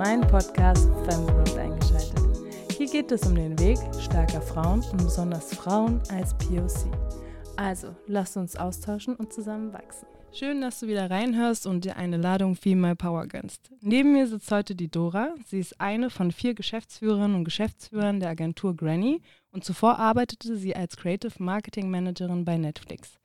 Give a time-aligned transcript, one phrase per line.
[0.00, 2.16] meinen Podcast Femgrowth eingeschaltet.
[2.78, 6.90] Hier geht es um den Weg starker Frauen und besonders Frauen als POC.
[7.58, 10.06] Also, lasst uns austauschen und zusammen wachsen.
[10.32, 13.70] Schön, dass du wieder reinhörst und dir eine Ladung Female Power gönnst.
[13.82, 15.34] Neben mir sitzt heute die Dora.
[15.44, 19.20] Sie ist eine von vier Geschäftsführerinnen und Geschäftsführern der Agentur Granny
[19.52, 23.20] und zuvor arbeitete sie als Creative Marketing Managerin bei Netflix.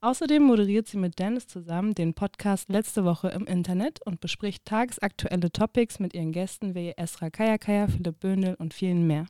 [0.00, 5.50] Außerdem moderiert sie mit Dennis zusammen den Podcast Letzte Woche im Internet und bespricht tagesaktuelle
[5.50, 9.26] Topics mit ihren Gästen wie Esra Kayakaya, Philipp Böndel und vielen mehr.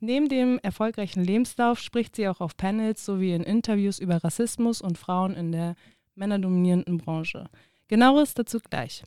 [0.00, 4.96] Neben dem erfolgreichen Lebenslauf spricht sie auch auf Panels sowie in Interviews über Rassismus und
[4.96, 5.74] Frauen in der
[6.14, 7.44] männerdominierenden Branche.
[7.88, 9.02] Genaueres dazu gleich.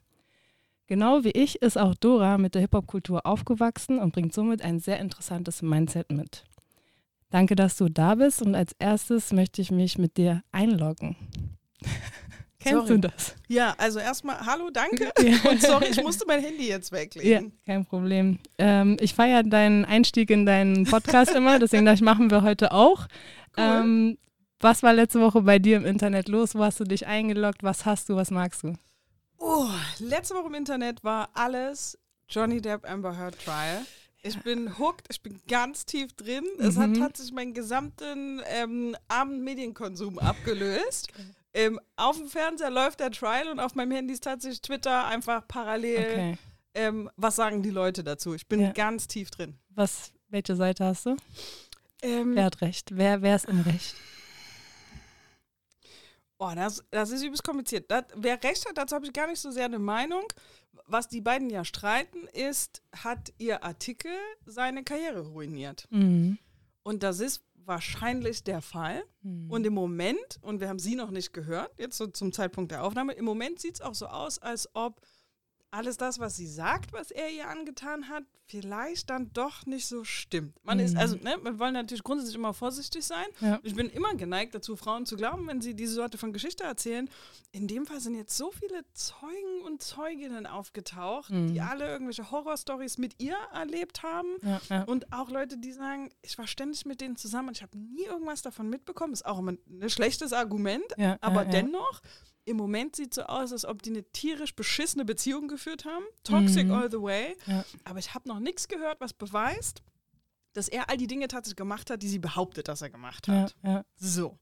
[0.85, 4.99] Genau wie ich ist auch Dora mit der Hip-Hop-Kultur aufgewachsen und bringt somit ein sehr
[4.99, 6.43] interessantes Mindset mit.
[7.33, 11.15] Danke, dass du da bist und als erstes möchte ich mich mit dir einloggen.
[12.59, 13.01] Kennst Sorry.
[13.01, 13.33] du das?
[13.47, 15.11] Ja, also erstmal hallo, danke.
[15.19, 15.37] Ja.
[15.49, 17.51] Und sorry, ich musste mein Handy jetzt Ja, weglegen.
[17.65, 18.37] kein Problem.
[18.59, 23.07] Ähm, ich feiere deinen Einstieg in deinen Podcast immer, deswegen das machen wir heute auch.
[23.57, 23.63] Cool.
[23.63, 24.17] Ähm,
[24.59, 26.53] was war letzte Woche bei dir im Internet los?
[26.53, 27.63] Wo hast du dich eingeloggt?
[27.63, 28.15] Was hast du?
[28.15, 28.75] Was magst du?
[29.39, 29.67] Oh,
[29.99, 31.97] letzte Woche im Internet war alles
[32.29, 33.81] Johnny Depp Amber Heard Trial.
[34.25, 36.45] Ich bin hooked, ich bin ganz tief drin.
[36.57, 36.99] Es hat Mhm.
[36.99, 41.09] tatsächlich meinen gesamten ähm, Abendmedienkonsum abgelöst.
[41.53, 45.45] Ähm, auf dem Fernseher läuft der Trial und auf meinem Handy ist tatsächlich Twitter einfach
[45.47, 45.99] parallel.
[45.99, 46.37] Okay.
[46.73, 48.33] Ähm, was sagen die Leute dazu?
[48.33, 48.71] Ich bin Ja.
[48.71, 49.59] ganz tief drin.
[49.69, 51.17] Was, welche Seite hast du?
[52.01, 52.95] Ähm, Wer hat recht?
[52.95, 53.93] Wer, wer ist im Recht?
[56.39, 57.89] Oh, das, das ist übelst kompliziert.
[57.91, 60.23] Das, wer recht hat, dazu habe ich gar nicht so sehr eine Meinung.
[60.85, 64.11] Was die beiden ja streiten, ist, hat ihr Artikel
[64.45, 65.87] seine Karriere ruiniert.
[65.89, 66.37] Mhm.
[66.83, 69.03] Und das ist wahrscheinlich der Fall.
[69.21, 69.49] Mhm.
[69.49, 72.83] Und im Moment, und wir haben sie noch nicht gehört, jetzt so zum Zeitpunkt der
[72.83, 75.01] Aufnahme, im Moment sieht es auch so aus, als ob
[75.73, 80.03] alles das, was sie sagt, was er ihr angetan hat, vielleicht dann doch nicht so
[80.03, 80.53] stimmt.
[80.63, 80.99] Man ist, Mhm.
[80.99, 83.25] also, ne, wir wollen natürlich grundsätzlich immer vorsichtig sein.
[83.41, 83.59] Ja.
[83.63, 87.09] Ich bin immer geneigt dazu, Frauen zu glauben, wenn sie diese Sorte von Geschichte erzählen.
[87.51, 91.59] In dem Fall sind jetzt so viele Zeugen und Zeuginnen aufgetaucht, die Mhm.
[91.61, 94.27] alle irgendwelche Horrorstories mit ihr erlebt haben.
[94.43, 94.83] Ja, ja.
[94.83, 98.03] Und auch Leute, die sagen, ich war ständig mit denen zusammen und ich habe nie
[98.05, 99.13] irgendwas davon mitbekommen.
[99.13, 100.83] Ist auch immer ein schlechtes Argument,
[101.21, 102.01] aber dennoch,
[102.45, 106.03] im Moment sieht es so aus, als ob die eine tierisch beschissene Beziehung geführt haben.
[106.23, 106.73] Toxic Mhm.
[106.73, 107.35] all the way.
[107.47, 107.63] Ja.
[107.85, 109.81] Aber ich habe noch nichts gehört, was beweist,
[110.53, 113.33] dass er all die Dinge tatsächlich gemacht hat, die sie behauptet, dass er gemacht Ja,
[113.33, 113.55] hat.
[113.63, 113.85] ja.
[113.95, 114.37] So.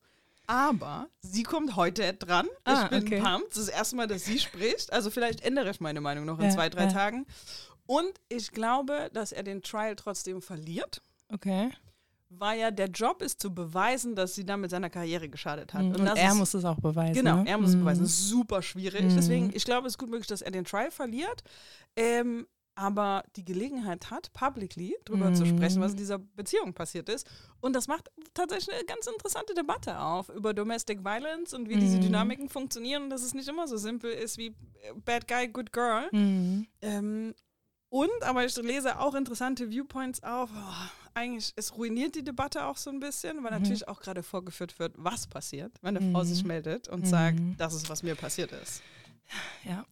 [0.48, 2.48] Aber sie kommt heute dran.
[2.66, 3.22] Ah, ich bin okay.
[3.22, 3.52] pumped.
[3.52, 4.92] Das ist das erste Mal, dass sie spricht.
[4.92, 6.92] Also vielleicht ändere ich meine Meinung noch in Ja, zwei, drei ja.
[6.92, 7.26] Tagen.
[7.86, 11.02] Und ich glaube, dass er den Trial trotzdem verliert,
[11.34, 11.70] Okay.
[12.34, 15.84] Weil ja der Job ist zu beweisen, dass sie damit seiner Karriere geschadet hat.
[15.84, 15.96] Mhm.
[15.96, 17.14] Und, das er ist, muss es auch beweisen.
[17.14, 17.50] Genau, ne?
[17.50, 17.80] er muss es Mhm.
[17.82, 18.04] beweisen.
[18.04, 19.04] Das ist super schwierig.
[19.04, 19.16] Mhm.
[19.16, 21.44] Deswegen, ich glaube, es ist gut möglich, dass er den Trial verliert.
[21.96, 25.50] Ähm, aber die Gelegenheit hat, publicly drüber zu Mhm.
[25.50, 27.28] sprechen, was in dieser Beziehung passiert ist.
[27.60, 31.98] Und das macht tatsächlich eine ganz interessante Debatte auf über Domestic Violence und wie diese
[31.98, 32.02] Mhm.
[32.02, 35.74] Dynamiken funktionieren und dass es nicht immer so simpel ist wie äh, Bad Guy, Good
[35.74, 36.08] Girl.
[36.14, 36.66] Mhm.
[36.82, 37.36] Ähm,
[37.90, 40.50] und, aber ich lese auch interessante Viewpoints auf.
[40.56, 43.58] Oh, eigentlich, es ruiniert die Debatte auch so ein bisschen, weil Mhm.
[43.60, 46.28] natürlich auch gerade vorgeführt wird, was passiert, wenn eine Frau Mhm.
[46.28, 47.06] sich meldet und Mhm.
[47.06, 48.82] sagt, das ist, was mir passiert ist.
[49.64, 49.86] Ja.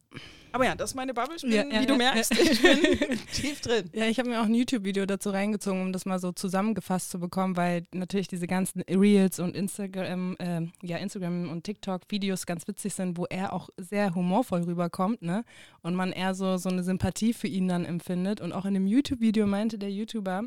[0.52, 1.36] Aber ja, das ist meine Bubble.
[1.36, 2.42] Ich bin, Ja, ja, wie du merkst, ja.
[2.42, 3.88] ich bin tief drin.
[3.94, 7.20] Ja, ich habe mir auch ein YouTube-Video dazu reingezogen, um das mal so zusammengefasst zu
[7.20, 12.92] bekommen, weil natürlich diese ganzen Reels und Instagram, ähm, ja, Instagram und TikTok-Videos ganz witzig
[12.94, 15.44] sind, wo er auch sehr humorvoll rüberkommt, ne?
[15.82, 18.40] Und man eher so, so eine Sympathie für ihn dann empfindet.
[18.40, 20.42] Und auch in dem YouTube-Video meinte der YouTuber,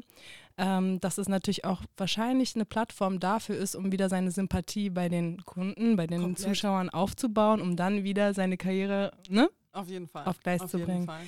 [0.57, 5.09] ähm, dass es natürlich auch wahrscheinlich eine Plattform dafür ist, um wieder seine Sympathie bei
[5.09, 6.47] den Kunden, bei den Komplett.
[6.47, 9.49] Zuschauern aufzubauen, um dann wieder seine Karriere, ne?
[9.71, 10.25] Auf jeden Fall.
[10.25, 11.05] Auf Gleis Auf zu jeden bringen.
[11.05, 11.21] Fall.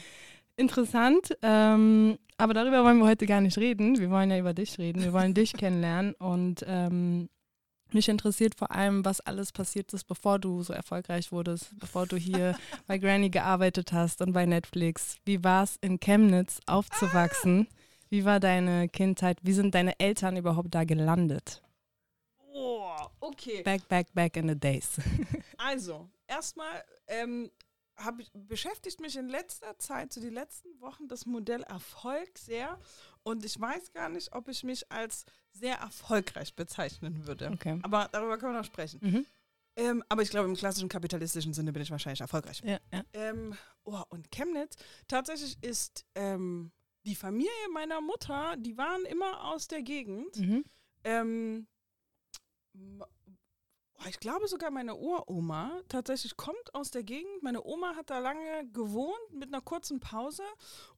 [0.58, 3.97] Interessant, ähm, aber darüber wollen wir heute gar nicht reden.
[4.00, 5.03] Wir wollen ja über dich reden.
[5.03, 7.28] Wir wollen dich kennenlernen und ähm,
[7.91, 12.16] mich interessiert vor allem, was alles passiert ist, bevor du so erfolgreich wurdest, bevor du
[12.16, 12.55] hier
[12.88, 15.17] bei Granny gearbeitet hast und bei Netflix.
[15.26, 17.67] Wie war es in Chemnitz aufzuwachsen?
[18.16, 19.40] Wie war deine Kindheit?
[19.41, 21.62] Wie sind deine Eltern überhaupt da gelandet?
[22.53, 23.62] Oh, okay.
[23.62, 24.97] Back, back, back in the days.
[25.58, 27.52] Also, erstmal ähm,
[28.20, 32.79] ich, beschäftigt mich in letzter Zeit, so die letzten Wochen, das Modell Erfolg sehr.
[33.23, 37.52] Und ich weiß gar nicht, ob ich mich als sehr erfolgreich bezeichnen würde.
[37.52, 37.79] Okay.
[37.82, 39.00] Aber darüber können wir noch sprechen.
[39.02, 39.26] Mhm.
[39.76, 42.62] Ähm, aber ich glaube, im klassischen kapitalistischen Sinne bin ich wahrscheinlich erfolgreich.
[42.64, 43.03] Ja, ja.
[43.12, 44.78] Ähm, oh, und Chemnitz,
[45.09, 46.72] tatsächlich ist ähm,
[47.05, 50.35] die Familie meiner Mutter, die waren immer aus der Gegend.
[50.37, 50.66] Mhm.
[51.03, 51.67] Ähm,
[52.99, 53.05] oh,
[54.09, 57.41] ich glaube sogar meine Uroma tatsächlich kommt aus der Gegend.
[57.43, 60.43] Meine Oma hat da lange gewohnt mit einer kurzen Pause.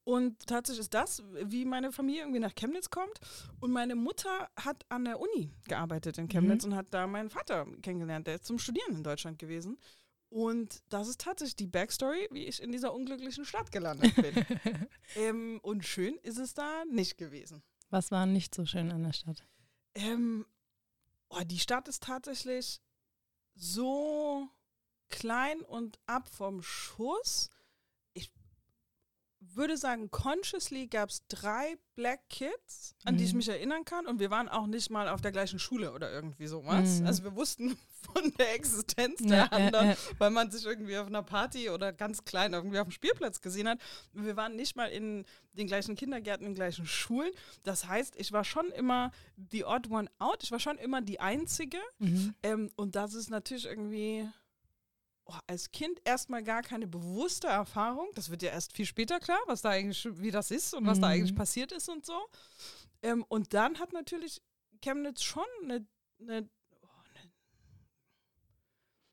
[0.04, 3.19] Und tatsächlich ist das, wie meine Familie irgendwie nach Chemnitz kommt.
[3.59, 6.71] Und meine Mutter hat an der Uni gearbeitet in Chemnitz Mhm.
[6.71, 8.27] und hat da meinen Vater kennengelernt.
[8.27, 9.77] Der ist zum Studieren in Deutschland gewesen.
[10.30, 14.46] Und das ist tatsächlich die Backstory, wie ich in dieser unglücklichen Stadt gelandet bin.
[15.16, 17.64] ähm, und schön ist es da nicht gewesen.
[17.90, 19.46] Was war nicht so schön an der Stadt?
[19.96, 20.46] Ähm,
[21.30, 22.82] oh, die Stadt ist tatsächlich
[23.56, 24.48] so
[25.10, 27.50] klein und ab vom Schuss.
[28.14, 28.32] Ich
[29.40, 33.38] würde sagen, consciously gab es drei Black Kids, an die ich Mhm.
[33.38, 34.06] mich erinnern kann.
[34.08, 37.00] Und wir waren auch nicht mal auf der gleichen Schule oder irgendwie sowas.
[37.00, 37.08] Mhm.
[37.08, 37.78] Also wir wussten
[38.13, 42.54] von der Existenz der anderen, weil man sich irgendwie auf einer Party oder ganz klein
[42.54, 43.80] irgendwie auf dem Spielplatz gesehen hat.
[44.13, 47.31] Wir waren nicht mal in den gleichen Kindergärten, in den gleichen Schulen.
[47.63, 50.44] Das heißt, ich war schon immer die odd one out.
[50.44, 51.77] Ich war schon immer die Einzige.
[52.00, 52.36] Mhm.
[52.44, 54.27] Ähm, und das ist natürlich irgendwie
[55.25, 58.07] oh, als Kind erstmal gar keine bewusste Erfahrung.
[58.15, 61.00] Das wird ja erst viel später klar, was da eigentlich, wie das ist und was
[61.00, 61.13] da Mhm.
[61.13, 62.18] eigentlich passiert ist und so.
[63.01, 64.42] Ähm, und dann hat natürlich
[64.81, 65.86] Chemnitz schon eine,
[66.19, 66.50] eine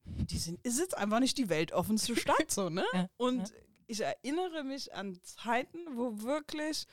[0.05, 2.85] die sind, ist jetzt einfach nicht die weltoffenste Stadt, so, ne?
[2.95, 3.53] Ja, Und
[3.87, 6.87] ich erinnere mich an Zeiten, wo wirklich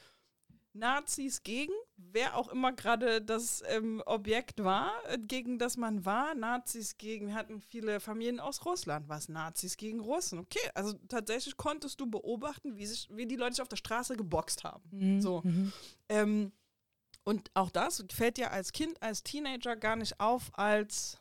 [0.73, 6.33] Nazis gegen, wer auch immer gerade das ähm, Objekt war, äh, gegen das man war,
[6.33, 10.39] Nazis gegen, hatten viele Familien aus Russland, was Nazis gegen Russen.
[10.39, 14.15] Okay, also tatsächlich konntest du beobachten, wie, sich, wie die Leute sich auf der Straße
[14.15, 14.83] geboxt haben.
[14.91, 15.21] Mhm.
[15.21, 15.41] So.
[15.43, 15.73] Mhm.
[16.07, 16.51] Ähm,
[17.23, 21.20] und auch das fällt ja als Kind, als Teenager gar nicht auf als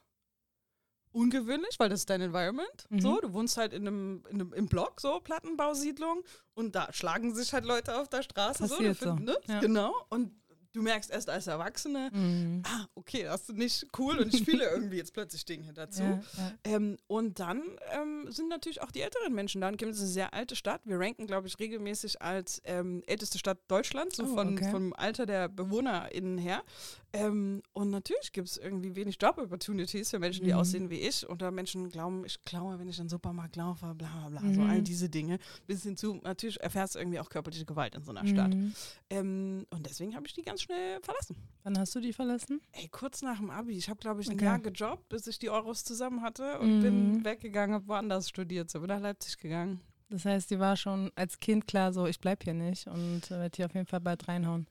[1.13, 2.87] ungewöhnlich, weil das ist dein Environment.
[2.89, 3.01] Mhm.
[3.01, 6.23] So, du wohnst halt in einem, in einem im Block, so Plattenbausiedlung,
[6.55, 8.65] und da schlagen sich halt Leute auf der Straße.
[8.69, 9.37] Passiert so, du so, ne?
[9.49, 9.61] ja.
[9.61, 9.95] Genau.
[10.11, 10.33] Und
[10.73, 12.63] du merkst erst als Erwachsene, Mhm.
[12.65, 16.03] ah, okay, das ist nicht cool und ich fühle irgendwie jetzt plötzlich Dinge dazu.
[16.03, 16.53] Ja, ja.
[16.63, 17.61] Ähm, und dann
[17.93, 19.69] ähm, sind natürlich auch die älteren Menschen da.
[19.69, 20.83] Und Chemnitz ist eine sehr alte Stadt.
[20.85, 24.71] Wir ranken, glaube ich, regelmäßig als ähm, älteste Stadt Deutschlands, so Oh, von, okay.
[24.71, 26.63] vom Alter der BewohnerInnen her.
[27.13, 30.59] Ähm, und natürlich gibt es irgendwie wenig Job-Opportunities für Menschen, die Mhm.
[30.59, 31.29] aussehen wie ich.
[31.29, 34.53] Oder Menschen glauben, ich klaue, wenn ich in den Supermarkt laufe, bla bla bla.
[34.53, 34.67] So Mhm.
[34.67, 35.39] all diese Dinge.
[35.67, 38.55] Bis hin zu, natürlich erfährst du irgendwie auch körperliche Gewalt in so einer Stadt.
[38.57, 38.73] Mhm.
[39.11, 41.37] Ähm, und deswegen habe ich die ganz schnell verlassen.
[41.65, 42.61] Wann hast du die verlassen?
[42.73, 43.77] Ey, kurz nach dem Abi.
[43.77, 44.45] Ich habe, glaube ich, ein Okay.
[44.45, 46.81] Jahr gejobbt, bis ich die Euros zusammen hatte und Mhm.
[46.81, 48.71] bin weggegangen, habe woanders studiert.
[48.71, 49.81] So bin nach Leipzig gegangen.
[50.11, 53.39] Das heißt, die war schon als Kind klar so, ich bleib hier nicht und äh,
[53.41, 54.67] werde hier auf jeden Fall bald reinhauen.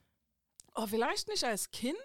[0.74, 1.96] Oh, vielleicht nicht als Kind.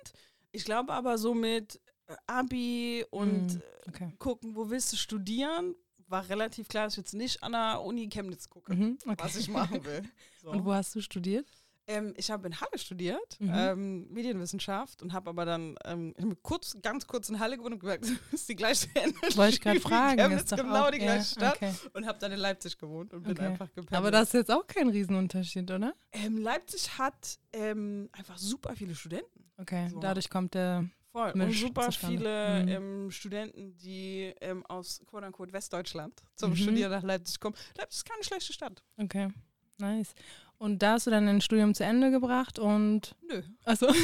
[0.52, 3.62] Ich glaube aber so mit äh, Abi und.
[3.88, 4.06] Okay.
[4.06, 5.76] äh, gucken, wo willst du studieren,
[6.08, 8.98] war relativ klar, dass ich jetzt nicht an der Uni Chemnitz gucke, Mhm.
[9.06, 9.16] okay.
[9.18, 10.04] was ich machen will.
[10.42, 10.50] So.
[10.52, 11.48] Und wo hast du studiert?
[11.88, 13.52] Ähm, ich habe in Halle studiert, Mhm.
[13.54, 18.06] ähm, Medienwissenschaft und habe aber dann ähm, kurz, ganz kurz in Halle gewohnt und gemerkt,
[18.32, 20.18] das ist die gleiche Energie Wollte ich gerade fragen.
[20.20, 21.56] Chemnitz, ist genau auch, die gleiche Stadt.
[21.58, 21.72] Okay.
[21.94, 23.46] und habe dann in Leipzig gewohnt und bin Okay.
[23.46, 23.94] einfach gependelt.
[23.94, 25.94] Aber das ist jetzt auch kein Riesenunterschied, oder?
[26.12, 29.46] ähm, Leipzig hat ähm, einfach super viele Studenten.
[29.58, 30.00] Okay, So.
[30.00, 30.90] dadurch kommt der.
[31.12, 31.32] Voll.
[31.32, 32.68] Und super viele Mhm.
[32.68, 36.56] ähm, Studenten, die ähm, aus quote unquote Westdeutschland zum Mhm.
[36.58, 37.56] Studieren nach Leipzig kommen.
[37.78, 38.84] Leipzig ist keine schlechte Stadt.
[38.98, 39.30] Okay,
[39.78, 40.14] nice.
[40.58, 43.16] Und da hast du dann dein Studium zu Ende gebracht und.
[43.28, 43.42] Nö.
[43.66, 43.88] Achso.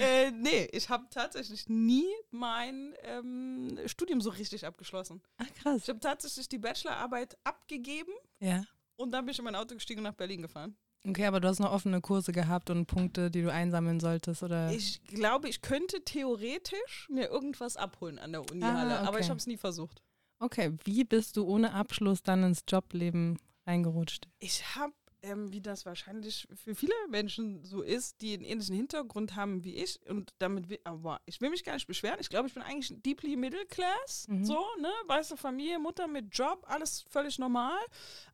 [0.00, 5.22] äh, nee, ich habe tatsächlich nie mein ähm, Studium so richtig abgeschlossen.
[5.38, 5.82] Ach, krass.
[5.82, 8.64] Ich habe tatsächlich die Bachelorarbeit abgegeben Ja.
[8.96, 10.76] und dann bin ich in mein Auto gestiegen und nach Berlin gefahren.
[11.06, 14.72] Okay, aber du hast noch offene Kurse gehabt und Punkte, die du einsammeln solltest, oder?
[14.72, 19.20] Ich glaube, ich könnte theoretisch mir irgendwas abholen an der Uni Ah, Halle, aber okay.
[19.20, 20.02] ich habe es nie versucht.
[20.38, 24.28] Okay, wie bist du ohne Abschluss dann ins Jobleben reingerutscht?
[24.38, 24.92] Ich habe,
[25.22, 29.74] ähm, wie das wahrscheinlich für viele Menschen so ist, die einen ähnlichen Hintergrund haben wie
[29.76, 32.18] ich und damit, wi- aber ich will mich gar nicht beschweren.
[32.20, 34.44] Ich glaube, ich bin eigentlich deeply middle class, Mhm.
[34.44, 37.78] so, ne, weiße Familie, Mutter mit Job, alles völlig normal,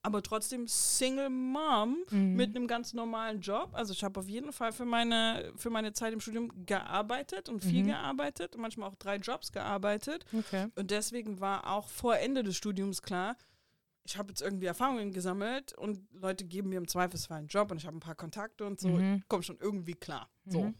[0.02, 2.34] aber trotzdem Single Mom Mhm.
[2.34, 3.70] mit einem ganz normalen Job.
[3.72, 7.60] Also ich habe auf jeden Fall für meine, für meine Zeit im Studium gearbeitet und
[7.62, 7.88] viel Mhm.
[7.90, 10.24] gearbeitet und manchmal auch drei Jobs gearbeitet.
[10.32, 10.66] Okay.
[10.74, 13.36] Und deswegen war auch vor Ende des Studiums klar,
[14.04, 17.76] ich habe jetzt irgendwie Erfahrungen gesammelt und Leute geben mir im Zweifelsfall einen Job und
[17.78, 18.88] ich habe ein paar Kontakte und so.
[18.88, 19.22] Mhm.
[19.28, 20.28] Komm schon irgendwie klar.
[20.46, 20.64] So.
[20.64, 20.74] Mhm.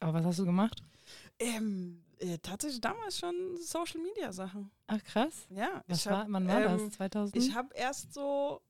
[0.00, 0.82] Aber was hast du gemacht?
[1.38, 4.70] Ähm, äh, tatsächlich damals schon Social Media Sachen.
[4.86, 5.46] Ach, krass.
[5.50, 5.82] Ja.
[5.86, 6.96] Was ich war, hab, wann war ähm, das?
[6.96, 7.36] 2000?
[7.36, 8.60] Ich habe erst so,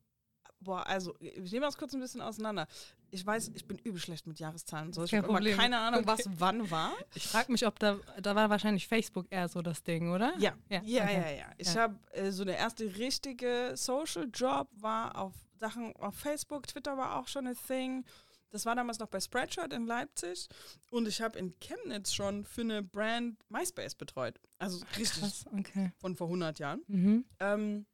[0.60, 2.66] boah, also ich nehme das kurz ein bisschen auseinander.
[3.14, 4.92] Ich weiß, ich bin übel schlecht mit Jahreszahlen.
[4.92, 5.04] So.
[5.04, 6.09] Ich habe immer keine Ahnung, Okay.
[6.09, 6.92] was wann war.
[7.14, 10.35] Ich frage mich, ob da, da war wahrscheinlich Facebook eher so das Ding, oder?
[10.38, 11.38] Ja, Ja, ja, ja, okay.
[11.38, 11.47] ja.
[11.59, 11.83] Ich Ja.
[11.83, 17.16] habe äh, so der erste richtige Social Job war auf Sachen auf Facebook, Twitter war
[17.21, 18.04] auch schon ein Thing.
[18.50, 20.49] Das war damals noch bei Spreadshirt in Leipzig
[20.90, 24.40] und ich habe in Chemnitz schon für eine Brand MySpace betreut.
[24.59, 25.92] Also richtig Krass, okay.
[25.99, 26.83] von vor 100 Jahren.
[26.88, 27.25] Mhm.
[27.40, 27.87] Ähm,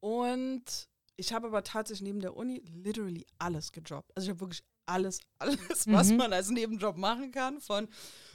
[0.00, 0.64] und
[1.18, 4.10] ich habe aber tatsächlich neben der Uni literally alles gejobbt.
[4.16, 6.16] Also ich habe wirklich alles, alles, was Mhm.
[6.16, 7.88] man als Nebenjob machen kann, von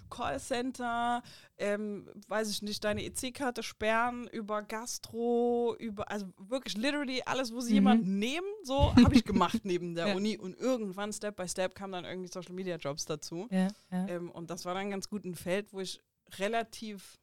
[0.10, 1.24] Callcenter,
[1.58, 7.60] ähm, weiß ich nicht, deine EC-Karte sperren, über Gastro, über, also wirklich literally alles, wo
[7.62, 7.76] sie Mhm.
[7.76, 10.16] jemanden nehmen, so habe ich gemacht neben der Ja.
[10.16, 10.38] Uni.
[10.38, 13.48] Und irgendwann, Step by Step, kamen dann irgendwie Social-Media-Jobs dazu.
[13.50, 14.08] Ja, ja.
[14.08, 16.00] Ähm, und das war dann ganz gut ein Feld, wo ich
[16.38, 17.18] relativ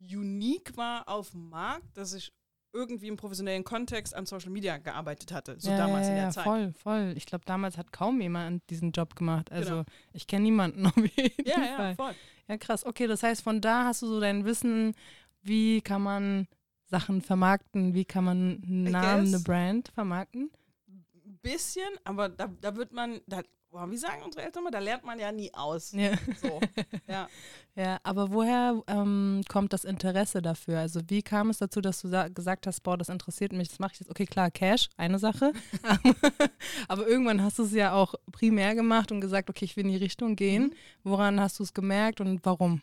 [0.00, 2.32] unique war auf dem Markt, dass ich
[2.72, 6.24] irgendwie im professionellen Kontext an Social Media gearbeitet hatte, so ja, damals ja, in der
[6.24, 6.44] ja, Zeit.
[6.44, 7.14] Voll, voll.
[7.16, 9.52] Ich glaube, damals hat kaum jemand diesen Job gemacht.
[9.52, 9.84] Also Genau.
[10.12, 11.94] ich kenne niemanden auf jeden Ja, ja, Fall.
[11.96, 12.14] voll.
[12.48, 12.84] Ja, krass.
[12.86, 14.94] Okay, das heißt, von da hast du so dein Wissen,
[15.42, 16.48] wie kann man
[16.86, 19.40] Sachen vermarkten, wie kann man einen Namen, eine.
[19.40, 20.50] Brand vermarkten?
[20.88, 25.04] Ein bisschen, aber da, da wird man, da, wie sagen unsere Eltern mal, da lernt
[25.04, 25.92] man ja nie aus.
[25.92, 26.12] Ja.
[26.40, 26.60] So,
[27.06, 27.28] ja.
[27.74, 30.78] Ja, aber woher ähm, kommt das Interesse dafür?
[30.80, 33.78] Also wie kam es dazu, dass du sa- gesagt hast, boah, das interessiert mich, das
[33.78, 34.10] mache ich jetzt.
[34.10, 35.54] Okay, klar, Cash, eine Sache.
[36.88, 39.92] aber irgendwann hast du es ja auch primär gemacht und gesagt, okay, ich will in
[39.92, 40.64] die Richtung gehen.
[40.64, 40.72] Mhm.
[41.04, 42.82] Woran hast du es gemerkt und warum?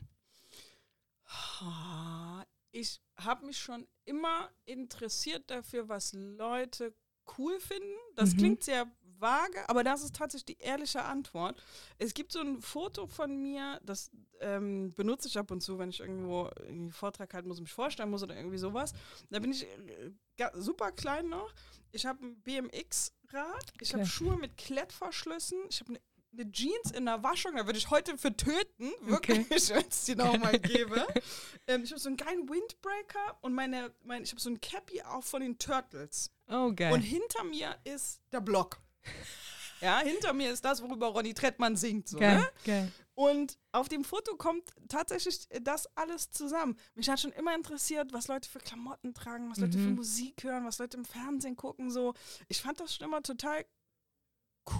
[1.27, 6.93] Ah, Ich habe mich schon immer interessiert dafür, was Leute
[7.37, 7.93] cool finden.
[8.15, 8.37] Das Mhm.
[8.37, 8.87] klingt sehr
[9.21, 11.61] vage, aber das ist tatsächlich die ehrliche Antwort.
[11.97, 15.89] Es gibt so ein Foto von mir, das ähm, benutze ich ab und zu, wenn
[15.89, 18.93] ich irgendwo einen Vortrag halten muss mich vorstellen muss oder irgendwie sowas.
[19.29, 21.53] Da bin ich äh, super klein noch.
[21.91, 24.11] Ich habe ein BMX-Rad, ich habe Okay.
[24.11, 25.99] Schuhe mit Klettverschlüssen, ich habe eine
[26.31, 29.39] eine Jeans in der Waschung, da würde ich heute für töten, Okay.
[29.49, 31.07] wirklich, wenn es die nochmal gäbe.
[31.67, 35.01] ähm, ich habe so einen geilen Windbreaker und meine, mein, ich habe so ein Cappy
[35.01, 36.31] auch von den Turtles.
[36.47, 36.93] Oh, geil.
[36.93, 38.79] Und hinter mir ist der Block.
[39.81, 42.09] Ja, hinter mir ist das, worüber Ronny Trettmann singt.
[42.09, 42.45] So, geil, ne?
[42.65, 42.91] geil.
[43.15, 46.77] Und auf dem Foto kommt tatsächlich das alles zusammen.
[46.95, 49.95] Mich hat schon immer interessiert, was Leute für Klamotten tragen, was Leute für Mhm.
[49.95, 51.91] Musik hören, was Leute im Fernsehen gucken.
[51.91, 52.13] So.
[52.49, 53.65] Ich fand das schon immer total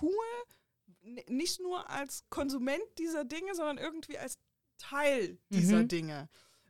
[0.01, 0.25] cool,
[1.27, 4.38] nicht nur als Konsument dieser Dinge, sondern irgendwie als
[4.77, 5.88] Teil dieser Mhm.
[5.88, 6.29] Dinge.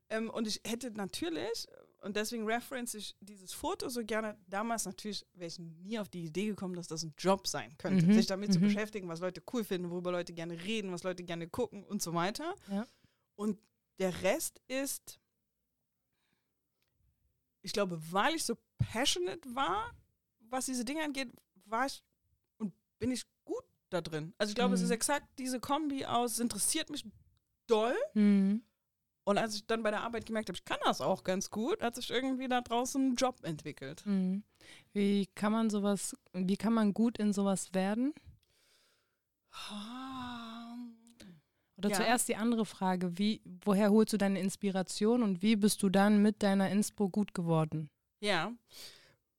[0.09, 1.67] Ähm, und ich hätte natürlich,
[2.01, 6.23] und deswegen reference ich dieses Foto so gerne, damals natürlich wäre ich nie auf die
[6.25, 8.63] Idee gekommen, dass das ein Job sein könnte, Mhm, sich damit zu mhm.
[8.63, 12.13] beschäftigen, was Leute cool finden, worüber Leute gerne reden, was Leute gerne gucken und so
[12.13, 12.55] weiter.
[12.69, 12.85] Ja.
[13.35, 13.59] Und
[13.99, 15.19] der Rest ist,
[17.61, 19.91] ich glaube, weil ich so passionate war,
[20.49, 21.29] was diese Dinge angeht,
[21.65, 22.01] war ich
[22.57, 24.33] und bin ich gut da drin.
[24.37, 24.85] Also ich glaube, es Mhm.
[24.85, 27.05] ist exakt diese Kombi aus, es interessiert mich
[27.67, 27.95] doll.
[28.13, 28.63] Mhm.
[29.29, 31.83] Und als ich dann bei der Arbeit gemerkt habe, ich kann das auch ganz gut,
[31.83, 34.03] hat sich irgendwie da draußen ein Job entwickelt.
[34.07, 34.41] Mhm.
[34.91, 38.11] Wie kann man sowas, wie kann man gut in sowas werden?
[41.77, 41.95] Oder Ja.
[41.95, 46.23] zuerst die andere Frage, wie, woher holst du deine Inspiration und wie bist du dann
[46.23, 47.91] mit deiner Inspo gut geworden?
[48.21, 48.51] Ja.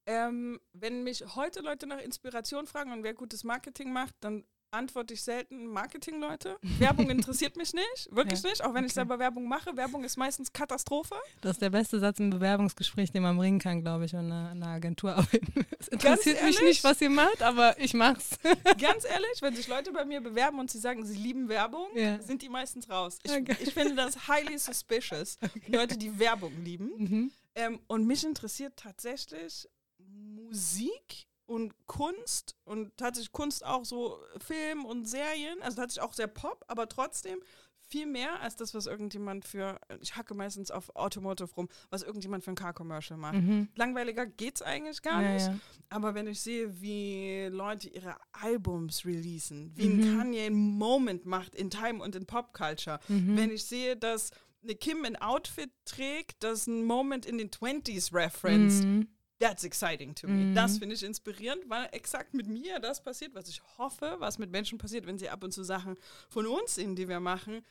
[0.06, 5.14] Ähm, wenn mich heute Leute nach Inspiration fragen und wer gutes Marketing macht, dann antworte
[5.14, 6.58] ich selten Marketing-Leute.
[6.78, 9.00] Werbung interessiert mich nicht, wirklich nicht, auch wenn ich okay.
[9.00, 9.76] selber Werbung mache.
[9.76, 11.14] Werbung ist meistens Katastrophe.
[11.40, 14.50] Das ist der beste Satz im Bewerbungsgespräch, den man bringen kann, glaube ich, wenn eine,
[14.50, 15.42] eine Agentur arbeitet.
[15.78, 16.60] Es interessiert mich ehrlich?
[16.76, 18.38] nicht, was ihr macht, aber ich mach's.
[18.78, 22.20] Ganz ehrlich, wenn sich Leute bei mir bewerben und sie sagen, sie lieben Werbung, Ja.
[22.22, 23.18] sind die meistens raus.
[23.22, 23.56] Ich, Okay.
[23.60, 26.90] ich finde das highly suspicious, Leute, die Werbung lieben.
[26.96, 27.32] Mhm.
[27.54, 35.06] Ähm, und mich interessiert tatsächlich Musik und Kunst und tatsächlich Kunst auch so Film und
[35.08, 37.40] Serien, also tatsächlich auch sehr Pop, aber trotzdem
[37.88, 42.44] viel mehr als das, was irgendjemand für, ich hacke meistens auf Automotive rum, was irgendjemand
[42.44, 43.34] für ein Car-Commercial macht.
[43.34, 43.68] Mhm.
[43.74, 45.46] Langweiliger geht's eigentlich gar Ja, nicht.
[45.46, 45.58] ja.
[45.88, 49.98] Aber wenn ich sehe, wie Leute ihre Albums releasen, wie Mhm.
[49.98, 53.36] ein Kanye einen Moment macht in Time und in Popculture, Mhm.
[53.36, 54.30] wenn ich sehe, dass
[54.62, 59.08] eine Kim ein Outfit trägt, das einen Moment in den 20s reference, Mhm.
[59.40, 60.48] That's exciting to Mhm.
[60.50, 60.54] me.
[60.54, 64.50] Das finde ich inspirierend, weil exakt mit mir das passiert, was ich hoffe, was mit
[64.52, 65.96] Menschen passiert, wenn sie ab und zu Sachen
[66.28, 67.64] von uns sehen, die wir machen.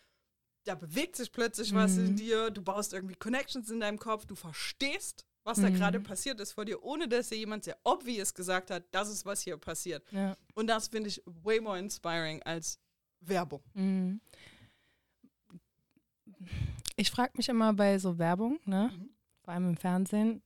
[0.66, 2.16] Da bewegt sich plötzlich was in Mhm.
[2.18, 5.76] dir, du baust irgendwie Connections in deinem Kopf, du verstehst, was da Mhm.
[5.76, 9.26] gerade passiert ist vor dir, ohne dass dir jemand sehr obvious gesagt hat, das ist,
[9.26, 10.04] was hier passiert.
[10.12, 10.36] Ja.
[10.56, 12.78] Und das finde ich way more inspiring als
[13.22, 13.64] Werbung.
[13.74, 14.20] Mhm.
[16.96, 18.92] Ich frage mich immer bei so Werbung, ne?
[18.94, 19.10] Mhm.
[19.44, 20.42] vor allem im Fernsehen,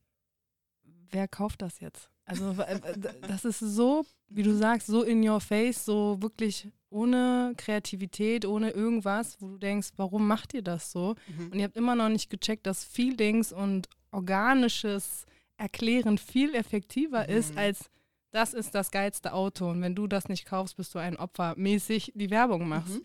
[1.14, 2.10] wer kauft das jetzt?
[2.26, 2.80] Also äh,
[3.28, 8.70] das ist so, wie du sagst, so in your face, so wirklich ohne Kreativität, ohne
[8.72, 11.16] irgendwas, wo du denkst, warum macht ihr das so?
[11.28, 11.48] Mhm.
[11.52, 15.26] Und ihr habt immer noch nicht gecheckt, dass Feelings und organisches
[15.58, 17.58] Erklären viel effektiver ist Mhm.
[17.60, 17.90] als
[18.32, 21.54] das ist das geilste Auto und wenn du das nicht kaufst, bist du ein Opfer,
[21.56, 22.96] mäßig die Werbung machst.
[22.96, 23.04] Mhm.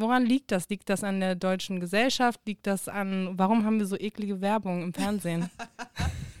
[0.00, 0.68] Woran liegt das?
[0.68, 2.40] Liegt das an der deutschen Gesellschaft?
[2.46, 5.50] Liegt das an, warum haben wir so eklige Werbung im Fernsehen?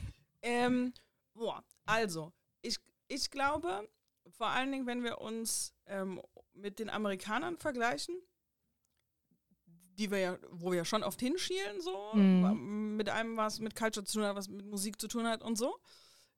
[0.44, 0.92] ähm,
[1.34, 2.32] boah, also,
[2.62, 2.76] ich,
[3.08, 3.88] ich glaube,
[4.30, 6.20] vor allen Dingen, wenn wir uns ähm,
[6.52, 8.16] mit den Amerikanern vergleichen,
[9.98, 12.96] die wir ja, wo wir ja schon oft hinschielen, so, Mhm.
[12.96, 15.56] mit einem, was mit Culture zu tun hat, was mit Musik zu tun hat und
[15.56, 15.78] so,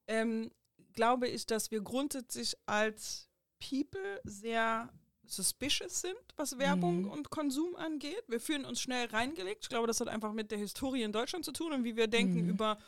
[0.06, 0.50] ähm,
[0.92, 4.92] glaube ich, dass wir grundsätzlich als People sehr
[5.25, 7.10] suspicious sind, was Werbung Mhm.
[7.10, 8.22] und Konsum angeht.
[8.28, 9.64] Wir fühlen uns schnell reingelegt.
[9.64, 12.06] Ich glaube, das hat einfach mit der Historie in Deutschland zu tun und wie wir
[12.06, 12.50] denken Mhm.
[12.50, 12.78] über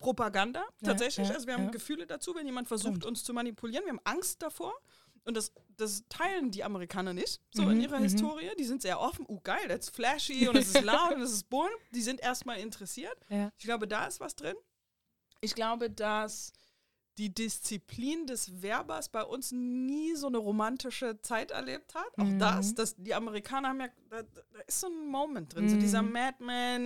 [0.00, 1.28] Propaganda tatsächlich.
[1.28, 1.70] ja, also wir haben ja.
[1.70, 3.04] Gefühle dazu, wenn jemand versucht, Stimmt.
[3.04, 3.84] uns zu manipulieren.
[3.84, 4.74] Wir haben Angst davor.
[5.24, 8.04] Und das, das teilen die Amerikaner nicht, so Mhm, in ihrer mhm.
[8.04, 8.50] Historie.
[8.58, 9.26] Die sind sehr offen.
[9.28, 11.70] Uh, geil, das ist flashy und es ist laut und es ist bunt.
[11.92, 13.16] Die sind erstmal interessiert.
[13.28, 13.52] Ja.
[13.58, 14.56] Ich glaube, da ist was drin.
[15.42, 16.52] Ich glaube, dass
[17.20, 22.18] die Disziplin des Werbers bei uns nie so eine romantische Zeit erlebt hat.
[22.18, 22.38] Auch Mhm.
[22.38, 25.80] das, dass die Amerikaner haben ja, da, da ist so ein Moment drin, so Mhm.
[25.80, 26.82] dieser Madman,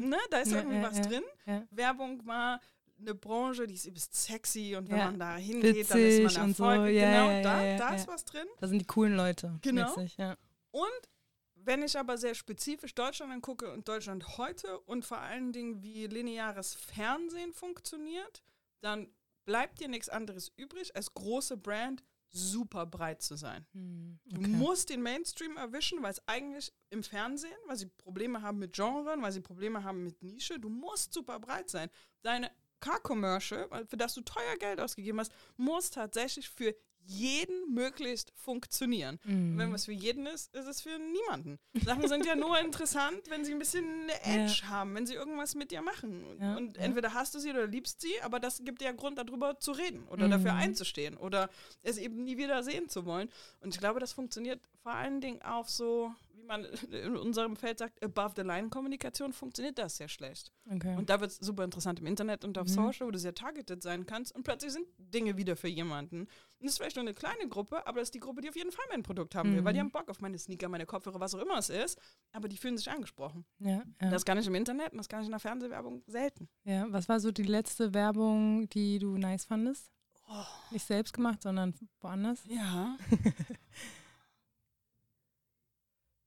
[0.00, 0.08] Mhm.
[0.08, 1.04] ne, da ist Ja, irgendwie ja, was ja.
[1.04, 1.22] drin.
[1.70, 2.60] Werbung war
[3.00, 6.54] eine Branche, die ist übelst sexy und wenn man da hingeht, dann ist Witzig man
[6.54, 6.64] so.
[6.64, 6.96] erfolgreich.
[6.96, 8.46] Ja, genau, da, da ist was drin.
[8.58, 9.58] Da sind die coolen Leute.
[9.62, 9.94] Genau.
[10.16, 10.36] Ja.
[10.72, 11.08] Und
[11.54, 16.06] wenn ich aber sehr spezifisch Deutschland angucke und Deutschland heute und vor allen Dingen, wie
[16.06, 18.42] lineares Fernsehen funktioniert,
[18.80, 19.08] dann
[19.48, 23.66] bleibt dir nichts anderes übrig, als große Brand super breit zu sein.
[23.72, 24.50] Hm, Du okay.
[24.50, 29.22] musst den Mainstream erwischen, weil es eigentlich im Fernsehen, weil sie Probleme haben mit Genren,
[29.22, 31.88] weil sie Probleme haben mit Nische, du musst super breit sein.
[32.20, 32.50] Deine
[32.80, 36.74] Car-Commercial, für das du teuer Geld ausgegeben hast, muss tatsächlich für
[37.10, 39.18] jeden möglichst funktionieren.
[39.24, 39.52] Mhm.
[39.52, 41.58] Und wenn was für jeden ist, ist es für niemanden.
[41.84, 45.54] Sachen sind ja nur interessant, wenn sie ein bisschen eine Edge haben, wenn sie irgendwas
[45.54, 46.24] mit dir machen.
[46.24, 46.82] Und, Ja, und ja.
[46.82, 49.72] entweder hast du sie oder liebst sie, aber das gibt dir ja Grund, darüber zu
[49.72, 50.30] reden oder Mhm.
[50.32, 51.48] dafür einzustehen oder
[51.82, 53.30] es eben nie wieder sehen zu wollen.
[53.60, 57.78] Und ich glaube, das funktioniert vor allen Dingen auf so, wie man in unserem Feld
[57.78, 60.52] sagt, Above-the-Line-Kommunikation funktioniert das sehr schlecht.
[60.70, 60.94] Okay.
[60.96, 62.72] Und da wird es super interessant im Internet und auf Mhm.
[62.72, 66.28] Social, wo du sehr targeted sein kannst und plötzlich sind Dinge wieder für jemanden.
[66.60, 68.56] Und das ist vielleicht nur eine kleine Gruppe, aber das ist die Gruppe, die auf
[68.56, 69.84] jeden Fall mein Produkt haben will, weil die Mhm.
[69.84, 72.00] haben Bock auf meine Sneaker, meine Kopfhörer, was auch immer es ist,
[72.32, 73.44] aber die fühlen sich angesprochen.
[73.60, 74.10] ja, ja.
[74.10, 76.48] Das kann ich im Internet und das kann ich in der Fernsehwerbung selten.
[76.64, 76.86] ja.
[76.90, 79.90] Was war so die letzte Werbung, die du nice fandest?
[80.30, 80.44] Oh.
[80.72, 82.42] Nicht selbst gemacht, sondern woanders?
[82.48, 82.96] Ja.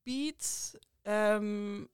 [0.03, 1.89] Beats, ähm,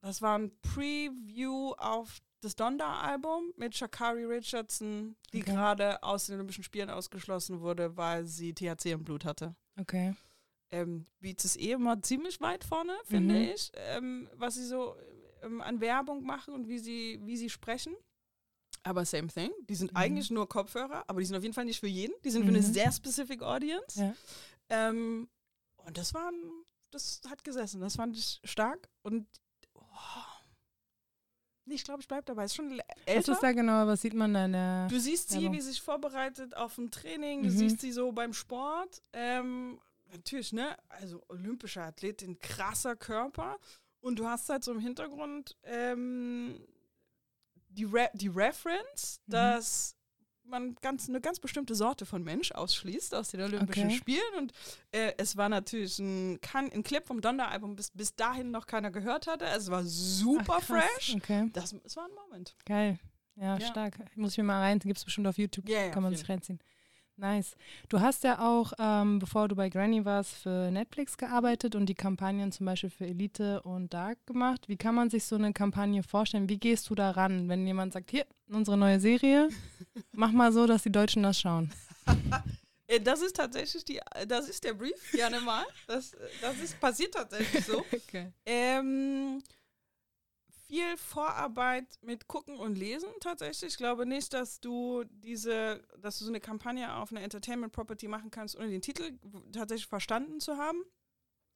[0.00, 5.52] das war ein Preview auf das Donda-Album mit Shakari Richardson, die Okay.
[5.52, 9.54] gerade aus den Olympischen Spielen ausgeschlossen wurde, weil sie THC im Blut hatte.
[9.78, 10.14] Okay.
[10.70, 13.40] Ähm, Beats ist eh immer ziemlich weit vorne, finde Mhm.
[13.54, 14.96] ich, ähm, was sie so
[15.42, 17.94] ähm, an Werbung machen und wie sie, wie sie sprechen.
[18.82, 19.50] Aber same thing.
[19.68, 19.96] Die sind Mhm.
[19.96, 22.12] eigentlich nur Kopfhörer, aber die sind auf jeden Fall nicht für jeden.
[22.24, 22.62] Die sind für eine Mhm.
[22.72, 24.00] sehr specific Audience.
[24.00, 24.14] Ja.
[24.68, 25.28] Ähm,
[25.76, 27.80] und das war, ein- das hat gesessen.
[27.80, 28.88] Das fand ich stark.
[29.02, 29.26] Und
[29.74, 29.82] oh,
[31.74, 32.44] ich glaube, ich bleibe dabei.
[32.44, 33.32] Es ist schon l- Was älter.
[33.32, 33.86] ist da genau?
[33.86, 34.88] Was sieht man da in der.
[34.88, 35.52] Du siehst sie, Werbung?
[35.56, 37.42] wie sie sich vorbereitet auf ein Training.
[37.42, 37.56] Du Mhm.
[37.56, 39.02] siehst sie so beim Sport.
[39.12, 39.78] Ähm,
[40.12, 40.76] natürlich, ne?
[40.88, 43.58] Also olympische Athletin, krasser Körper.
[44.00, 46.60] Und du hast halt so im Hintergrund ähm,
[47.70, 49.32] die, Re die Reference, Mhm.
[49.32, 49.96] dass
[50.50, 53.96] man ganz, eine ganz bestimmte Sorte von Mensch ausschließt aus den Olympischen Okay.
[53.96, 54.34] Spielen.
[54.38, 54.52] Und
[54.92, 58.90] äh, es war natürlich ein, kann, ein Clip vom Donner-Album, bis, bis dahin noch keiner
[58.90, 59.46] gehört hatte.
[59.46, 61.14] Also es war super Ach, fresh.
[61.16, 62.56] Okay, Das, es war ein Moment.
[62.64, 62.98] geil.
[63.36, 63.66] Ja, Ja.
[63.66, 63.94] stark.
[64.16, 64.78] Muss ich mir mal rein.
[64.80, 65.68] Gibt es bestimmt auf YouTube.
[65.68, 66.58] Ja, ja, Kann man sich reinziehen.
[67.18, 67.56] Nice.
[67.88, 71.94] Du hast ja auch, ähm, bevor du bei Granny warst, für Netflix gearbeitet und die
[71.94, 74.68] Kampagnen zum Beispiel für Elite und Dark gemacht.
[74.68, 76.48] Wie kann man sich so eine Kampagne vorstellen?
[76.48, 79.48] Wie gehst du da ran, wenn jemand sagt, hier, unsere neue Serie,
[80.12, 81.72] mach mal so, dass die Deutschen das schauen?
[82.86, 85.64] Äh, Das ist tatsächlich die, das ist der Brief, gerne mal.
[85.88, 87.84] Das, das ist passiert tatsächlich so.
[88.08, 88.32] Okay.
[88.46, 89.42] Ähm,
[90.68, 93.72] viel Vorarbeit mit Gucken und Lesen tatsächlich.
[93.72, 98.06] Ich glaube nicht, dass du diese, dass du so eine Kampagne auf eine Entertainment Property
[98.06, 99.18] machen kannst, ohne den Titel
[99.52, 100.82] tatsächlich verstanden zu haben.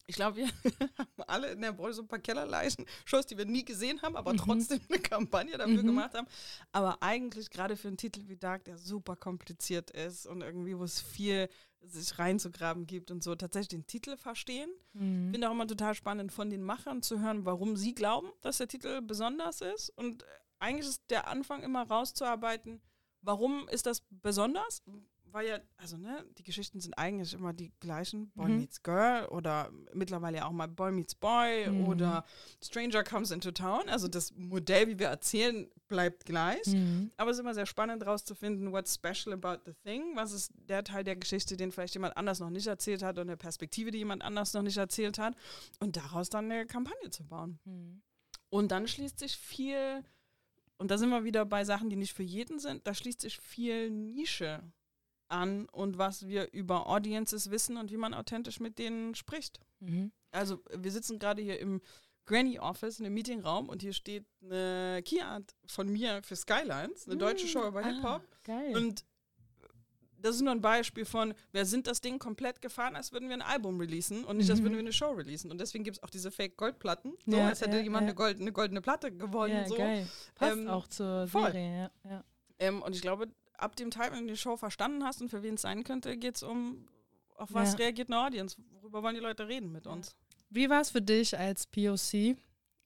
[0.06, 0.46] Ich glaube, wir
[0.98, 4.16] haben alle in der Branche so ein paar Kellerleichen, Shows, die wir nie gesehen haben,
[4.16, 4.38] aber Mhm.
[4.38, 5.86] trotzdem eine Kampagne dafür Mhm.
[5.86, 6.26] gemacht haben.
[6.72, 10.84] Aber eigentlich gerade für einen Titel wie Dark, der super kompliziert ist und irgendwie, wo
[10.84, 11.48] es viel
[11.80, 14.70] sich reinzugraben gibt und so, tatsächlich den Titel verstehen.
[14.94, 15.30] Ich Mhm.
[15.32, 18.68] finde auch immer total spannend, von den Machern zu hören, warum sie glauben, dass der
[18.68, 19.90] Titel besonders ist.
[19.90, 20.24] Und
[20.58, 22.80] eigentlich ist der Anfang immer rauszuarbeiten,
[23.20, 24.82] warum ist das besonders?
[25.32, 28.30] War ja, also ne, die Geschichten sind eigentlich immer die gleichen.
[28.34, 28.56] Boy Mhm.
[28.58, 31.86] meets Girl oder mittlerweile ja auch mal Boy meets Boy Mhm.
[31.88, 32.24] oder
[32.62, 33.88] Stranger comes into town.
[33.88, 36.66] Also das Modell, wie wir erzählen, bleibt gleich.
[36.66, 37.10] Mhm.
[37.16, 40.16] Aber es ist immer sehr spannend rauszufinden, what's special about the thing.
[40.16, 43.22] Was ist der Teil der Geschichte, den vielleicht jemand anders noch nicht erzählt hat oder
[43.22, 45.34] eine Perspektive, die jemand anders noch nicht erzählt hat.
[45.80, 47.58] Und daraus dann eine Kampagne zu bauen.
[47.64, 48.02] Mhm.
[48.50, 50.04] Und dann schließt sich viel,
[50.78, 53.38] und da sind wir wieder bei Sachen, die nicht für jeden sind, da schließt sich
[53.38, 54.62] viel Nische
[55.32, 59.58] an und was wir über Audiences wissen und wie man authentisch mit denen spricht.
[59.80, 60.12] Mhm.
[60.30, 61.80] Also wir sitzen gerade hier im
[62.26, 67.16] Granny Office, in einem Meetingraum und hier steht eine Keyart von mir für Skylines, eine
[67.16, 68.22] deutsche Show über Ah, Hip-Hop.
[68.44, 68.76] Geil.
[68.76, 69.04] Und
[70.18, 73.34] das ist nur ein Beispiel von, wir sind das Ding komplett gefahren, als würden wir
[73.34, 74.64] ein Album releasen und nicht, als Mhm.
[74.66, 75.50] würden wir eine Show releasen.
[75.50, 78.08] Und deswegen gibt es auch diese Fake-Goldplatten, so, Ja, als hätte ja, jemand ja.
[78.10, 79.52] Eine, Gold, eine goldene Platte gewonnen.
[79.54, 79.74] ja, so.
[79.74, 80.06] geil.
[80.36, 81.50] Passt Ähm, auch zur voll.
[81.50, 82.24] Serie, ja.
[82.60, 83.26] Ähm, und ich glaube,
[83.58, 86.16] ab dem Teil, wenn du die Show verstanden hast und für wen es sein könnte,
[86.16, 86.86] geht es um,
[87.36, 87.78] auf was Ja.
[87.78, 88.56] reagiert eine Audience?
[88.80, 90.14] Worüber wollen die Leute reden mit uns?
[90.50, 92.36] Wie war es für dich als POC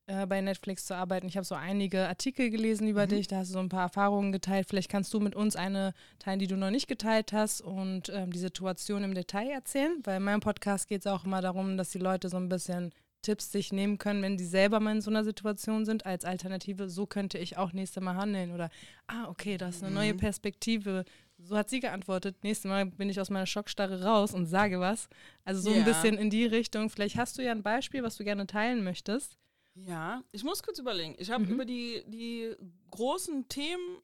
[0.09, 1.26] äh, bei Netflix zu arbeiten?
[1.26, 3.09] Ich habe so einige Artikel gelesen über Mhm.
[3.11, 4.68] dich, da hast du so ein paar Erfahrungen geteilt.
[4.68, 8.33] Vielleicht kannst du mit uns eine teilen, die du noch nicht geteilt hast und ähm,
[8.33, 11.90] die Situation im Detail erzählen, weil in meinem Podcast geht es auch immer darum, dass
[11.90, 15.11] die Leute so ein bisschen Tipps sich nehmen können, wenn die selber mal in so
[15.11, 18.70] einer Situation sind, als Alternative, so könnte ich auch nächstes Mal handeln oder,
[19.09, 20.18] ah, okay, das ist eine neue Mhm.
[20.18, 21.05] Perspektive.
[21.38, 22.37] So hat sie geantwortet.
[22.44, 25.09] Nächstes Mal bin ich aus meiner Schockstarre raus und sage was.
[25.44, 25.79] Also so Ja.
[25.79, 26.88] ein bisschen in die Richtung.
[26.88, 29.37] Vielleicht hast du ja ein Beispiel, was du gerne teilen möchtest.
[29.74, 31.14] Ja, ich muss kurz überlegen.
[31.18, 31.50] Ich habe Mhm.
[31.52, 32.55] über die, die
[32.90, 33.98] großen Themen,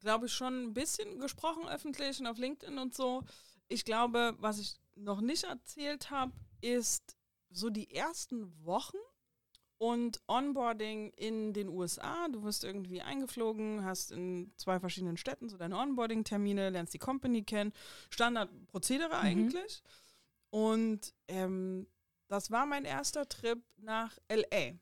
[0.00, 3.24] glaube ich, schon ein bisschen gesprochen öffentlich und auf LinkedIn und so.
[3.68, 7.16] Ich glaube, was ich noch nicht erzählt habe, ist
[7.50, 8.98] so die ersten Wochen
[9.78, 12.28] und Onboarding in den USA.
[12.28, 17.44] Du wirst irgendwie eingeflogen, hast in zwei verschiedenen Städten so deine Onboarding-Termine, lernst die Company
[17.44, 17.72] kennen.
[18.10, 19.82] Standardprozedere eigentlich.
[20.50, 21.86] Und ähm,
[22.28, 24.72] das war mein erster Trip nach LA.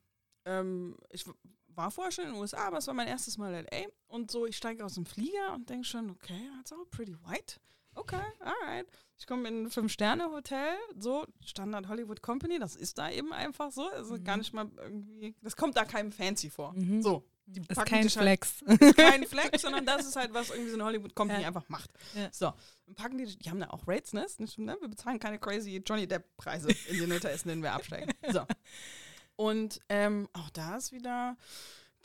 [0.47, 1.27] Ähm, ich
[1.69, 3.87] war vorher schon in den USA, aber es war mein erstes Mal LA.
[4.09, 7.61] Und so, ich steige aus dem Flieger und denke schon, okay, that's all pretty white.
[7.97, 8.87] Okay, alright.
[9.19, 13.89] Ich komme in ein Fünf-Sterne-Hotel, so Standard Hollywood Company, das ist da eben einfach so.
[13.91, 14.25] Also Mhm.
[14.25, 16.75] gar nicht mal irgendwie, das kommt da keinem fancy vor.
[16.75, 17.01] Mhm.
[17.03, 18.63] So, die ist kein halt Flex.
[18.97, 21.49] kein Flex, sondern das ist halt, was irgendwie so eine Hollywood Company Ja.
[21.49, 21.91] einfach macht.
[22.15, 22.29] Ja.
[22.31, 22.53] So,
[22.87, 24.25] und packen die, die haben da auch Rates, ne?
[24.25, 24.77] Ist nicht, ne?
[24.81, 28.13] Wir bezahlen keine crazy Johnny Depp-Preise in den Hotels, in denen wir absteigen.
[28.31, 28.47] So.
[29.37, 31.37] Und ähm, auch da ist wieder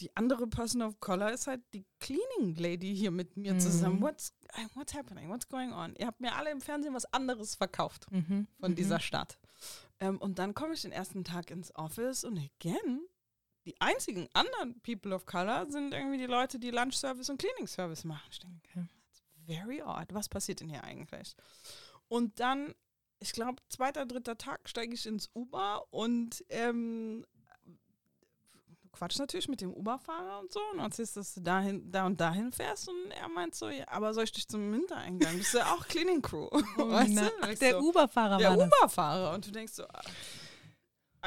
[0.01, 3.59] die andere Person of Color ist halt die Cleaning Lady hier mit mir Mhm.
[3.59, 4.01] zusammen.
[4.01, 5.29] What's, äh, what's happening?
[5.29, 5.95] What's going on?
[5.97, 8.47] Ihr habt mir alle im Fernsehen was anderes verkauft Mhm.
[8.59, 8.75] von Mhm.
[8.75, 9.37] dieser Stadt.
[9.99, 13.01] Ähm, und dann komme ich den ersten Tag ins Office und again,
[13.65, 17.67] die einzigen anderen People of Color sind irgendwie die Leute, die Lunch Service und Cleaning
[17.67, 18.27] Service machen.
[18.31, 18.85] Ich denke, Okay.
[19.05, 20.07] that's very odd.
[20.13, 21.35] Was passiert denn hier eigentlich?
[22.07, 22.73] Und dann,
[23.19, 27.23] ich glaube, zweiter, dritter Tag steige ich ins Uber und ähm,
[28.91, 32.19] du quatschst natürlich mit dem Uber-Fahrer und so und erzählst, dass du dahin, da und
[32.19, 35.37] dahin fährst und er meint so, ja, aber soll ich dich zum Hintereingang?
[35.37, 36.47] Bist du ja auch Cleaning Crew?
[36.77, 37.51] Weißt Na, du?
[37.51, 38.67] Ich der so, Uber-Fahrer der war das.
[38.67, 39.33] Uber-Fahrer.
[39.33, 40.01] Und du denkst so, ah,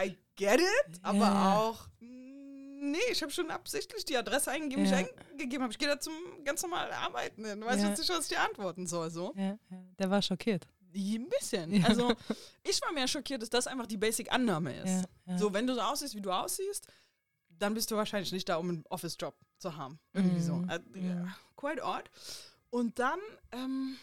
[0.05, 1.59] I get it, aber Ja.
[1.59, 4.97] auch, mm, nee, ich habe schon absichtlich die Adresse eingegeben, Ja.
[4.99, 5.73] die ich eingegeben habe.
[5.73, 6.13] Ich gehe da zum
[6.45, 7.65] ganz normalen Arbeiten hin.
[7.65, 7.89] Weiß Ja.
[7.91, 9.11] jetzt nicht, was ich dir antworten soll.
[9.11, 9.33] So.
[9.37, 10.67] Ja, ja, der war schockiert.
[10.97, 11.73] Ein bisschen.
[11.75, 11.87] Ja.
[11.89, 12.13] Also,
[12.63, 14.87] ich war mehr schockiert, dass das einfach die Basic-Annahme ist.
[15.27, 15.39] Ja, ja.
[15.39, 16.87] So, wenn du so aussiehst, wie du aussiehst,
[17.59, 19.99] dann bist du wahrscheinlich nicht da, um einen Office-Job zu haben.
[20.13, 20.57] Irgendwie so.
[20.57, 20.69] Mhm.
[20.69, 21.09] Äh, Mhm.
[21.09, 22.11] ja, quite odd.
[22.71, 23.21] Und dann,
[23.53, 23.97] ähm,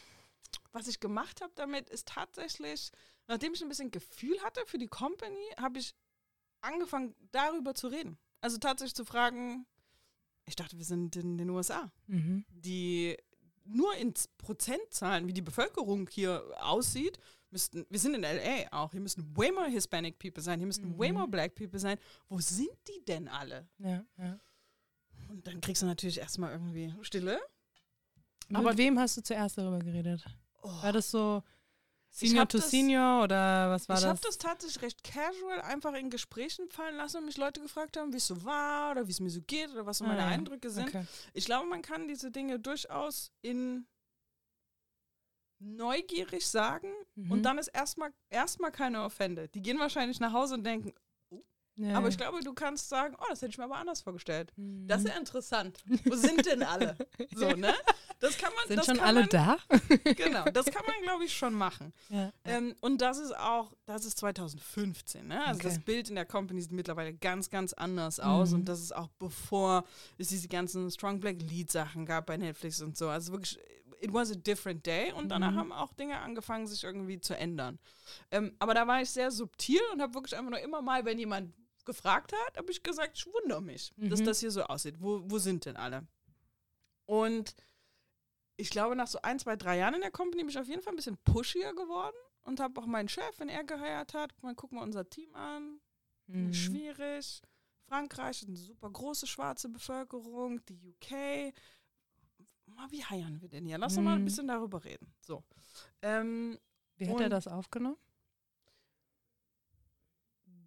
[0.71, 2.91] was ich gemacht habe damit, ist tatsächlich,
[3.27, 5.93] nachdem ich ein bisschen Gefühl hatte für die Company, habe ich
[6.61, 8.17] angefangen, darüber zu reden.
[8.39, 9.65] Also tatsächlich zu fragen,
[10.45, 12.45] ich dachte, wir sind in den USA Mhm.
[12.49, 13.17] die
[13.65, 17.19] nur in Prozentzahlen, wie die Bevölkerung hier aussieht,
[17.51, 20.97] müssten, wir sind in LA auch, hier müssten way more Hispanic people sein, hier müssten
[20.97, 21.15] way Mhm.
[21.17, 21.97] more Black people sein.
[22.29, 23.67] Wo sind die denn alle?
[23.77, 24.39] Ja, ja.
[25.29, 27.39] Und dann kriegst du natürlich erstmal irgendwie Stille.
[28.53, 30.25] Aber mit wem hast du zuerst darüber geredet?
[30.61, 30.67] Oh.
[30.83, 31.41] War das so
[32.11, 34.09] Ich Senior to das- Senior oder was war ich das?
[34.09, 38.11] habe das tatsächlich recht casual einfach in Gesprächen fallen lassen und mich Leute gefragt haben,
[38.11, 40.21] wie es so war oder wie es mir so geht oder was so Ah, meine
[40.21, 40.27] ja.
[40.27, 40.89] Eindrücke sind.
[40.89, 41.05] Okay.
[41.33, 43.87] Ich glaube, man kann diese Dinge durchaus in
[45.61, 47.31] neugierig sagen Mhm.
[47.31, 49.47] und dann ist erstmal erstmal keine Offende.
[49.49, 50.93] Die gehen wahrscheinlich nach Hause und denken,
[51.75, 51.95] ja.
[51.97, 54.51] aber ich glaube, du kannst sagen, oh, das hätte ich mir aber anders vorgestellt.
[54.55, 54.87] Mhm.
[54.87, 55.79] Das ist ja interessant.
[56.05, 56.95] Wo sind denn alle?
[57.35, 57.73] So, ne?
[58.19, 59.57] Das kann man, Sind schon alle man, da?
[60.15, 61.91] Genau, das kann man, glaube ich, schon machen.
[62.09, 62.31] Ja.
[62.45, 65.27] Ähm, und das ist auch, das ist 2015.
[65.27, 65.43] Ne?
[65.43, 65.69] Also Okay.
[65.69, 68.49] das Bild in der Company sieht mittlerweile ganz, ganz anders aus.
[68.51, 68.57] Mhm.
[68.57, 69.85] Und das ist auch bevor
[70.19, 73.09] es diese ganzen Strong Black Lead Sachen gab bei Netflix und so.
[73.09, 73.57] Also wirklich
[74.01, 75.57] it was a different day und danach Mhm.
[75.57, 77.79] haben auch Dinge angefangen, sich irgendwie zu ändern.
[78.31, 81.19] Ähm, aber da war ich sehr subtil und habe wirklich einfach nur immer mal, wenn
[81.19, 81.53] jemand
[81.85, 84.25] gefragt hat, habe ich gesagt, ich wundere mich, dass Mhm.
[84.25, 84.95] das hier so aussieht.
[84.99, 86.05] Wo, wo sind denn alle?
[87.05, 87.55] Und
[88.57, 90.81] ich glaube, nach so ein, zwei, drei Jahren in der Company bin ich auf jeden
[90.81, 94.55] Fall ein bisschen pushier geworden und habe auch meinen Chef, wenn er geheiert hat, mal,
[94.55, 95.79] gucken wir unser Team an,
[96.27, 96.53] Mhm.
[96.53, 97.41] schwierig.
[97.87, 101.53] Frankreich hat eine super große schwarze Bevölkerung, die UK.
[102.81, 103.77] Mal, wie heiern wir denn hier?
[103.77, 104.25] Lass uns mal ein Mhm.
[104.25, 105.13] bisschen darüber reden.
[105.21, 105.43] So.
[106.01, 106.57] Ähm,
[106.97, 107.97] Wie hat er das aufgenommen?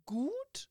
[0.07, 0.69] gut.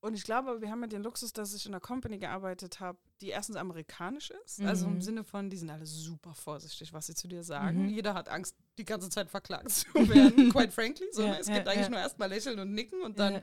[0.00, 2.98] Und ich glaube, wir haben ja den Luxus, dass ich in einer Company gearbeitet habe,
[3.22, 4.60] die erstens amerikanisch ist.
[4.62, 5.00] Also im Mhm.
[5.00, 7.84] Sinne von, die sind alle super vorsichtig, was sie zu dir sagen.
[7.84, 7.88] Mhm.
[7.90, 11.06] Jeder hat Angst, die ganze Zeit verklagt zu werden, quite frankly.
[11.12, 11.90] So, Ja, es ja, gibt eigentlich ja.
[11.90, 13.42] nur erstmal lächeln und nicken und dann.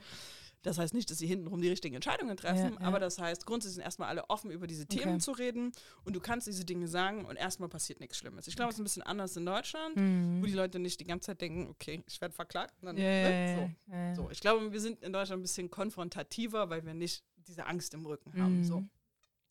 [0.62, 2.86] Das heißt nicht, dass sie hintenrum die richtigen Entscheidungen treffen, Ja, ja.
[2.86, 5.18] aber das heißt, grundsätzlich sind erstmal alle offen, über diese Themen Okay.
[5.18, 5.72] zu reden
[6.04, 8.46] und du kannst diese Dinge sagen und erstmal passiert nichts Schlimmes.
[8.46, 10.40] Ich glaube, es ist ein bisschen anders in Deutschland, Mhm.
[10.40, 12.74] wo die Leute nicht die ganze Zeit denken, okay, ich werde verklagt.
[12.82, 13.74] Dann, Ja, ne?
[13.88, 13.92] so.
[13.92, 14.14] ja.
[14.14, 17.92] So, ich glaube, wir sind in Deutschland ein bisschen konfrontativer, weil wir nicht diese Angst
[17.94, 18.58] im Rücken haben.
[18.58, 18.64] Mhm.
[18.64, 18.84] So.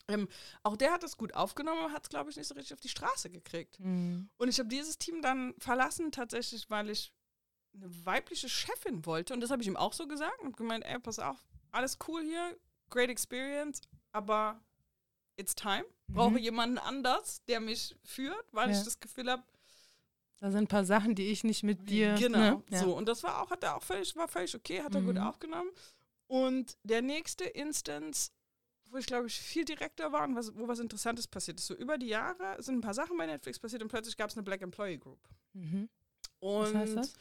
[0.07, 0.27] Ähm,
[0.63, 2.79] auch der hat es gut aufgenommen, aber hat es, glaube ich, nicht so richtig auf
[2.79, 3.79] die Straße gekriegt.
[3.79, 4.29] Mhm.
[4.37, 7.13] Und ich habe dieses Team dann verlassen, tatsächlich, weil ich
[7.73, 9.33] eine weibliche Chefin wollte.
[9.33, 11.37] Und das habe ich ihm auch so gesagt und gemeint, ey, pass auf,
[11.71, 12.57] alles cool hier,
[12.89, 13.81] great experience,
[14.11, 14.59] aber
[15.37, 15.85] it's time.
[16.07, 16.37] Brauche Mhm.
[16.37, 18.77] jemanden anders, der mich führt, weil Ja.
[18.77, 19.43] ich das Gefühl habe,
[20.39, 22.15] Da sind ein paar Sachen, die ich nicht mit dir.
[22.15, 22.37] Genau.
[22.39, 22.63] Ne?
[22.71, 22.79] Ja.
[22.79, 25.13] So, und das war auch, hat er auch völlig, war völlig okay, hat er gut
[25.13, 25.21] Mhm.
[25.21, 25.69] aufgenommen.
[26.25, 28.31] Und der nächste Instance,
[28.89, 31.67] wo ich glaube ich viel direkter war und was, wo was Interessantes passiert ist.
[31.67, 34.35] So über die Jahre sind ein paar Sachen bei Netflix passiert und plötzlich gab es
[34.35, 35.19] eine Black Employee Group.
[35.53, 35.87] Mhm.
[36.39, 37.13] Und Was heißt das?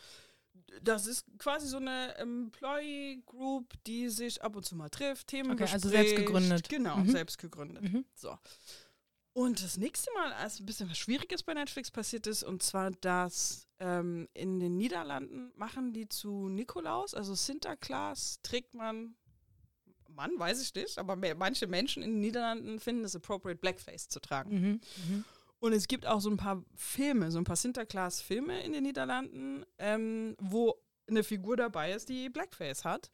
[0.82, 5.52] Das ist quasi so eine Employee Group, die sich ab und zu mal trifft, Themen
[5.52, 6.68] Okay, also selbst gegründet.
[6.68, 7.10] Genau, Mhm.
[7.10, 7.82] selbst gegründet.
[7.82, 8.04] Mhm.
[8.14, 8.38] So.
[9.32, 12.90] Und das nächste Mal, als ein bisschen was Schwieriges bei Netflix passiert ist, und zwar,
[12.90, 19.14] dass ähm, in den Niederlanden machen die zu Nikolaus, also Sinterklaas, trägt man,
[20.08, 24.20] Mann, weiß ich nicht, aber manche Menschen in den Niederlanden finden es appropriate, Blackface zu
[24.20, 24.50] tragen.
[24.52, 24.80] Mhm.
[25.08, 25.24] Mhm.
[25.60, 29.64] Und es gibt auch so ein paar Filme, so ein paar Sinterklaas-Filme in den Niederlanden,
[29.78, 30.74] ähm, wo
[31.06, 33.10] eine Figur dabei ist, die Blackface hat.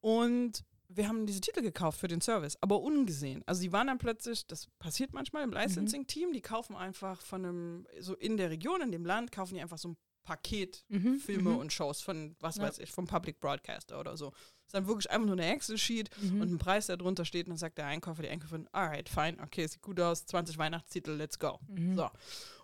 [0.00, 3.42] Und wir haben diese Titel gekauft für den Service, aber ungesehen.
[3.46, 7.86] Also die waren dann plötzlich, das passiert manchmal im Licensing-Team, die kaufen einfach von einem,
[7.98, 11.18] so in der Region, in dem Land, kaufen die einfach so ein Paket Mhm.
[11.20, 11.56] Filme Mhm.
[11.58, 12.64] und Shows von, was Ja.
[12.64, 14.32] weiß ich, vom Public Broadcaster oder so.
[14.66, 16.40] ist dann wirklich einfach nur eine Excel-Sheet Mhm.
[16.40, 17.46] und ein Preis, der drunter steht.
[17.46, 21.12] Und dann sagt der Einkäufer, die Einkäuferin, alright, fine, okay, sieht gut aus, 20 Weihnachtstitel,
[21.12, 21.60] let's go.
[21.68, 21.94] Mhm.
[21.94, 22.10] So.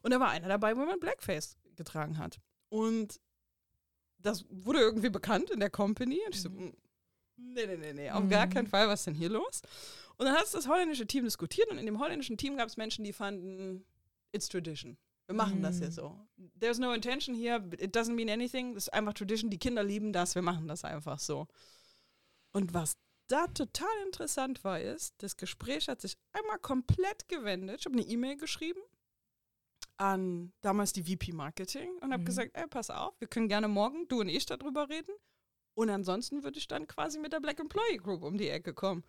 [0.03, 2.40] Und da war einer dabei, wo man Blackface getragen hat.
[2.70, 3.20] Und
[4.18, 6.20] das wurde irgendwie bekannt in der Company.
[6.27, 6.66] Und ich so, Mhm.
[6.66, 6.72] mm,
[7.55, 8.51] nee, nee, nee, nee, auf gar Mhm.
[8.51, 9.62] keinen Fall, was ist denn hier los?
[10.16, 12.77] Und dann hat es das holländische Team diskutiert und in dem holländischen Team gab es
[12.77, 13.85] Menschen, die fanden,
[14.33, 14.96] it's tradition.
[15.27, 15.83] Wir machen das Mhm.
[15.85, 16.19] jetzt so.
[16.59, 18.75] There's no intention here, it doesn't mean anything.
[18.75, 21.47] Das ist einfach Tradition, die Kinder lieben das, wir machen das einfach so.
[22.53, 22.97] Und was
[23.29, 27.81] da total interessant war, ist, das Gespräch hat sich einmal komplett gewendet.
[27.81, 28.81] Ich habe eine E-Mail geschrieben
[29.97, 32.27] an damals die VP Marketing und habe Mhm.
[32.27, 35.13] gesagt, ey, pass auf, wir können gerne morgen, du und ich, darüber reden.
[35.75, 39.03] Und ansonsten würde ich dann quasi mit der Black Employee Group um die Ecke kommen.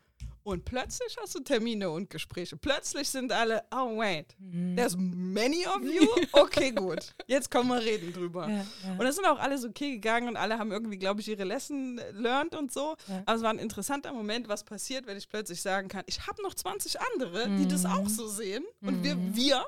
[0.43, 2.57] Und plötzlich hast du Termine und Gespräche.
[2.57, 4.75] Plötzlich sind alle, oh wait, Mhm.
[4.75, 6.05] there's many of you?
[6.33, 7.13] Okay, gut.
[7.27, 8.47] Jetzt können wir reden drüber.
[8.49, 8.97] ja, ja.
[8.99, 11.43] Und es sind auch alle so okay gegangen und alle haben irgendwie, glaube ich, ihre
[11.45, 12.95] Lesson learned und so.
[13.07, 13.23] Ja.
[13.25, 16.41] Aber es war ein interessanter Moment, was passiert, wenn ich plötzlich sagen kann, ich habe
[16.43, 17.91] noch 20 andere, die das Mhm.
[17.91, 18.63] auch so sehen.
[18.81, 19.35] Und wir, Mhm.
[19.35, 19.65] wir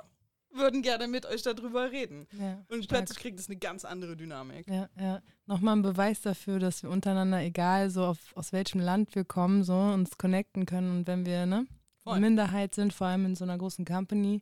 [0.56, 2.28] würden gerne mit euch darüber reden.
[2.40, 3.00] ja, Und stark.
[3.00, 4.68] plötzlich kriegt es eine ganz andere Dynamik.
[4.68, 5.22] Ja, ja.
[5.48, 9.64] Nochmal ein Beweis dafür, dass wir untereinander, egal so auf, aus welchem Land wir kommen,
[9.64, 11.68] so uns connecten können und wenn wir ne,
[12.04, 12.14] Voll.
[12.14, 14.42] eine Minderheit sind, vor allem in so einer großen Company,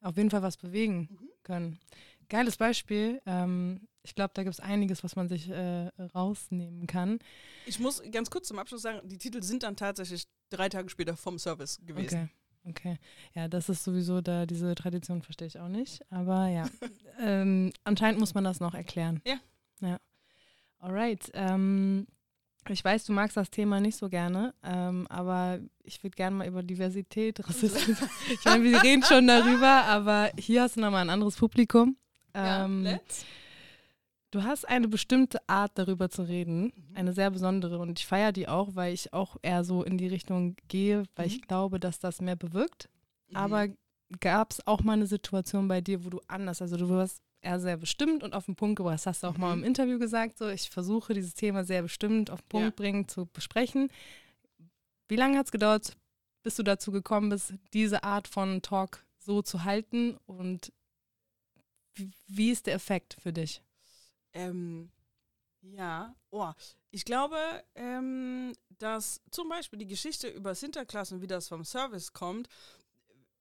[0.00, 1.28] auf jeden Fall was bewegen Mhm.
[1.42, 1.78] können.
[2.28, 3.20] Geiles Beispiel.
[3.26, 7.18] Ähm, ich glaube, da gibt es einiges, was man sich äh, rausnehmen kann.
[7.66, 11.16] Ich muss ganz kurz zum Abschluss sagen, die Titel sind dann tatsächlich drei Tage später
[11.16, 12.24] vom Service gewesen.
[12.24, 12.28] Okay.
[12.66, 12.98] Okay.
[13.34, 16.00] Ja, das ist sowieso da, diese Tradition verstehe ich auch nicht.
[16.10, 16.64] Aber ja,
[17.20, 19.20] ähm, anscheinend muss man das noch erklären.
[19.26, 19.36] Ja.
[19.80, 19.98] Ja.
[20.78, 21.30] Alright.
[21.34, 22.06] Ähm,
[22.68, 26.46] ich weiß, du magst das Thema nicht so gerne, ähm, aber ich würde gerne mal
[26.46, 27.98] über Diversität, Rassismus.
[28.30, 31.96] ich meine, wir reden schon darüber, aber hier hast du nochmal ein anderes Publikum.
[32.34, 33.24] Ja, Ähm, let's.
[34.34, 36.96] Du hast eine bestimmte Art, darüber zu reden, Mhm.
[36.96, 37.78] eine sehr besondere.
[37.78, 41.28] Und ich feiere die auch, weil ich auch eher so in die Richtung gehe, weil
[41.28, 41.42] ich Mhm.
[41.42, 42.88] glaube, dass das mehr bewirkt.
[43.28, 43.36] Mhm.
[43.36, 43.68] Aber
[44.18, 47.60] gab es auch mal eine Situation bei dir, wo du anders, also du warst eher
[47.60, 48.94] sehr bestimmt und auf den Punkt gebracht.
[48.94, 49.62] Das hast du auch mal Mhm.
[49.62, 52.74] im Interview gesagt, so ich versuche dieses Thema sehr bestimmt auf den Punkt Ja.
[52.82, 53.88] bringen, zu besprechen.
[55.06, 55.96] Wie lange hat es gedauert,
[56.42, 60.72] bis du dazu gekommen bist, diese Art von Talk so zu halten und
[62.26, 63.62] wie ist der Effekt für dich?
[64.34, 64.90] Ähm,
[65.62, 66.52] ja, oh,
[66.90, 67.36] ich glaube,
[67.74, 72.48] ähm, dass zum Beispiel die Geschichte über Sinterklaas und wie das vom Service kommt,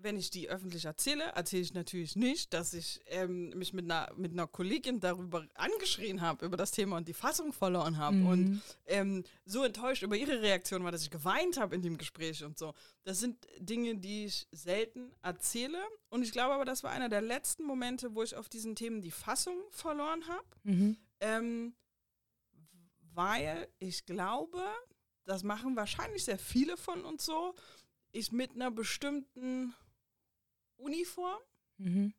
[0.04, 4.12] wenn ich die öffentlich erzähle, erzähle ich natürlich nicht, dass ich ähm, mich mit einer,
[4.16, 8.28] mit einer Kollegin darüber angeschrien habe, über das Thema und die Fassung verloren habe Mhm.
[8.28, 12.44] und ähm, so enttäuscht über ihre Reaktion war, dass ich geweint habe in dem Gespräch
[12.44, 12.74] und so.
[13.04, 17.22] Das sind Dinge, die ich selten erzähle und ich glaube aber, das war einer der
[17.22, 20.46] letzten Momente, wo ich auf diesen Themen die Fassung verloren habe.
[20.64, 20.98] Mhm.
[21.22, 21.76] Ähm,
[23.14, 24.62] weil ich glaube,
[25.26, 27.56] das machen wahrscheinlich sehr viele von uns so,
[28.12, 29.74] ich mit einer bestimmten
[30.84, 31.40] Uniform
[31.78, 32.14] Mhm.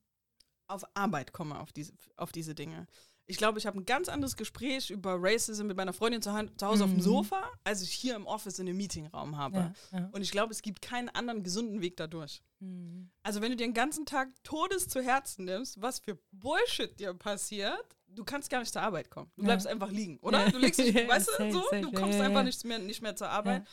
[0.67, 2.87] auf Arbeit komme, auf diese, auf diese Dinge.
[3.27, 6.67] Ich glaube, ich habe ein ganz anderes Gespräch über Racism mit meiner Freundin zu, zu
[6.67, 7.03] Hause auf dem Mhm.
[7.03, 9.73] Sofa, als ich hier im Office in einem Meetingraum habe.
[9.93, 10.09] Ja, ja.
[10.13, 12.43] Und ich glaube, es gibt keinen anderen gesunden Weg dadurch.
[12.61, 13.11] Mhm.
[13.23, 17.15] Also wenn du dir den ganzen Tag Todes zu Herzen nimmst, was für Bullshit dir
[17.15, 19.31] passiert, du kannst gar nicht zur Arbeit kommen.
[19.37, 19.47] Du Ja.
[19.47, 20.51] bleibst einfach liegen, oder?
[20.51, 23.67] Du legst dich, weißt du, so, du kommst einfach nicht mehr, nicht mehr zur Arbeit.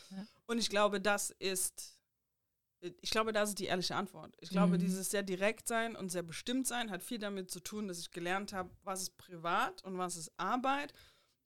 [0.46, 1.98] Und ich glaube, das ist,
[3.02, 4.36] ich glaube, das ist die ehrliche Antwort.
[4.42, 4.82] Ich glaube, Mhm.
[4.82, 8.12] dieses sehr direkt sein und sehr bestimmt sein hat viel damit zu tun, dass ich
[8.12, 10.94] gelernt habe, was ist privat und was ist Arbeit.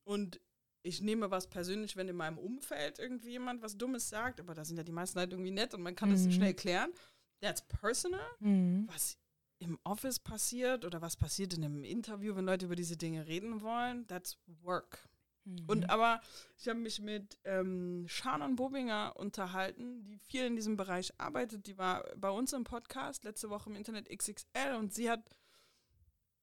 [0.05, 0.39] Und
[0.83, 4.63] ich nehme was persönlich, wenn in meinem Umfeld irgendwie jemand was Dummes sagt, aber da
[4.63, 6.31] sind ja die meisten halt irgendwie nett und man kann das Mhm.
[6.31, 6.93] schnell klären.
[7.41, 8.87] That's personal Mhm.
[8.87, 9.17] was
[9.59, 13.61] im Office passiert oder was passiert in einem Interview, wenn Leute über diese Dinge reden
[13.61, 14.99] wollen, that's work.
[15.45, 15.63] Mhm.
[15.67, 16.21] Und aber
[16.57, 21.67] ich habe mich mit ähm, Shannon Bobinger unterhalten, die viel in diesem Bereich arbeitet.
[21.67, 25.23] Die war bei uns im Podcast letzte Woche im Internet XXL und sie hat,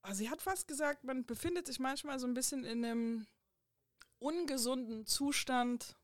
[0.03, 3.27] ah, sie hat fast gesagt, man befindet sich manchmal so ein bisschen in einem
[4.19, 5.97] ungesunden Zustand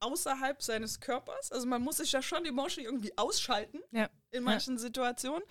[0.00, 1.52] außerhalb seines Körpers.
[1.52, 4.10] Also man muss sich ja schon emotionally irgendwie ausschalten Ja.
[4.30, 5.42] in manchen Situationen.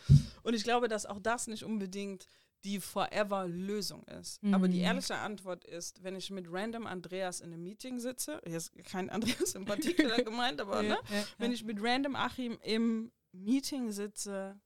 [0.43, 2.27] Und ich glaube, dass auch das nicht unbedingt
[2.63, 4.43] die Forever-Lösung ist.
[4.51, 4.83] Aber die Mhm.
[4.83, 9.09] ehrliche Antwort ist, wenn ich mit random Andreas in einem Meeting sitze, hier ist kein
[9.09, 11.55] Andreas im Particular gemeint, aber ne, ja, ja, wenn ja.
[11.55, 14.59] ich mit random Achim im Meeting sitze,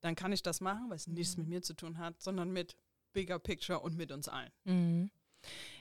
[0.00, 2.76] dann kann ich das machen, weil es nichts mit mir zu tun hat, sondern mit
[3.14, 4.52] Bigger Picture und mit uns allen.
[4.64, 5.10] Mhm.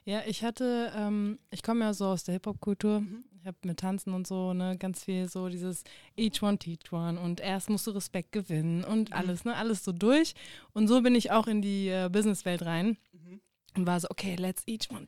[0.06, 3.02] Ja, ich hatte, ähm, ich komme ja so aus der Hip-Hop-Kultur.
[3.02, 3.24] Mhm.
[3.39, 5.84] Ich habe mit Tanzen und so, ne, ganz viel so dieses
[6.18, 9.16] each one teach one und erst musst du Respekt gewinnen und Mhm.
[9.16, 10.34] alles, ne, alles so durch.
[10.74, 13.42] Und so bin ich auch in die äh, Businesswelt rein Mhm.
[13.78, 15.08] und war so, okay, let's each one,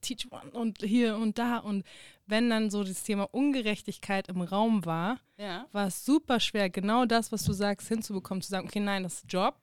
[0.00, 1.58] teach one und hier und da.
[1.58, 1.84] Und
[2.26, 5.66] wenn dann so das Thema Ungerechtigkeit im Raum war, Ja.
[5.72, 9.22] war es super schwer, genau das, was du sagst, hinzubekommen, zu sagen, okay, nein, das
[9.22, 9.54] ist Job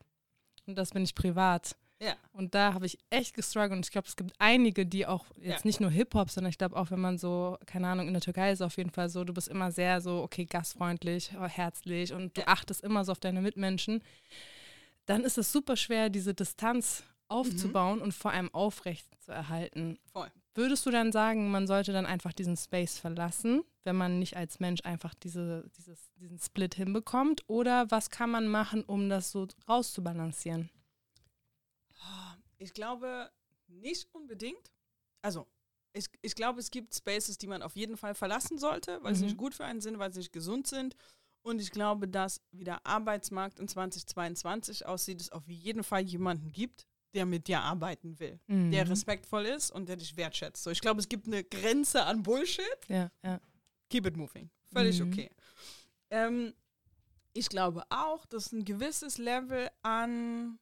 [0.65, 1.75] und das bin ich privat.
[1.99, 2.15] Ja.
[2.33, 5.63] Und da habe ich echt gestruggelt und ich glaube, es gibt einige, die auch jetzt
[5.63, 5.67] Ja.
[5.67, 8.51] nicht nur Hip-Hop, sondern ich glaube auch, wenn man so, keine Ahnung, in der Türkei
[8.51, 12.38] ist auf jeden Fall so, du bist immer sehr so, okay, gastfreundlich, oh, herzlich und
[12.38, 12.47] du Ja.
[12.49, 14.03] achtest immer so auf deine Mitmenschen,
[15.05, 19.97] dann ist es super schwer, diese Distanz aufzubauen und vor allem aufrecht zu erhalten.
[20.13, 20.29] Voll.
[20.53, 24.60] Würdest du dann sagen, man sollte dann einfach diesen Space verlassen, wenn man nicht als
[24.60, 27.41] Mensch einfach diese, dieses, diesen Split hinbekommt?
[27.47, 30.69] Oder was kann man machen, um das so rauszubalancieren?
[32.57, 33.31] Ich glaube
[33.67, 34.71] nicht unbedingt.
[35.21, 35.47] Also,
[35.93, 39.21] ich, ich glaube, es gibt Spaces, die man auf jeden Fall verlassen sollte, weil sie
[39.21, 39.27] Mhm.
[39.27, 40.95] nicht gut für einen sind, weil sie nicht gesund sind.
[41.43, 46.51] Und ich glaube, dass wie der Arbeitsmarkt in 2022 aussieht, es auf jeden Fall jemanden
[46.51, 48.91] gibt, der mit dir arbeiten will, der Mhm.
[48.91, 50.62] respektvoll ist und der dich wertschätzt.
[50.63, 52.65] So, ich glaube, es gibt eine Grenze an Bullshit.
[52.89, 53.39] Ja, ja.
[53.89, 54.49] Keep it moving.
[54.73, 55.07] Völlig Mhm.
[55.13, 55.31] okay.
[56.10, 56.53] Ähm,
[57.33, 60.60] ich glaube auch, dass ein gewisses Level an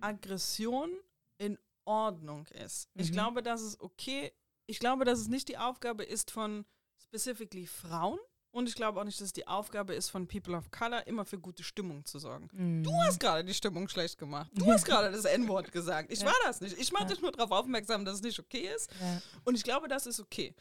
[0.00, 0.90] Aggression
[1.38, 2.88] in Ordnung ist.
[2.94, 3.12] Ich Mhm.
[3.14, 4.32] glaube, dass es okay,
[4.66, 6.64] ich glaube, dass es nicht die Aufgabe ist von
[7.02, 8.18] specifically Frauen
[8.50, 11.24] und ich glaube auch nicht, dass es die Aufgabe ist von People of Color, immer
[11.24, 12.48] für gute Stimmung zu sorgen.
[12.52, 12.82] Mhm.
[12.82, 14.50] Du hast gerade die Stimmung schlecht gemacht.
[14.54, 16.12] Du hast gerade das N-Wort gesagt.
[16.12, 16.26] Ich Ja.
[16.26, 16.76] war das nicht.
[16.78, 17.08] Ich mache Ja.
[17.10, 18.90] dich nur darauf aufmerksam, dass es nicht okay ist.
[19.00, 19.22] Ja.
[19.44, 20.54] Und ich glaube, das ist okay.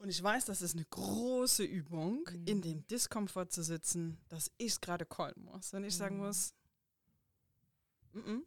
[0.00, 2.46] Und ich weiß, das ist eine große Übung, Mhm.
[2.46, 5.74] in dem Diskomfort zu sitzen, dass ich es gerade callen muss.
[5.74, 6.26] Und ich sagen Mhm.
[6.26, 6.54] muss,
[8.12, 8.46] "Mm, mm,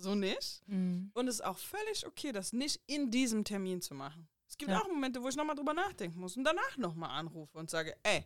[0.00, 0.62] so nicht.
[0.66, 1.10] Mhm.
[1.14, 4.28] Und es ist auch völlig okay, das nicht in diesem Termin zu machen.
[4.48, 4.80] Es gibt Ja.
[4.80, 8.24] auch Momente, wo ich nochmal drüber nachdenken muss und danach nochmal anrufe und sage, ey,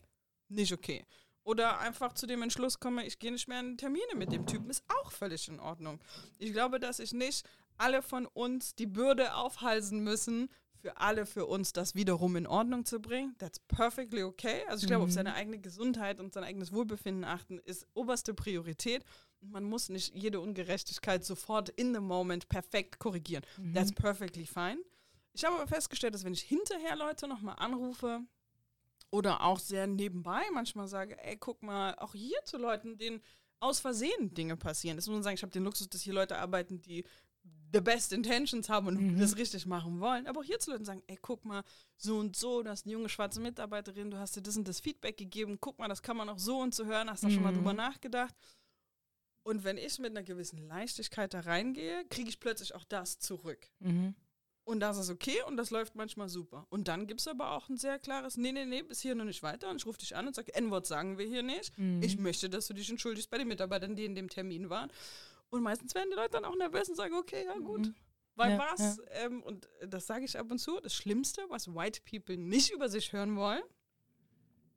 [0.48, 1.04] nicht okay.
[1.42, 4.70] Oder einfach zu dem Entschluss komme, ich gehe nicht mehr in Termine mit dem Typen,
[4.70, 6.00] ist auch völlig in Ordnung.
[6.38, 7.46] Ich glaube, dass ich nicht
[7.76, 10.48] alle von uns die Bürde aufhalsen müssen,
[10.84, 13.34] für alle für uns das wiederum in Ordnung zu bringen.
[13.38, 14.64] That's perfectly okay.
[14.68, 15.14] Also ich glaube, auf Mhm.
[15.14, 19.02] seine eigene Gesundheit und sein eigenes Wohlbefinden achten ist oberste Priorität.
[19.40, 23.44] Man muss nicht jede Ungerechtigkeit sofort in the moment perfekt korrigieren.
[23.72, 23.94] That's Mhm.
[23.94, 24.76] perfectly fine.
[25.32, 28.20] Ich habe aber festgestellt, dass wenn ich hinterher Leute nochmal anrufe
[29.10, 33.22] oder auch sehr nebenbei manchmal sage, ey, guck mal, auch hier zu Leuten, denen
[33.58, 34.98] aus Versehen Dinge passieren.
[34.98, 37.04] Das muss man sagen, ich habe den Luxus, dass hier Leute arbeiten, die
[37.72, 39.18] the best intentions haben und Mhm.
[39.18, 40.26] das richtig machen wollen.
[40.28, 41.62] Aber auch hier zu Leuten sagen, ey, guck mal,
[41.96, 44.78] so und so, du hast eine junge schwarze Mitarbeiterin, du hast dir das und das
[44.80, 47.42] Feedback gegeben, guck mal, das kann man auch so und so hören, hast du schon
[47.42, 47.56] mal Mhm.
[47.56, 48.34] drüber nachgedacht.
[49.42, 53.68] Und wenn ich mit einer gewissen Leichtigkeit da reingehe, kriege ich plötzlich auch das zurück.
[53.80, 54.14] Mhm.
[54.66, 56.66] Und das ist okay und das läuft manchmal super.
[56.70, 59.26] Und dann gibt es aber auch ein sehr klares, nee, nee, nee, bis hier noch
[59.26, 59.68] nicht weiter.
[59.68, 61.76] Und ich rufe dich an und sage, N-Wort sagen wir hier nicht.
[61.76, 62.00] Mhm.
[62.02, 64.90] Ich möchte, dass du dich entschuldigst bei den Mitarbeitern, die in dem Termin waren.
[65.54, 67.86] Und meistens werden die Leute dann auch nervös und sagen, okay, ja gut.
[67.86, 67.94] Mhm.
[68.36, 72.00] Weil Ja, was, ähm, und das sage ich ab und zu, das Schlimmste, was White
[72.08, 73.62] People nicht über sich hören wollen,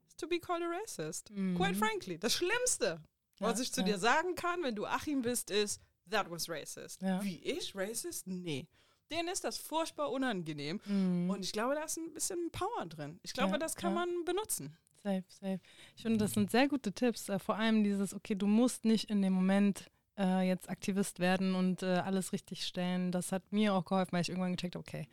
[0.08, 1.32] ist to be called a racist.
[1.32, 1.56] Mhm.
[1.58, 3.02] Quite frankly, das Schlimmste,
[3.40, 3.88] was Ja, ich zu ja.
[3.88, 7.02] dir sagen kann, wenn du Achim bist, ist, that was racist.
[7.02, 7.24] Ja.
[7.24, 8.28] Wie ich racist?
[8.28, 8.68] Nee.
[9.12, 10.80] Denen ist das furchtbar unangenehm.
[10.86, 11.30] Mhm.
[11.30, 13.20] Und ich glaube, da ist ein bisschen Power drin.
[13.24, 14.06] Ich glaube, Ja, das kann ja.
[14.06, 14.78] man benutzen.
[15.02, 15.60] Safe, safe.
[15.96, 17.30] Ich finde, das sind sehr gute Tipps.
[17.30, 21.56] Äh, vor allem dieses, okay, du musst nicht in dem Moment äh, jetzt Aktivist werden
[21.56, 23.12] und äh, alles richtig stellen.
[23.12, 25.08] Das hat mir auch geholfen, weil ich irgendwann gecheckt habe, okay,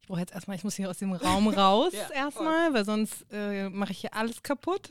[0.00, 3.26] ich brauche jetzt erstmal, ich muss hier aus dem Raum raus Ja, erstmal, weil sonst
[3.32, 4.90] äh, mache ich hier alles kaputt.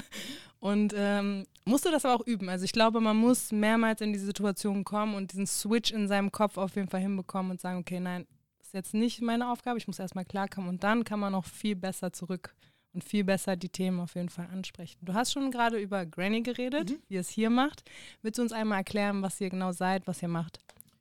[0.60, 2.48] und ähm, musst du das aber auch üben.
[2.48, 6.32] Also ich glaube, man muss mehrmals in die Situation kommen und diesen Switch in seinem
[6.32, 8.26] Kopf auf jeden Fall hinbekommen und sagen, okay, nein,
[8.58, 11.44] das ist jetzt nicht meine Aufgabe, ich muss erstmal klarkommen und dann kann man auch
[11.44, 12.54] viel besser zurück
[12.92, 14.98] und viel besser die Themen auf jeden Fall ansprechen.
[15.02, 17.02] Du hast schon gerade über Granny geredet, Mhm.
[17.08, 17.82] wie ihr es hier macht.
[18.22, 20.58] Willst du uns einmal erklären, was ihr genau seid, was ihr macht?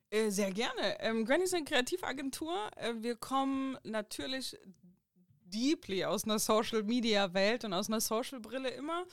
[0.10, 1.00] Äh, sehr gerne.
[1.00, 2.54] Ähm, Granny ist eine Kreativagentur.
[2.78, 4.58] Äh, wir kommen natürlich
[5.46, 9.06] deeply aus einer Social-Media-Welt und aus einer Social-Brille immer.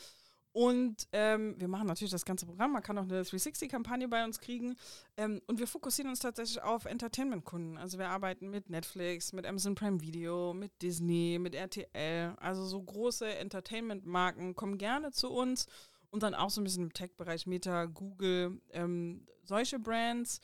[0.54, 2.70] Und ähm, wir machen natürlich das ganze Programm.
[2.70, 4.76] Man kann auch eine 360-Kampagne bei uns kriegen.
[5.16, 7.76] Ähm, und wir fokussieren uns tatsächlich auf Entertainment-Kunden.
[7.76, 12.36] Also wir arbeiten mit Netflix, mit Amazon Prime Video, mit Disney, mit RTL.
[12.38, 15.66] Also so große Entertainment-Marken kommen gerne zu uns.
[16.10, 20.38] Und dann auch so ein bisschen im Tech-Bereich Meta, Google, ähm, solche Brands.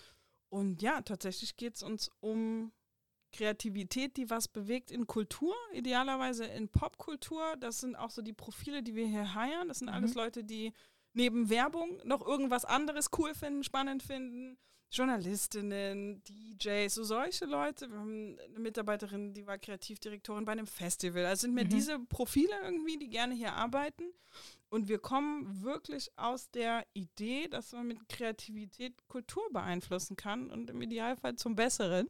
[0.48, 2.72] Und ja, tatsächlich geht es uns um
[3.32, 7.56] Kreativität, die was bewegt in Kultur, idealerweise in Popkultur.
[7.58, 9.68] Das sind auch so die Profile, die wir hier heiern.
[9.68, 9.94] Das sind Mhm.
[9.94, 10.72] alles Leute, die
[11.12, 14.58] neben Werbung noch irgendwas anderes cool finden, spannend finden.
[15.24, 17.90] Journalistinnen, DJs, so solche Leute.
[17.90, 21.26] Wir haben eine Mitarbeiterin, die war Kreativdirektorin bei einem Festival.
[21.26, 21.68] Also sind mir Mhm.
[21.68, 24.04] diese Profile irgendwie, die gerne hier arbeiten.
[24.68, 30.70] Und wir kommen wirklich aus der Idee, dass man mit Kreativität Kultur beeinflussen kann und
[30.70, 32.08] im Idealfall zum Besseren.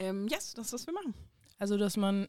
[0.00, 1.14] Ähm, yes, das ist, was wir machen.
[1.58, 2.26] Also, dass man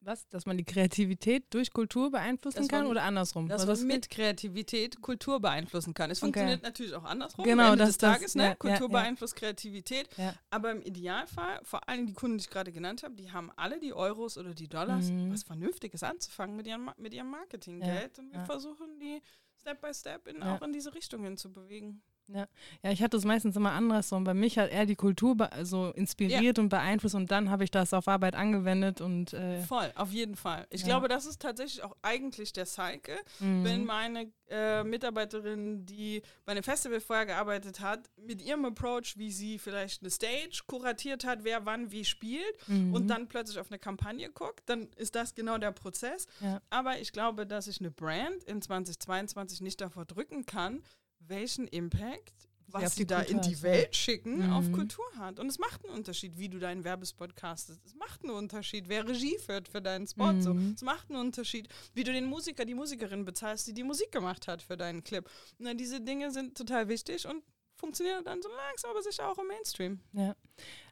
[0.00, 3.46] was, dass man die Kreativität durch Kultur beeinflussen Dass kann man- oder andersrum?
[3.46, 6.10] Dass Weil man das mit Kreativität Kultur beeinflussen kann.
[6.10, 6.26] Es Okay.
[6.26, 7.44] funktioniert natürlich auch andersrum.
[7.44, 8.42] Genau, Ende das- des das- ne?
[8.44, 8.92] ja, Kultur ja.
[8.92, 10.08] beeinflusst Kreativität.
[10.16, 10.34] Ja.
[10.48, 13.80] Aber im Idealfall, vor allem die Kunden, die ich gerade genannt habe, die haben alle
[13.80, 15.30] die Euros oder die Dollars, Mhm.
[15.30, 18.18] was Vernünftiges anzufangen mit ihrem, mit ihrem Marketinggeld.
[18.18, 19.20] Und wir versuchen, die
[19.60, 22.00] Step by Step in, auch in diese Richtung hin zu bewegen.
[22.30, 22.46] Ja,
[22.82, 24.24] ich hatte es meistens immer andersrum.
[24.24, 27.94] Bei mich hat er die Kultur also inspiriert und beeinflusst und dann habe ich das
[27.94, 30.66] auf Arbeit angewendet und äh, Voll, auf jeden Fall.
[30.70, 30.88] Ich Ja.
[30.88, 33.16] glaube, das ist tatsächlich auch eigentlich der Cycle.
[33.40, 33.64] mhm.
[33.64, 39.30] wenn meine äh, Mitarbeiterin, die bei einem Festival vorher gearbeitet hat, mit ihrem Approach, wie
[39.30, 42.94] sie vielleicht eine Stage kuratiert hat, wer wann wie spielt Mhm.
[42.94, 46.26] und dann plötzlich auf eine Kampagne guckt, dann ist das genau der Prozess.
[46.40, 46.60] Ja.
[46.70, 50.82] Aber ich glaube, dass ich eine Brand in 2022 nicht davor drücken kann,
[51.28, 52.32] welchen Impact
[52.70, 54.52] was sie da in die hat, Welt schicken, Mhm.
[54.52, 55.40] auf Kultur hat.
[55.40, 57.80] Und es macht einen Unterschied, wie du deinen Werbespot castest.
[57.86, 60.38] Es macht einen Unterschied, wer Regie führt für deinen Spot.
[60.40, 60.52] So.
[60.52, 60.72] Mhm.
[60.76, 64.46] Es macht einen Unterschied, wie du den Musiker, die Musikerin bezahlst, die die Musik gemacht
[64.48, 65.26] hat für deinen Clip.
[65.56, 67.42] Na, diese Dinge sind total wichtig und
[67.74, 70.00] funktionieren dann so langsam, aber sicher auch im Mainstream.
[70.12, 70.36] Ja.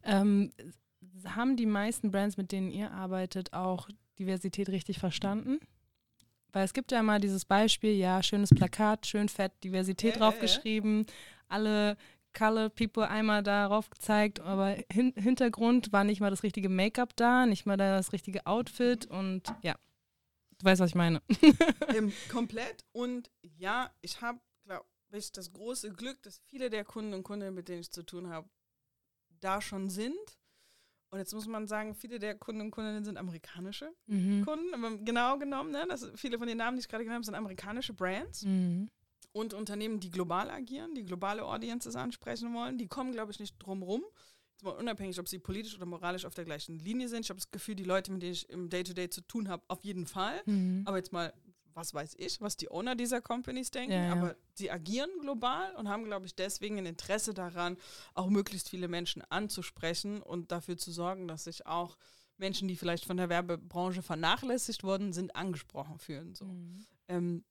[0.03, 0.53] Ähm,
[1.26, 5.59] haben die meisten Brands, mit denen ihr arbeitet, auch Diversität richtig verstanden?
[6.57, 10.24] Weil es gibt ja immer dieses Beispiel, ja, schönes Plakat, schön fett Diversität Ja, ja,
[10.24, 10.30] ja.
[10.30, 11.04] draufgeschrieben,
[11.48, 11.98] alle
[12.32, 17.44] Color People einmal darauf gezeigt, aber hin Hintergrund war nicht mal das richtige Make-up da,
[17.44, 19.74] nicht mal das richtige Outfit und ja,
[20.57, 21.20] du weißt, was ich meine.
[21.94, 22.86] ähm, komplett.
[22.92, 27.54] Und ja, ich habe, glaube ich, das große Glück, dass viele der Kunden und Kundinnen,
[27.54, 28.48] mit denen ich zu tun habe,
[29.40, 30.38] da schon sind.
[31.16, 34.44] Und jetzt muss man sagen, viele der Kunden und Kundinnen sind amerikanische Mhm.
[34.44, 34.74] Kunden.
[34.74, 37.34] Aber genau genommen, ne, das, viele von den Namen, die ich gerade genannt habe, sind
[37.34, 38.90] amerikanische Brands Mhm.
[39.32, 42.76] und Unternehmen, die global agieren, die globale Audiences ansprechen wollen.
[42.76, 44.04] Die kommen, glaube ich, nicht drum rum.
[44.52, 47.20] Jetzt mal unabhängig, ob sie politisch oder moralisch auf der gleichen Linie sind.
[47.24, 49.82] Ich habe das Gefühl, die Leute, mit denen ich im Day-to-Day zu tun habe, auf
[49.84, 50.42] jeden Fall.
[50.44, 50.82] Mhm.
[50.84, 51.32] Aber jetzt mal,
[51.76, 53.92] was weiß ich, was die Owner dieser Companies denken.
[53.92, 54.12] Ja, ja.
[54.12, 57.76] Aber sie agieren global und haben, glaube ich, deswegen ein Interesse daran,
[58.14, 61.96] auch möglichst viele Menschen anzusprechen und dafür zu sorgen, dass sich auch
[62.38, 66.34] Menschen, die vielleicht von der Werbebranche vernachlässigt worden sind, angesprochen fühlen.
[66.34, 66.46] So.
[66.46, 66.86] Mhm.
[67.08, 67.44] Ähm,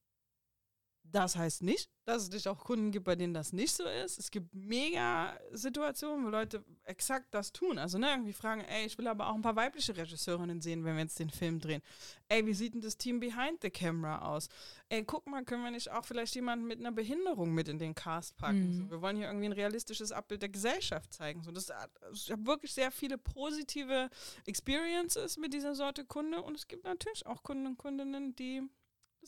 [1.16, 4.20] Das heißt nicht, dass es nicht auch Kunden gibt, bei denen das nicht so ist.
[4.20, 7.78] Es gibt mega Situationen, wo Leute exakt das tun.
[7.78, 10.98] Also ne, irgendwie fragen, ey, ich will aber auch ein paar weibliche Regisseurinnen sehen, wenn
[10.98, 11.82] wir jetzt den Film drehen.
[12.28, 14.50] Ey, wie sieht denn das Team behind the camera aus?
[14.90, 17.96] Ey, guck mal, können wir nicht auch vielleicht jemanden mit einer Behinderung mit in den
[17.96, 18.72] Cast packen?
[18.72, 18.74] Mhm.
[18.74, 21.44] So, wir wollen hier irgendwie ein realistisches Abbild der Gesellschaft zeigen.
[21.44, 21.72] So, das,
[22.12, 24.10] ich habe wirklich sehr viele positive
[24.46, 28.64] Experiences mit dieser Sorte Kunde und es gibt natürlich auch Kunden und Kundinnen, die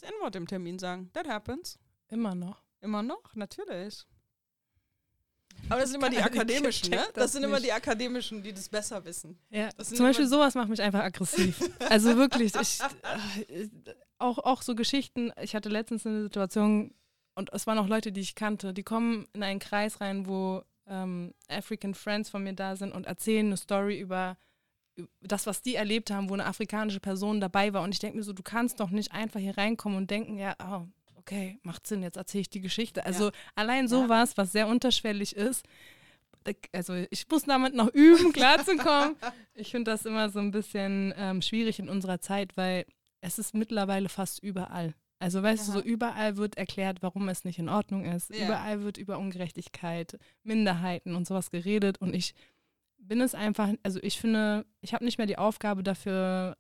[0.01, 1.09] das N-Wort im Termin sagen.
[1.13, 1.77] That happens.
[2.09, 2.63] Immer noch.
[2.81, 4.05] Immer noch, natürlich.
[5.69, 6.97] Aber das sind immer die akademischen, ne?
[6.97, 7.65] das Das sind immer nicht.
[7.65, 9.39] die akademischen, die das besser wissen.
[9.49, 11.59] Ja, zum Beispiel immer- sowas macht mich einfach aggressiv.
[11.89, 12.79] Also wirklich, ich,
[13.49, 13.67] äh,
[14.19, 15.31] auch, auch so Geschichten.
[15.41, 16.93] Ich hatte letztens eine Situation
[17.35, 20.61] und es waren auch Leute, die ich kannte, die kommen in einen Kreis rein, wo
[20.87, 24.37] ähm, African Friends von mir da sind und erzählen eine Story über
[25.21, 27.83] das, was die erlebt haben, wo eine afrikanische Person dabei war.
[27.83, 30.55] Und ich denke mir so, du kannst doch nicht einfach hier reinkommen und denken, ja,
[30.63, 33.05] oh, okay, macht Sinn, jetzt erzähle ich die Geschichte.
[33.05, 35.65] Also allein sowas, was sehr unterschwellig ist,
[36.71, 39.15] also ich muss damit noch üben, klarzukommen.
[39.59, 42.85] Ich finde das immer so ein bisschen ähm, schwierig in unserer Zeit, weil
[43.21, 44.93] es ist mittlerweile fast überall.
[45.19, 45.79] Also weißt du, Aha.
[45.79, 48.29] so überall wird erklärt, warum es nicht in Ordnung ist.
[48.29, 48.45] Ja.
[48.45, 51.97] Überall wird über Ungerechtigkeit, Minderheiten und sowas geredet.
[51.99, 52.35] Und ich
[53.08, 56.58] bin es einfach, also ich finde, ich habe nicht mehr die Aufgabe dafür,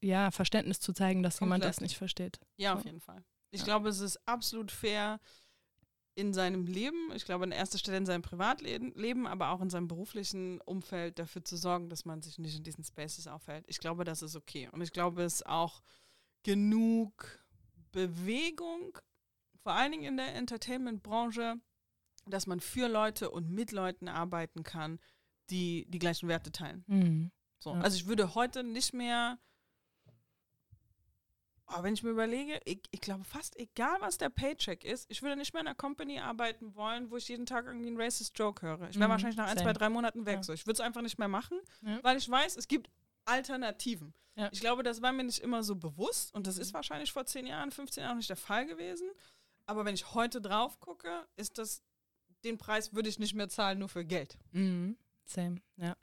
[0.00, 1.76] ja, Verständnis zu zeigen, dass jemand Komplett.
[1.76, 2.38] das nicht versteht.
[2.56, 2.78] Ja, So.
[2.78, 3.22] auf jeden Fall.
[3.50, 3.64] Ich Ja.
[3.66, 5.20] glaube, es ist absolut fair
[6.14, 9.70] in seinem Leben, ich glaube an erster Stelle in seinem Privatleben, Leben, aber auch in
[9.70, 13.64] seinem beruflichen Umfeld dafür zu sorgen, dass man sich nicht in diesen Spaces aufhält.
[13.68, 14.68] Ich glaube, das ist okay.
[14.72, 15.82] Und ich glaube, es ist auch
[16.42, 17.38] genug
[17.92, 18.98] Bewegung,
[19.62, 21.56] vor allen Dingen in der Entertainment-Branche,
[22.26, 24.98] dass man für Leute und mit Leuten arbeiten kann,
[25.50, 26.84] die die gleichen Werte teilen.
[26.86, 27.30] Mhm.
[27.58, 27.74] So.
[27.74, 27.80] Ja.
[27.80, 29.38] Also ich würde heute nicht mehr,
[31.66, 35.22] aber wenn ich mir überlege, ich, ich glaube fast egal, was der Paycheck ist, ich
[35.22, 38.36] würde nicht mehr in einer Company arbeiten wollen, wo ich jeden Tag irgendwie einen racist
[38.38, 38.88] Joke höre.
[38.88, 39.66] Ich wäre Mhm, wahrscheinlich nach ein, same.
[39.68, 40.36] zwei, drei Monaten weg.
[40.36, 40.42] Ja.
[40.42, 40.52] So.
[40.52, 42.00] Ich würde es einfach nicht mehr machen, Ja.
[42.02, 42.90] weil ich weiß, es gibt
[43.24, 44.14] Alternativen.
[44.52, 47.46] Ich glaube, das war mir nicht immer so bewusst und das ist wahrscheinlich vor 10
[47.46, 49.10] Jahren, 15 Jahren nicht der Fall gewesen.
[49.66, 51.82] Aber wenn ich heute drauf gucke, ist das,
[52.42, 54.38] den Preis würde ich nicht mehr zahlen, nur für Geld.
[54.52, 54.96] Mhm.
[55.30, 55.94] Same, ja.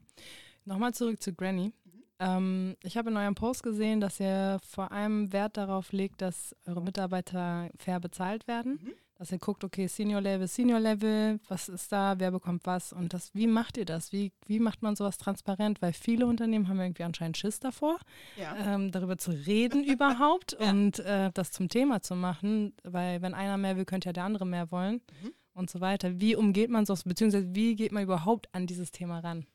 [0.66, 1.72] Nochmal zurück zu Granny.
[1.86, 2.04] Mhm.
[2.20, 6.56] Ähm, ich habe in eurem Post gesehen, dass ihr vor allem Wert darauf legt, dass
[6.66, 8.80] eure Mitarbeiter fair bezahlt werden.
[8.84, 8.94] Mhm.
[9.20, 13.14] Dass ihr guckt, okay, Senior Level, Senior Level, was ist da, wer bekommt was und
[13.16, 14.12] das, wie macht ihr das?
[14.12, 15.82] Wie, wie macht man sowas transparent?
[15.82, 17.98] Weil viele Unternehmen haben irgendwie anscheinend Schiss davor,
[18.40, 18.56] Ja.
[18.76, 20.70] ähm, darüber zu reden überhaupt Ja.
[20.70, 24.24] und äh, das zum Thema zu machen, weil wenn einer mehr will, könnte ja der
[24.26, 25.32] andere mehr wollen Mhm.
[25.58, 26.20] Und so weiter.
[26.20, 29.46] Wie umgeht man sowas, beziehungsweise wie geht man überhaupt an dieses Thema ran?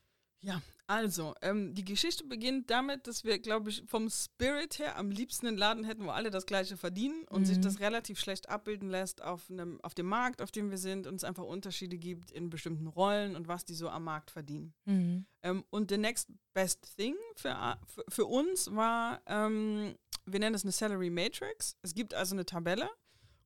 [0.41, 5.09] Ja, also, ähm, die Geschichte beginnt damit, dass wir, glaube ich, vom Spirit her am
[5.09, 7.61] liebsten einen Laden hätten, wo alle das Gleiche verdienen und sich Mhm.
[7.61, 11.15] das relativ schlecht abbilden lässt auf, einem, auf dem Markt, auf dem wir sind und
[11.15, 14.73] es einfach Unterschiede gibt in bestimmten Rollen und was die so am Markt verdienen.
[14.83, 15.25] Mhm.
[15.43, 19.95] Ähm, und the next best thing für, für, für uns war, ähm,
[20.25, 21.77] wir nennen es eine Salary Matrix.
[21.81, 22.89] Es gibt also eine Tabelle,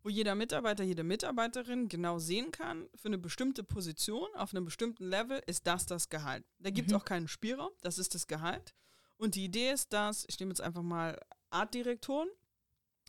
[0.08, 5.04] wo jeder Mitarbeiter, jede Mitarbeiterin genau sehen kann, für eine bestimmte Position auf einem bestimmten
[5.04, 6.46] Level ist das das Gehalt.
[6.60, 7.02] Da gibt es Mhm.
[7.02, 8.74] auch keinen Spielraum, das ist das Gehalt.
[9.18, 12.30] Und die Idee ist, dass, ich nehme jetzt einfach mal Artdirektoren,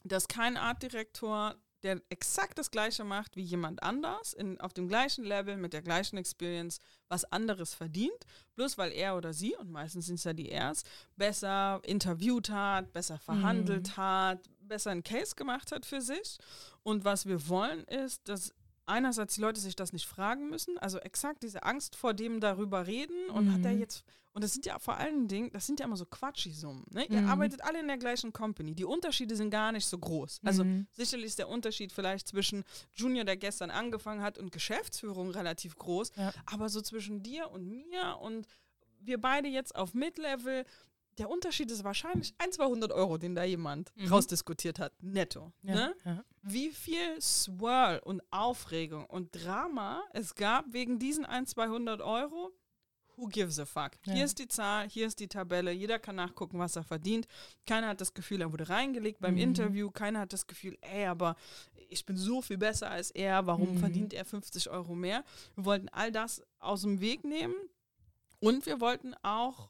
[0.02, 5.22] dass kein Artdirektor, der exakt das Gleiche macht wie jemand anders, in, auf dem gleichen
[5.22, 8.26] Level, mit der gleichen Experience, was anderes verdient,
[8.56, 10.82] bloß weil er oder sie, und meistens sind es ja die Ers,
[11.14, 16.38] besser interviewt hat, besser verhandelt hat, besser einen Case gemacht hat für sich.
[16.82, 18.54] Und was wir wollen, ist, dass
[18.86, 22.86] einerseits die Leute sich das nicht fragen müssen, also exakt diese Angst vor dem darüber
[22.86, 23.80] reden und hat er Mhm.
[23.80, 24.02] jetzt,
[24.32, 26.86] und das sind ja vor allen Dingen, das sind ja immer so Quatschi-Summen.
[26.92, 27.04] Ne?
[27.04, 27.28] Ihr Mhm.
[27.28, 28.74] arbeitet alle in der gleichen Company.
[28.74, 30.40] Die Unterschiede sind gar nicht so groß.
[30.42, 30.86] Also Mhm.
[30.92, 32.64] sicherlich ist der Unterschied vielleicht zwischen
[32.94, 36.32] Junior, der gestern angefangen hat, und Geschäftsführung relativ groß, Ja.
[36.46, 38.46] aber so zwischen dir und mir und
[39.00, 40.64] wir beide jetzt auf Mid-Level,
[41.18, 44.08] der Unterschied ist wahrscheinlich ein, 200 Euro, den da jemand Mhm.
[44.08, 45.52] rausdiskutiert hat, netto.
[45.62, 45.94] Ja, Ne?
[46.04, 46.24] ja.
[46.42, 52.52] wie viel Swirl und Aufregung und Drama es gab wegen diesen 1, 200 Euro.
[53.16, 53.92] Who gives a fuck?
[54.06, 54.12] Ja.
[54.12, 57.26] Hier ist die Zahl, hier ist die Tabelle, jeder kann nachgucken, was er verdient.
[57.66, 59.40] Keiner hat das Gefühl, er wurde reingelegt beim Mhm.
[59.40, 59.90] Interview.
[59.90, 61.34] Keiner hat das Gefühl, ey, aber
[61.88, 63.78] ich bin so viel besser als er, warum Mhm.
[63.78, 65.24] verdient er 50 Euro mehr?
[65.56, 67.56] Wir wollten all das aus dem Weg nehmen
[68.40, 69.68] und wir wollten auch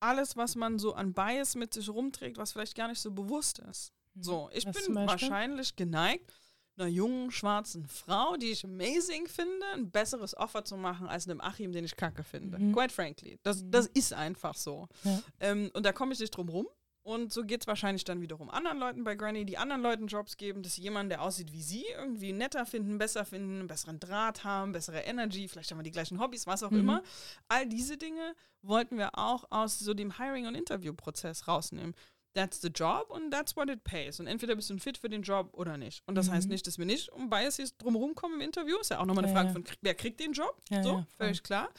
[0.00, 3.58] alles, was man so an Bias mit sich rumträgt, was vielleicht gar nicht so bewusst
[3.60, 3.92] ist.
[4.20, 6.32] So, ich Was bin wahrscheinlich geneigt,
[6.76, 11.40] einer jungen schwarzen Frau, die ich amazing finde, ein besseres Offer zu machen als einem
[11.40, 12.58] Achim, den ich kacke finde.
[12.58, 12.72] Mhm.
[12.74, 13.38] Quite frankly.
[13.42, 13.70] Das, Mhm.
[13.70, 14.88] das ist einfach so.
[15.04, 15.22] Ja.
[15.40, 16.66] Ähm, und da komme ich nicht drum rum.
[17.02, 20.36] Und so geht es wahrscheinlich dann wiederum anderen Leuten bei Granny, die anderen Leuten Jobs
[20.36, 23.98] geben, dass sie jemanden, der aussieht wie sie, irgendwie netter finden, besser finden, einen besseren
[23.98, 26.80] Draht haben, bessere Energy, vielleicht haben wir die gleichen Hobbys, was auch Mhm.
[26.80, 27.02] immer.
[27.48, 31.94] All diese Dinge wollten wir auch aus so dem Hiring- und Interviewprozess rausnehmen.
[32.34, 34.20] That's the job und that's what it pays.
[34.20, 36.02] Und entweder bist du ein Fit für den Job oder nicht.
[36.06, 36.32] Und das Mhm.
[36.34, 38.76] heißt nicht, dass wir nicht um Biases drumherum kommen im Interview.
[38.78, 39.52] Ist ja auch nochmal eine Ja, Frage ja.
[39.54, 40.54] von, wer kriegt den Job?
[40.68, 41.70] Ja, so, völlig klar.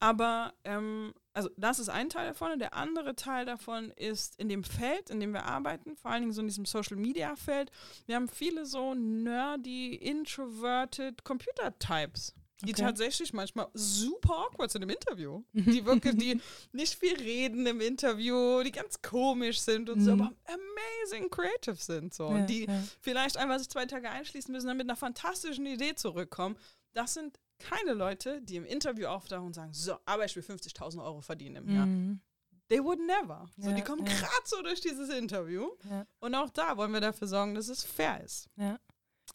[0.00, 4.48] Aber ähm, also das ist ein Teil davon und der andere Teil davon ist in
[4.48, 7.70] dem Feld, in dem wir arbeiten, vor allen Dingen so in diesem Social Media Feld.
[8.06, 12.34] Wir haben viele so nerdy, introverted Computer Types.
[12.64, 12.82] Die Okay.
[12.82, 15.42] tatsächlich manchmal super awkward sind im Interview.
[15.52, 20.20] Die wirklich, die nicht viel reden im Interview, die ganz komisch sind und so, Mhm.
[20.22, 22.14] aber amazing creative sind.
[22.14, 22.28] So.
[22.28, 22.82] Ja, Und die ja.
[23.00, 26.56] vielleicht einfach sich zwei Tage einschließen müssen, dann mit einer fantastischen Idee zurückkommen.
[26.92, 31.02] Das sind keine Leute, die im Interview auftauchen und sagen, so, aber ich will 50.000
[31.02, 31.86] Euro verdienen im Jahr.
[31.86, 32.20] Mhm.
[32.68, 33.48] They would never.
[33.58, 34.12] So, Ja, die kommen ja.
[34.12, 35.68] gerade so durch dieses Interview.
[35.90, 36.06] Ja.
[36.20, 38.48] Und auch da wollen wir dafür sorgen, dass es fair ist.
[38.56, 38.78] Ja.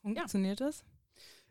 [0.01, 0.84] Funktioniert das?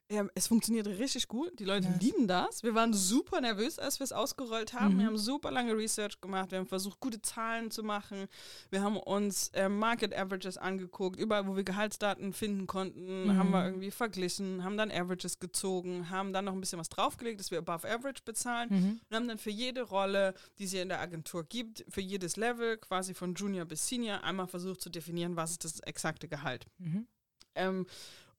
[0.08, 1.58] Ähm, es funktioniert richtig gut.
[1.58, 2.00] Die Leute Nice.
[2.00, 2.62] lieben das.
[2.62, 4.94] Wir waren super nervös, als wir es ausgerollt haben.
[4.94, 4.98] Mhm.
[5.00, 6.52] Wir haben super lange Research gemacht.
[6.52, 8.26] Wir haben versucht, gute Zahlen zu machen.
[8.70, 11.18] Wir haben uns ähm, Market Averages angeguckt.
[11.18, 13.36] Überall, wo wir Gehaltsdaten finden konnten, Mhm.
[13.36, 17.40] haben wir irgendwie verglichen, haben dann Averages gezogen, haben dann noch ein bisschen was draufgelegt,
[17.40, 18.68] dass wir above average bezahlen.
[18.70, 19.00] Mhm.
[19.10, 22.36] Und haben dann für jede Rolle, die es hier in der Agentur gibt, für jedes
[22.36, 26.66] Level, quasi von Junior bis Senior, einmal versucht zu definieren, was ist das exakte Gehalt.
[26.78, 27.08] Mhm.
[27.56, 27.86] Ähm,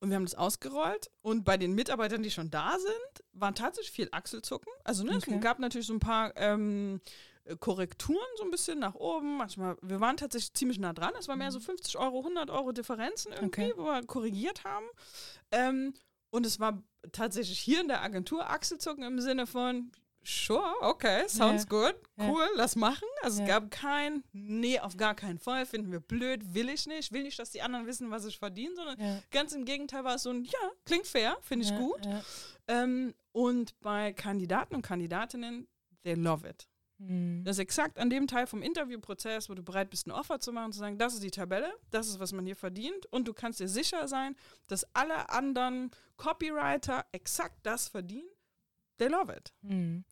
[0.00, 1.10] und wir haben das ausgerollt.
[1.22, 4.72] Und bei den Mitarbeitern, die schon da sind, war tatsächlich viel Achselzucken.
[4.84, 5.34] Also ne, Okay.
[5.36, 7.00] es gab natürlich so ein paar ähm,
[7.44, 9.36] äh, Korrekturen so ein bisschen nach oben.
[9.38, 11.12] Manchmal, wir waren tatsächlich ziemlich nah dran.
[11.18, 13.72] Es war mehr so 50 Euro, 100 Euro Differenzen irgendwie, Okay.
[13.76, 14.86] wo wir korrigiert haben.
[15.50, 15.94] Ähm,
[16.30, 16.82] und es war
[17.12, 19.90] tatsächlich hier in der Agentur Achselzucken im Sinne von,
[20.28, 21.68] sure, okay, sounds Ja.
[21.68, 22.28] good, Ja.
[22.30, 23.08] cool, lass machen.
[23.22, 23.44] Also Ja.
[23.46, 27.22] es gab kein, nee, auf gar keinen Fall, finden wir blöd, will ich nicht, will
[27.22, 29.20] nicht, dass die anderen wissen, was ich verdiene, sondern Ja.
[29.30, 32.04] Ganz im Gegenteil war es so ein, ja, klingt fair, finde ich ja, gut.
[32.04, 32.22] Ja.
[32.68, 35.66] Ähm, und bei Kandidaten und Kandidatinnen,
[36.04, 36.68] they love it.
[37.00, 37.44] Mhm.
[37.44, 40.52] Das ist exakt an dem Teil vom Interviewprozess, wo du bereit bist, ein Offer zu
[40.52, 43.32] machen, zu sagen, das ist die Tabelle, das ist, was man hier verdient und du
[43.32, 44.34] kannst dir sicher sein,
[44.66, 48.28] dass alle anderen Copywriter exakt das verdienen.
[48.98, 49.52] They love it.
[49.62, 50.04] Mhm.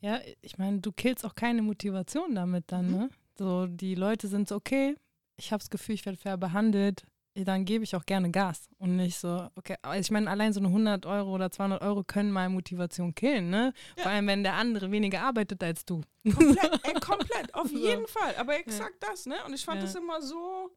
[0.00, 2.96] Ja, ich meine, du killst auch keine Motivation damit dann, Mhm.
[2.98, 3.08] ne?
[3.38, 4.94] So, die Leute sind so, okay,
[5.36, 7.04] ich habe das Gefühl, ich werde fair behandelt,
[7.36, 10.60] dann gebe ich auch gerne Gas und nicht so, okay, aber ich meine, allein so
[10.60, 13.72] eine 100 Euro oder 200 Euro können mal Motivation killen, ne?
[13.96, 14.02] Ja.
[14.04, 16.02] Vor allem, wenn der andere weniger arbeitet als du.
[16.22, 18.36] Komplett, ey, komplett, auf jeden Fall.
[18.36, 19.34] Aber exakt das, ne?
[19.46, 19.86] Und ich fand Ja.
[19.86, 20.70] das immer so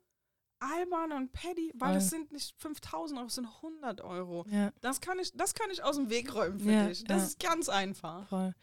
[0.60, 4.46] albern und petty, weil das sind nicht 5000 Euro, das sind 100 Euro.
[4.50, 7.04] Ja, Das kann ich, das kann ich aus dem Weg räumen für Ja, dich.
[7.04, 7.28] Das ja.
[7.28, 8.28] ist ganz einfach.
[8.28, 8.54] voll.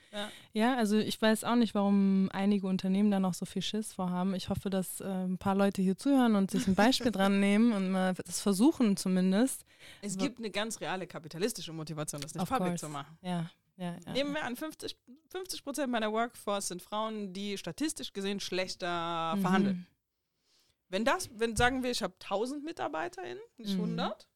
[0.52, 0.76] Ja.
[0.76, 4.34] Also ich weiß auch nicht, warum einige Unternehmen da noch so viel Schiss vorhaben.
[4.34, 7.72] Ich hoffe, dass äh, ein paar Leute hier zuhören und sich ein Beispiel dran nehmen
[7.72, 9.64] und mal das versuchen zumindest.
[10.02, 12.86] Es Aber- gibt eine ganz reale kapitalistische Motivation, das nicht public course.
[12.86, 13.16] zu machen.
[13.22, 14.12] Ja, ja, ja.
[14.12, 14.96] Nehmen wir an, 50
[15.64, 19.40] Prozent meiner Workforce sind Frauen, die statistisch gesehen schlechter Mhm.
[19.40, 19.86] verhandeln.
[20.94, 23.80] Wenn das, wenn sagen wir, ich habe 1000 MitarbeiterInnen, nicht Mhm.
[23.98, 24.28] 100,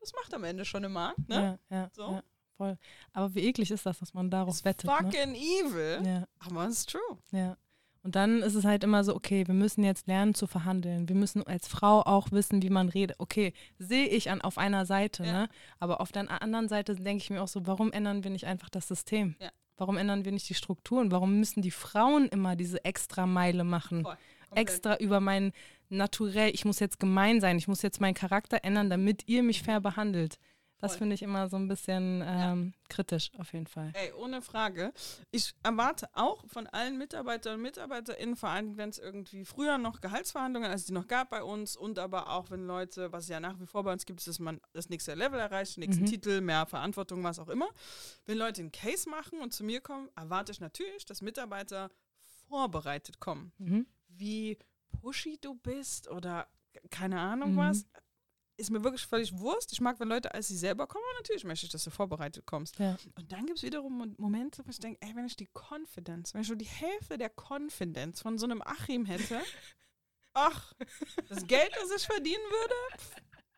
[0.00, 1.58] das macht am Ende schon eine Markt, ne?
[1.70, 2.02] Ja, ja, So.
[2.10, 2.22] ja,
[2.56, 2.76] voll.
[3.12, 4.90] Aber wie eklig ist das, dass man darauf It's wettet?
[4.90, 4.96] Ne?
[4.96, 7.00] fucking evil, Ja, aber it's true.
[7.30, 7.56] ja.
[8.02, 11.08] Und dann ist es halt immer so, okay, wir müssen jetzt lernen zu verhandeln.
[11.08, 13.16] Wir müssen als Frau auch wissen, wie man redet.
[13.20, 15.32] Okay, sehe ich an, auf einer Seite, Ja.
[15.32, 15.48] ne?
[15.80, 18.68] Aber auf der anderen Seite denke ich mir auch so, warum ändern wir nicht einfach
[18.70, 19.36] das System?
[19.40, 19.50] Ja.
[19.76, 21.10] Warum ändern wir nicht die Strukturen?
[21.12, 24.02] Warum müssen die Frauen immer diese extra Meile machen?
[24.04, 24.16] Voll.
[24.56, 25.52] Extra über mein
[25.88, 29.62] Naturell, ich muss jetzt gemein sein, ich muss jetzt meinen Charakter ändern, damit ihr mich
[29.62, 30.38] fair behandelt.
[30.78, 33.92] Das finde ich immer so ein bisschen ähm, kritisch, auf jeden Fall.
[33.94, 34.92] Ey, ohne Frage.
[35.30, 40.00] Ich erwarte auch von allen Mitarbeitern und MitarbeiterInnen, vor allem wenn es irgendwie früher noch
[40.00, 43.30] Gehaltsverhandlungen, als es die noch gab bei uns und aber auch wenn Leute, was es
[43.30, 45.80] ja nach wie vor bei uns gibt, ist, dass man das nächste Level erreicht, den
[45.80, 46.08] nächsten Mhm.
[46.08, 47.68] Titel, mehr Verantwortung, was auch immer.
[48.26, 51.90] Wenn Leute einen Case machen und zu mir kommen, erwarte ich natürlich, dass Mitarbeiter
[52.48, 53.52] vorbereitet kommen.
[53.58, 53.86] Mhm.
[54.18, 54.58] Wie
[55.00, 56.46] pushy du bist oder
[56.90, 57.56] keine Ahnung Mhm.
[57.58, 57.86] was.
[58.58, 59.70] Ist mir wirklich völlig Wurst.
[59.72, 62.46] Ich mag, wenn Leute als sie selber kommen, aber natürlich möchte ich, dass du vorbereitet
[62.46, 62.78] kommst.
[62.78, 62.96] Ja.
[63.14, 66.32] Und dann gibt es wiederum Mo- Momente, wo ich denke, ey, wenn ich die Confidence,
[66.32, 69.42] wenn ich schon die Hälfte der Confidence von so einem Achim hätte,
[70.32, 70.72] ach,
[71.28, 73.16] das Geld, das ich verdienen würde, pff,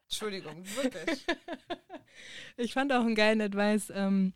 [0.08, 1.24] Entschuldigung, wirklich.
[2.56, 4.32] Ich fand auch einen geilen Advice ähm,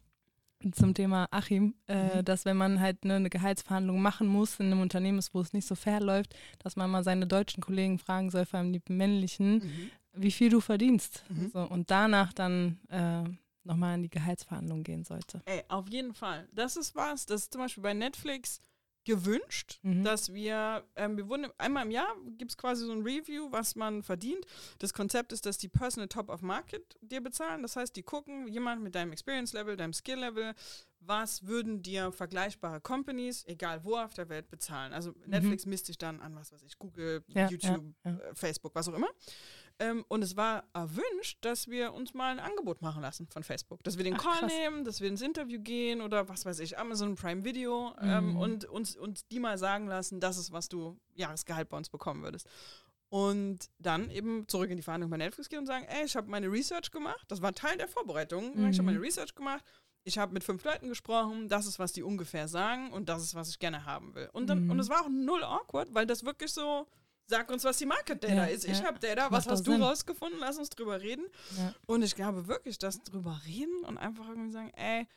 [0.73, 2.25] zum Thema Achim, äh, Mhm.
[2.25, 5.53] dass wenn man halt ne, eine Gehaltsverhandlung machen muss in einem Unternehmen, ist, wo es
[5.53, 8.83] nicht so fair läuft, dass man mal seine deutschen Kollegen fragen soll, vor allem die
[8.89, 9.91] männlichen, Mhm.
[10.15, 11.25] wie viel du verdienst.
[11.29, 11.51] Mhm.
[11.53, 13.25] So, und danach dann äh,
[13.65, 15.41] nochmal in die Gehaltsverhandlung gehen sollte.
[15.45, 16.49] Ey, auf jeden Fall.
[16.53, 18.61] Das ist was, das ist zum Beispiel bei Netflix
[19.05, 20.05] gewünscht, Mhm.
[20.05, 23.75] dass wir, ähm, wir wurden einmal im Jahr gibt es quasi so ein Review, was
[23.75, 24.45] man verdient.
[24.79, 27.63] Das Konzept ist, dass die Personal Top of Market dir bezahlen.
[27.63, 30.55] Das heißt, die gucken, jemand mit deinem Experience Level, deinem Skill Level,
[31.01, 34.93] was würden dir vergleichbare Companies, egal wo auf der Welt, bezahlen.
[34.93, 38.19] Also Netflix misst sich dann an, was weiß ich, Google, Ja, YouTube, ja, ja.
[38.19, 39.09] Äh, Facebook, was auch immer.
[39.79, 43.83] Ähm, und es war erwünscht, dass wir uns mal ein Angebot machen lassen von Facebook.
[43.85, 44.53] Dass wir den Ach, Call krass.
[44.53, 48.37] nehmen, dass wir ins Interview gehen oder was weiß ich, Amazon Prime Video ähm, Mhm.
[48.37, 52.23] und uns, uns die mal sagen lassen, das ist, was du Jahresgehalt bei uns bekommen
[52.23, 52.47] würdest.
[53.09, 56.31] Und dann eben zurück in die Verhandlung bei Netflix gehen und sagen, ey, ich habe
[56.31, 57.25] meine Research gemacht.
[57.29, 58.53] Das war Teil der Vorbereitung.
[58.71, 58.87] Ich habe Mhm.
[58.87, 59.63] meine Research gemacht.
[60.05, 61.47] Ich habe mit fünf Leuten gesprochen.
[61.49, 64.31] Das ist, was die ungefähr sagen und das ist, was ich gerne haben will.
[64.33, 64.71] Und, dann, Mhm.
[64.71, 66.87] und es war auch null awkward, weil das wirklich so,
[67.33, 68.65] sag uns, was die Market Data Ja, ist.
[68.67, 68.85] Ich ja.
[68.85, 69.83] habe Data, Macht was doch hast du Sinn.
[69.83, 70.39] rausgefunden?
[70.39, 71.25] Lass uns drüber reden.
[71.57, 71.75] Ja.
[71.87, 75.09] Und ich glaube wirklich, dass drüber reden und einfach irgendwie sagen, ey,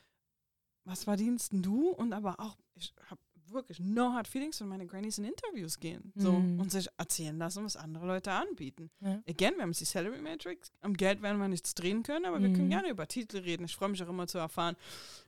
[0.86, 1.90] was verdienst denn du?
[1.90, 3.20] Und aber auch, ich habe
[3.52, 6.12] wirklich no hard feelings, wenn meine Grannies in Interviews gehen.
[6.16, 6.60] So Mhm.
[6.60, 8.90] und sich erzählen lassen, was andere Leute anbieten.
[9.02, 9.22] Ja.
[9.28, 10.72] Again, wir haben die Salary Matrix.
[10.82, 12.70] Am Geld werden wir nichts drehen können, aber wir können Mhm.
[12.72, 13.66] gerne über Titel reden.
[13.66, 14.76] Ich freue mich auch immer zu erfahren,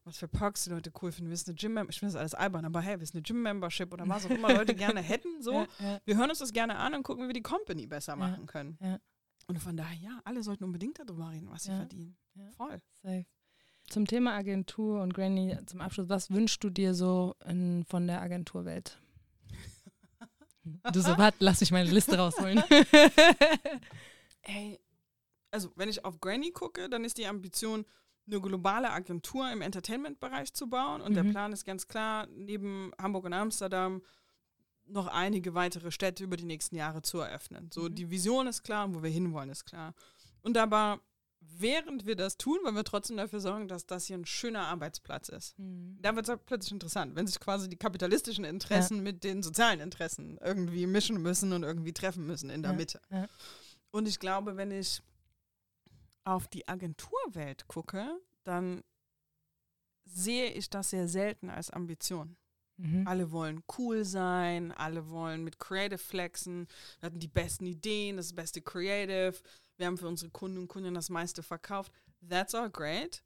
[0.03, 1.29] was für Perks die Leute cool finden.
[1.29, 3.91] Wir sind eine Gym Ich finde das alles albern, aber hey, wir sind eine Gym-Membership
[3.93, 5.41] oder was auch immer Leute gerne hätten.
[5.41, 5.53] So.
[5.53, 5.99] Ja, ja.
[6.05, 8.77] Wir hören uns das gerne an und gucken, wie wir die Company besser machen können.
[9.47, 12.17] Und von daher, ja, alle sollten unbedingt darüber reden, was sie verdienen.
[12.57, 12.81] Voll.
[13.01, 13.25] Safe.
[13.89, 18.21] Zum Thema Agentur und Granny zum Abschluss, was wünschst du dir so in, von der
[18.21, 18.99] Agenturwelt?
[20.91, 22.61] Du so, warte, lass mich meine Liste rausholen.
[24.41, 24.79] Ey,
[25.51, 27.85] also wenn ich auf Granny gucke, dann ist die Ambition,
[28.29, 30.99] eine globale Agentur im Entertainment-Bereich zu bauen.
[30.99, 31.31] Und der Mhm.
[31.31, 34.01] Plan ist ganz klar, neben Hamburg und Amsterdam
[34.85, 37.69] noch einige weitere Städte über die nächsten Jahre zu eröffnen.
[37.73, 37.95] So, Mhm.
[37.95, 39.93] die Vision ist klar und wo wir hinwollen, ist klar.
[40.41, 40.99] Und aber
[41.57, 45.29] während wir das tun, wollen wir trotzdem dafür sorgen, dass das hier ein schöner Arbeitsplatz
[45.29, 45.57] ist.
[45.59, 45.97] Mhm.
[46.01, 50.37] Da wird es plötzlich interessant, wenn sich quasi die kapitalistischen Interessen mit den sozialen Interessen
[50.43, 53.01] irgendwie mischen müssen und irgendwie treffen müssen in der Ja, Mitte.
[53.09, 53.27] ja.
[53.91, 55.01] Und ich glaube, wenn ich
[56.23, 58.83] auf die Agenturwelt gucke, dann
[60.05, 62.37] sehe ich das sehr selten als Ambition.
[62.77, 63.07] Mhm.
[63.07, 66.67] Alle wollen cool sein, alle wollen mit Creative flexen,
[67.01, 69.33] hatten die besten Ideen, das beste Creative,
[69.77, 71.91] wir haben für unsere Kunden und Kunden das meiste verkauft.
[72.27, 73.23] That's all great.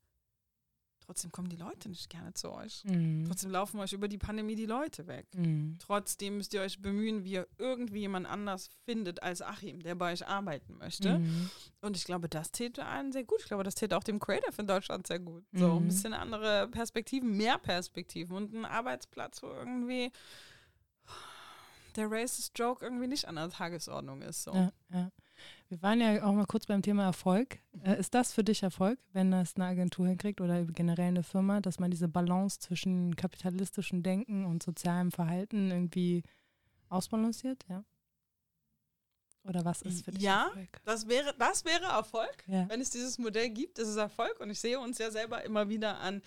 [1.04, 2.86] Trotzdem kommen die Leute nicht gerne zu euch.
[2.86, 3.26] Mhm.
[3.28, 5.28] Trotzdem laufen euch über die Pandemie die Leute weg.
[5.36, 5.78] Mhm.
[5.80, 10.14] Trotzdem müsst ihr euch bemühen, wie ihr irgendwie jemand anders findet als Achim, der bei
[10.14, 11.18] euch arbeiten möchte.
[11.20, 11.50] Mhm.
[11.82, 13.40] Und ich glaube, das täte allen sehr gut.
[13.42, 15.44] Ich glaube, das täte auch dem Creative in Deutschland sehr gut.
[15.52, 15.88] So ein Mhm.
[15.88, 20.12] bisschen andere Perspektiven, mehr Perspektiven und ein Arbeitsplatz, wo irgendwie
[21.96, 24.44] der Racist Joke irgendwie nicht an der Tagesordnung ist.
[24.44, 24.54] So.
[24.54, 25.12] Ja, ja.
[25.70, 27.60] Wir waren ja auch mal kurz beim Thema Erfolg.
[27.84, 31.62] Äh, ist das für dich Erfolg, wenn das eine Agentur hinkriegt oder generell eine Firma,
[31.62, 36.24] dass man diese Balance zwischen kapitalistischem Denken und sozialem Verhalten irgendwie
[36.90, 37.64] ausbalanciert?
[37.70, 37.84] Ja.
[39.44, 40.48] Oder was ist für dich Ja.
[40.48, 40.82] Erfolg?
[40.84, 42.44] Das, wäre, das wäre Erfolg.
[42.48, 42.68] Ja.
[42.70, 44.40] Wenn es dieses Modell gibt, ist es Erfolg.
[44.40, 46.22] Und ich sehe uns ja selber immer wieder an,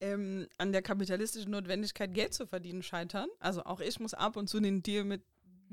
[0.00, 3.28] ähm, an der kapitalistischen Notwendigkeit, Geld zu verdienen, scheitern.
[3.38, 5.22] Also auch ich muss ab und zu den Deal mit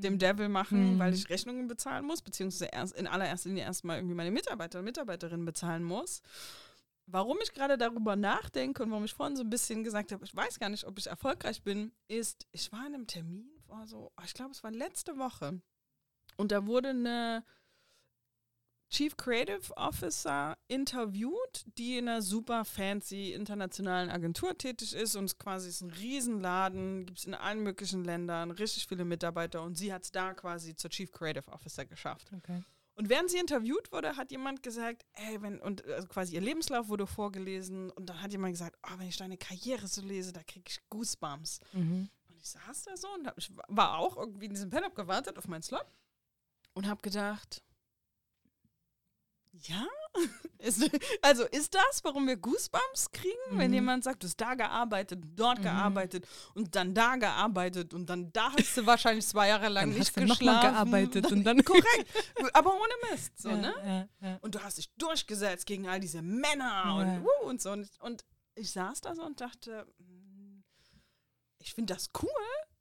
[0.02, 1.00] dem Devil machen, Mhm.
[1.00, 4.86] weil ich Rechnungen bezahlen muss, beziehungsweise erst in allererster Linie erstmal irgendwie meine Mitarbeiter und
[4.86, 6.22] Mitarbeiterinnen bezahlen muss.
[7.06, 10.36] Warum ich gerade darüber nachdenke und warum ich vorhin so ein bisschen gesagt habe, ich
[10.36, 14.12] weiß gar nicht, ob ich erfolgreich bin, ist, ich war in einem Termin, war so,
[14.24, 15.60] ich glaube, es war letzte Woche.
[16.38, 17.44] Und da wurde eine
[18.90, 25.38] Chief Creative Officer interviewt, die in einer super fancy internationalen Agentur tätig ist und es
[25.38, 29.94] quasi ist ein Riesenladen, gibt es in allen möglichen Ländern, richtig viele Mitarbeiter und sie
[29.94, 32.32] hat es da quasi zur Chief Creative Officer geschafft.
[32.36, 32.64] Okay.
[32.96, 36.90] Und während sie interviewt wurde, hat jemand gesagt, ey, wenn, und also quasi ihr Lebenslauf
[36.90, 40.44] wurde vorgelesen und dann hat jemand gesagt, oh, wenn ich deine Karriere so lese, da
[40.44, 41.62] kriege ich Goosebumps.
[41.72, 42.10] Mhm.
[42.28, 44.96] Und ich saß da so und hab, ich war auch irgendwie in diesem Pen, hab
[44.96, 45.86] gewartet auf meinen Slot
[46.74, 47.64] und habe gedacht,
[49.64, 49.86] ja,
[50.60, 50.90] ist,
[51.22, 53.74] also ist das, warum wir Goosebumps kriegen, wenn Mhm.
[53.76, 55.64] jemand sagt, du hast da gearbeitet, dort Mhm.
[55.64, 60.00] gearbeitet und dann da gearbeitet und dann da hast du wahrscheinlich zwei Jahre lang Dann
[60.00, 60.62] nicht hast du noch geschlafen.
[60.64, 62.08] mal gearbeitet und dann- korrekt,
[62.54, 64.10] aber ohne Mist, so ja, ne?
[64.22, 64.38] Ja, ja.
[64.42, 67.72] Und du hast dich durchgesetzt gegen all diese Männer und, uh, und so.
[67.72, 70.64] Und, und ich saß da so und dachte, mm,
[71.60, 72.30] ich finde das cool,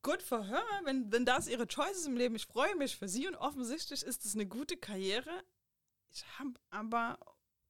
[0.03, 2.35] good for her, wenn, wenn das ihre Choice ist im Leben.
[2.37, 5.43] Ich freue mich für sie und offensichtlich ist es eine gute Karriere.
[6.11, 7.19] Ich habe aber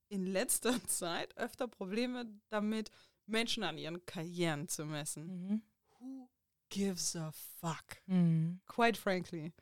[0.09, 2.91] in letzter Zeit öfter Probleme damit,
[3.27, 5.27] Menschen an ihren Karrieren zu messen.
[5.27, 5.63] Mhm.
[6.01, 6.29] Who
[6.71, 7.31] gives a
[7.61, 7.85] fuck?
[8.07, 8.61] Mhm.
[8.67, 9.53] Quite frankly.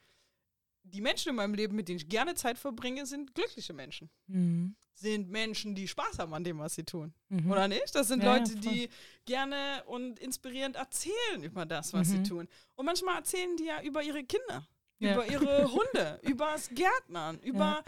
[0.88, 4.08] die Menschen in meinem Leben, mit denen ich gerne Zeit verbringe, sind glückliche Menschen.
[4.28, 4.76] Mhm.
[4.94, 7.12] Sind Menschen, die Spaß haben an dem, was sie tun.
[7.28, 7.50] Mhm.
[7.50, 7.92] Oder nicht?
[7.96, 8.72] Das sind Ja, Leute, ja, voll.
[8.72, 8.88] die
[9.24, 12.24] gerne und inspirierend erzählen über das, was sie Mhm.
[12.24, 12.48] tun.
[12.76, 14.64] Und manchmal erzählen die ja über ihre Kinder,
[15.00, 15.14] Ja.
[15.14, 17.82] über ihre Hunde, übers Gärtnern, über,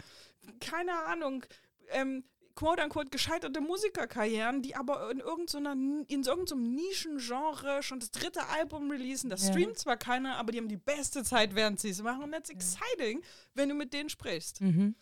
[0.59, 1.45] keine Ahnung,
[1.89, 2.23] ähm,
[2.55, 8.91] quote unquote gescheiterte Musikerkarrieren, die aber in irgendeiner in irgendeinem Nischengenre schon das dritte Album
[8.91, 9.29] releasen.
[9.29, 9.53] Das Ja.
[9.53, 12.23] streamt zwar keiner, aber die haben die beste Zeit, während sie es machen.
[12.23, 13.23] Und that's exciting,
[13.53, 14.59] wenn du mit denen sprichst.
[14.61, 14.95] Mhm.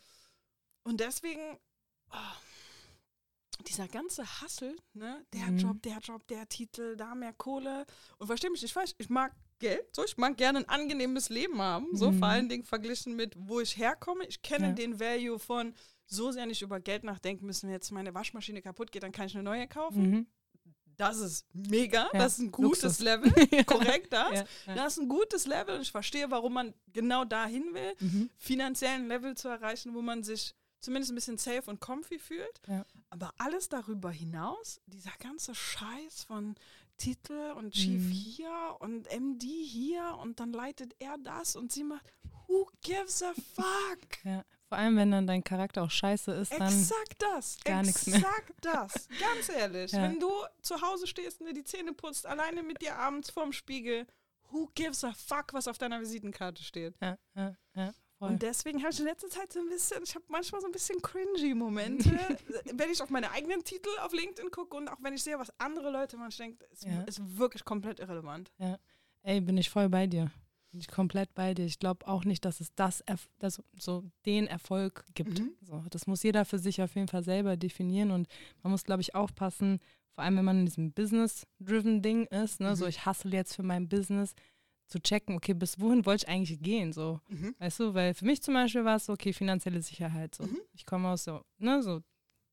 [0.83, 1.57] Und deswegen,
[2.11, 5.25] oh, dieser ganze Hassel, ne?
[5.33, 5.57] Der Mhm.
[5.57, 7.85] Job, der Job, der Titel, da mehr Kohle.
[8.19, 11.59] Und versteh mich nicht falsch, ich mag Geld, so, ich mag gerne ein angenehmes Leben
[11.61, 12.19] haben, so Mhm.
[12.19, 14.25] vor allen Dingen verglichen mit, wo ich herkomme.
[14.27, 14.73] Ich kenne Ja.
[14.73, 15.73] den Value von
[16.05, 19.27] so sehr nicht über Geld nachdenken müssen, wenn jetzt meine Waschmaschine kaputt geht, dann kann
[19.27, 20.09] ich eine neue kaufen.
[20.11, 20.27] Mhm.
[20.95, 22.99] Das ist mega, Ja, das ist ein gutes Luxus.
[22.99, 23.31] Level,
[23.65, 24.45] korrekt das.
[24.65, 24.75] Ja.
[24.75, 28.29] Das ist ein gutes Level und ich verstehe, warum man genau dahin will Mhm.
[28.37, 32.61] finanziellen Level zu erreichen, wo man sich zumindest ein bisschen safe und comfy fühlt.
[32.67, 32.85] Ja.
[33.09, 36.55] Aber alles darüber hinaus, dieser ganze Scheiß von
[36.97, 38.09] Titel und Chief Mhm.
[38.11, 42.05] hier und MD hier und dann leitet er das und sie macht,
[42.47, 44.23] who gives a fuck?
[44.23, 44.43] Ja.
[44.69, 46.67] Vor allem, wenn dann dein Charakter auch scheiße ist, dann.
[46.67, 47.57] Exakt das.
[47.63, 48.17] gar nichts mehr.
[48.17, 49.07] Exakt das.
[49.19, 49.91] Ganz ehrlich.
[49.93, 50.01] Ja.
[50.03, 50.29] Wenn du
[50.61, 54.05] zu Hause stehst und dir die Zähne putzt, alleine mit dir abends vorm Spiegel,
[54.51, 56.95] who gives a fuck, was auf deiner Visitenkarte steht?
[57.01, 57.93] Ja, ja, ja.
[58.19, 58.29] Voll.
[58.31, 60.71] Und deswegen habe ich in letzter Zeit so ein bisschen, ich habe manchmal so ein
[60.73, 62.09] bisschen cringy Momente,
[62.73, 65.51] wenn ich auf meine eigenen Titel auf LinkedIn gucke und auch wenn ich sehe, was
[65.59, 67.03] andere Leute machen, ich denke, es Ja.
[67.03, 68.51] ist wirklich komplett irrelevant.
[69.21, 70.31] Ey, bin ich voll bei dir.
[70.71, 71.65] Bin ich komplett bei dir.
[71.65, 73.03] Ich glaube auch nicht, dass es das,
[73.39, 75.39] das so den Erfolg gibt.
[75.39, 75.51] Mhm.
[75.61, 78.27] So, das muss jeder für sich auf jeden Fall selber definieren und
[78.63, 79.79] man muss, glaube ich, aufpassen,
[80.13, 82.89] vor allem wenn man in diesem Business-driven Ding ist, ne, so Mhm.
[82.89, 84.33] ich hustle jetzt für mein Business,
[84.87, 87.55] zu checken, okay, bis wohin wollte ich eigentlich gehen, so, Mhm.
[87.59, 90.59] weißt du, weil für mich zum Beispiel war es so, okay, finanzielle Sicherheit, so, Mhm.
[90.73, 92.01] ich komme aus so, ne, so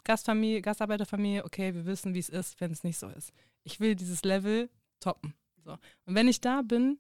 [0.04, 3.32] Gastfamilie, Gastarbeiterfamilie, okay, wir wissen, wie es ist, wenn es nicht so ist.
[3.62, 4.68] Ich will dieses Level
[5.00, 5.72] toppen, so.
[6.06, 6.98] Und wenn ich da bin,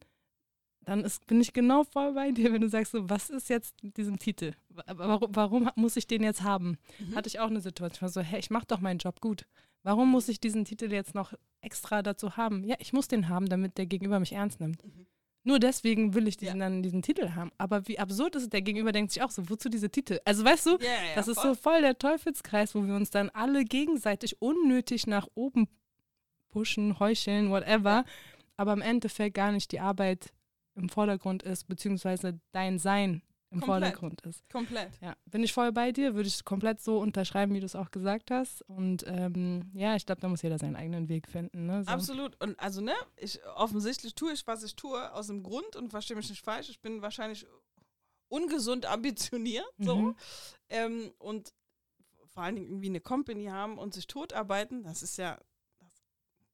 [0.86, 3.82] dann ist, bin ich genau voll bei dir, wenn du sagst, so, was ist jetzt
[3.82, 4.52] mit diesem Titel?
[4.68, 6.78] Wa- Warum, warum muss ich den jetzt haben?
[6.98, 7.14] Mhm.
[7.16, 9.46] Hatte ich auch eine Situation, ich war so, hey, ich mache doch meinen Job gut.
[9.82, 12.64] Warum muss ich diesen Titel jetzt noch extra dazu haben?
[12.64, 14.82] Ja, ich muss den haben, damit der Gegenüber mich ernst nimmt.
[14.84, 15.06] Mhm.
[15.46, 16.64] Nur deswegen will ich diesen, Ja.
[16.64, 17.52] dann diesen Titel haben.
[17.58, 20.18] Aber wie absurd ist es, der Gegenüber denkt sich auch so, wozu diese Titel?
[20.24, 21.54] Also weißt du, Ja, ja, das ist voll.
[21.54, 25.68] so voll der Teufelskreis, wo wir uns dann alle gegenseitig unnötig nach oben
[26.50, 28.04] pushen, heucheln, whatever,
[28.56, 30.32] aber im Endeffekt gar nicht die Arbeit
[30.76, 33.22] im Vordergrund ist, beziehungsweise dein Sein
[33.54, 33.96] im Komplett.
[33.96, 34.48] Vordergrund ist.
[34.50, 34.90] Komplett.
[35.00, 37.90] Ja, bin ich voll bei dir, würde ich komplett so unterschreiben, wie du es auch
[37.90, 38.62] gesagt hast.
[38.62, 41.66] Und ähm, ja, ich glaube, da muss jeder seinen eigenen Weg finden.
[41.66, 41.84] Ne?
[41.84, 41.90] So.
[41.90, 42.40] Absolut.
[42.42, 46.16] Und also, ne, ich offensichtlich tue ich, was ich tue, aus dem Grund und verstehe
[46.16, 46.68] mich nicht falsch.
[46.68, 47.46] Ich bin wahrscheinlich
[48.28, 49.66] ungesund ambitioniert.
[49.78, 49.96] So.
[49.96, 50.16] Mhm.
[50.68, 51.52] Ähm, und
[52.28, 55.38] vor allen Dingen irgendwie eine Company haben und sich totarbeiten, das ist ja.
[55.80, 55.90] Das,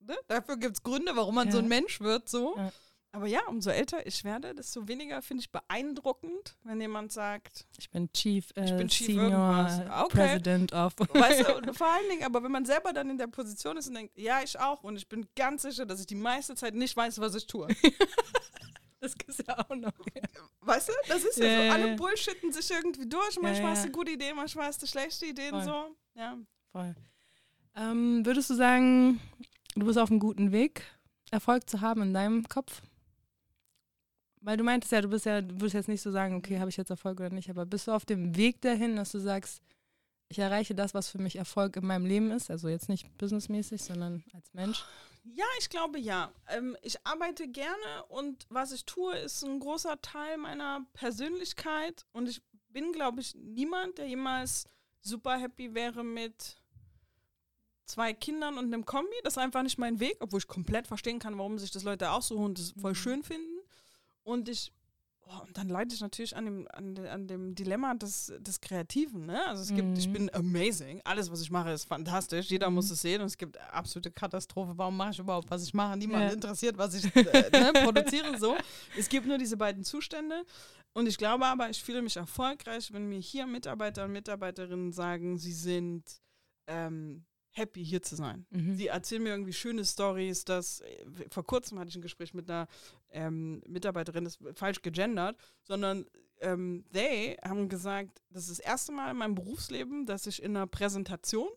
[0.01, 0.17] ne?
[0.29, 1.63] Dafür gibt es Gründe, warum man so Ja.
[1.63, 2.29] ein Mensch wird.
[2.29, 2.57] So.
[2.57, 2.71] Ja.
[3.13, 7.91] Aber ja, umso älter ich werde, desto weniger finde ich beeindruckend, wenn jemand sagt, Ich
[7.91, 9.79] bin Chief, äh, Ich bin Chief Senior irgendwas.
[9.81, 10.17] äh, Okay.
[10.29, 10.95] President of.
[11.13, 13.89] Weißt du, und vor allen Dingen, aber wenn man selber dann in der Position ist
[13.89, 16.75] und denkt, ja, ich auch, und ich bin ganz sicher, dass ich die meiste Zeit
[16.75, 17.67] nicht weiß, was ich tue.
[19.01, 19.91] das ist ja auch noch.
[20.61, 21.65] Weißt du, das ist ja, Ja, so.
[21.65, 21.97] ja, Alle ja.
[21.97, 23.35] bullshitten sich irgendwie durch.
[23.35, 23.87] Ja, Manchmal hast ja.
[23.87, 25.51] du gute Ideen, manchmal hast du schlechte Ideen.
[25.51, 25.65] Voll.
[25.65, 25.97] So.
[26.15, 26.37] Ja.
[26.71, 26.95] Voll.
[27.75, 29.21] Ähm, würdest du sagen,
[29.75, 30.83] du bist auf einem guten Weg,
[31.33, 32.83] Erfolg zu haben in deinem Kopf?
[34.43, 36.71] Weil du meintest ja, du bist ja, du würdest jetzt nicht so sagen, okay, habe
[36.71, 39.61] ich jetzt Erfolg oder nicht, aber bist du auf dem Weg dahin, dass du sagst,
[40.29, 43.83] ich erreiche das, was für mich Erfolg in meinem Leben ist, also jetzt nicht businessmäßig,
[43.83, 44.85] sondern als Mensch?
[45.25, 46.33] ja, ich glaube ja.
[46.49, 52.07] Ähm, ich arbeite gerne und was ich tue, ist ein großer Teil meiner Persönlichkeit.
[52.13, 54.67] Und ich bin, glaube ich, niemand, der jemals
[55.03, 56.57] super happy wäre mit
[57.87, 59.15] zwei Kindern und einem Kombi.
[59.25, 62.13] Das ist einfach nicht mein Weg, obwohl ich komplett verstehen kann, warum sich das Leute
[62.13, 62.97] aussuchen und das voll Mhm.
[62.97, 63.60] schön finden.
[64.23, 64.73] Und ich,
[65.27, 69.27] oh, und dann leide ich natürlich an dem, an, an dem Dilemma des, des Kreativen.
[69.27, 69.45] Ne?
[69.47, 70.13] Also es gibt, ich Mhm.
[70.13, 71.01] bin amazing.
[71.05, 72.49] Alles, was ich mache, ist fantastisch.
[72.51, 72.77] Jeder Mhm.
[72.77, 74.73] muss es sehen und es gibt absolute Katastrophe.
[74.77, 75.97] Warum mache ich überhaupt, was ich mache?
[75.97, 76.33] Niemand Ja.
[76.33, 78.39] interessiert, was ich äh, ne, produziere.
[78.39, 78.57] So.
[78.97, 80.45] Es gibt nur diese beiden Zustände.
[80.93, 85.39] Und ich glaube aber, ich fühle mich erfolgreich, wenn mir hier Mitarbeiter und Mitarbeiterinnen sagen,
[85.39, 86.03] sie sind
[86.67, 88.47] ähm, happy, hier zu sein.
[88.51, 88.77] Mhm.
[88.77, 92.51] Sie erzählen mir irgendwie schöne Stories, dass äh, vor kurzem hatte ich ein Gespräch mit
[92.51, 92.69] einer
[93.11, 96.07] ähm, Mitarbeiterin, das ist falsch gegendert, sondern
[96.41, 100.57] ähm, they haben gesagt, das ist das erste Mal in meinem Berufsleben, dass ich in
[100.57, 101.49] einer Präsentation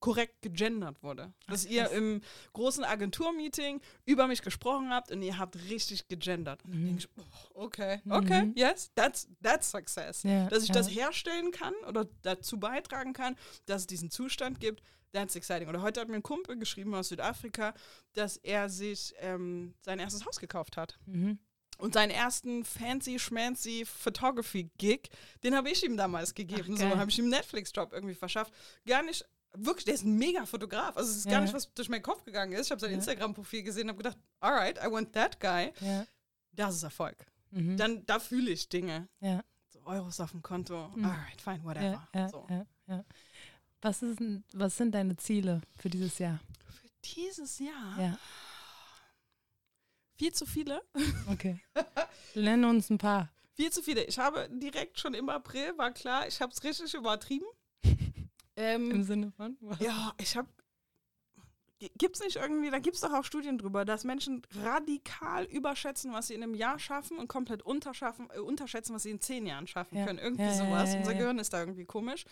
[0.00, 1.32] korrekt gegendert wurde.
[1.48, 2.20] Dass Ach, ihr im
[2.52, 6.64] großen Agenturmeeting über mich gesprochen habt und ihr habt richtig gegendert.
[6.64, 6.86] Und dann Mhm.
[6.86, 7.08] denke ich,
[7.54, 8.52] oh, okay, okay, Mhm.
[8.56, 10.22] yes, that's, that's success.
[10.22, 10.74] Ja, Dass ich ja.
[10.74, 13.36] das herstellen kann oder dazu beitragen kann,
[13.66, 14.82] dass es diesen Zustand gibt,
[15.12, 15.68] that's exciting.
[15.68, 17.74] Oder heute hat mir ein Kumpel geschrieben aus Südafrika,
[18.12, 20.98] dass er sich ähm, sein erstes Haus gekauft hat.
[21.06, 21.38] Mhm.
[21.78, 25.10] Und seinen ersten fancy schmancy Photography Gig,
[25.42, 26.72] den habe ich ihm damals gegeben.
[26.74, 28.50] Ach, so habe ich ihm einen Netflix-Job irgendwie verschafft.
[28.86, 29.26] Gar nicht,
[29.58, 30.96] wirklich, der ist ein mega Fotograf.
[30.96, 31.32] Also es ist Ja.
[31.32, 32.66] gar nicht, was durch meinen Kopf gegangen ist.
[32.66, 32.96] Ich habe sein Ja.
[32.96, 35.72] Instagram-Profil gesehen und habe gedacht, alright, I want that guy.
[35.80, 36.06] Ja.
[36.52, 37.16] Das ist Erfolg.
[37.50, 37.76] Mhm.
[37.76, 39.08] Dann, da fühle ich Dinge.
[39.68, 41.04] So Euros auf dem Konto, Mhm.
[41.04, 42.08] alright, fine, whatever.
[42.30, 42.46] So.
[43.82, 44.18] Was, ist,
[44.52, 46.40] was sind deine Ziele für dieses Jahr?
[46.80, 48.18] Für dieses Jahr Ja,
[50.18, 50.82] viel zu viele.
[51.30, 51.60] okay.
[52.34, 53.30] Nenne uns ein paar.
[53.52, 54.04] Viel zu viele.
[54.04, 57.46] Ich habe direkt schon im April, war klar, ich habe es richtig übertrieben.
[58.56, 59.56] Im ähm, Sinne von?
[59.60, 59.78] was?
[59.80, 60.48] ja, ich habe.
[61.98, 66.10] Gibt es nicht irgendwie, da gibt es doch auch Studien drüber, dass Menschen radikal überschätzen,
[66.10, 69.44] was sie in einem Jahr schaffen und komplett unterschaffen, äh, unterschätzen, was sie in zehn
[69.44, 70.06] Jahren schaffen Ja.
[70.06, 70.18] können.
[70.18, 70.94] Irgendwie Ja, sowas.
[70.94, 71.12] ja, Unser.
[71.14, 72.24] Gehirn ist da irgendwie komisch.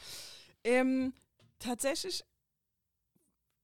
[0.65, 1.13] Ähm,
[1.59, 2.25] tatsächlich,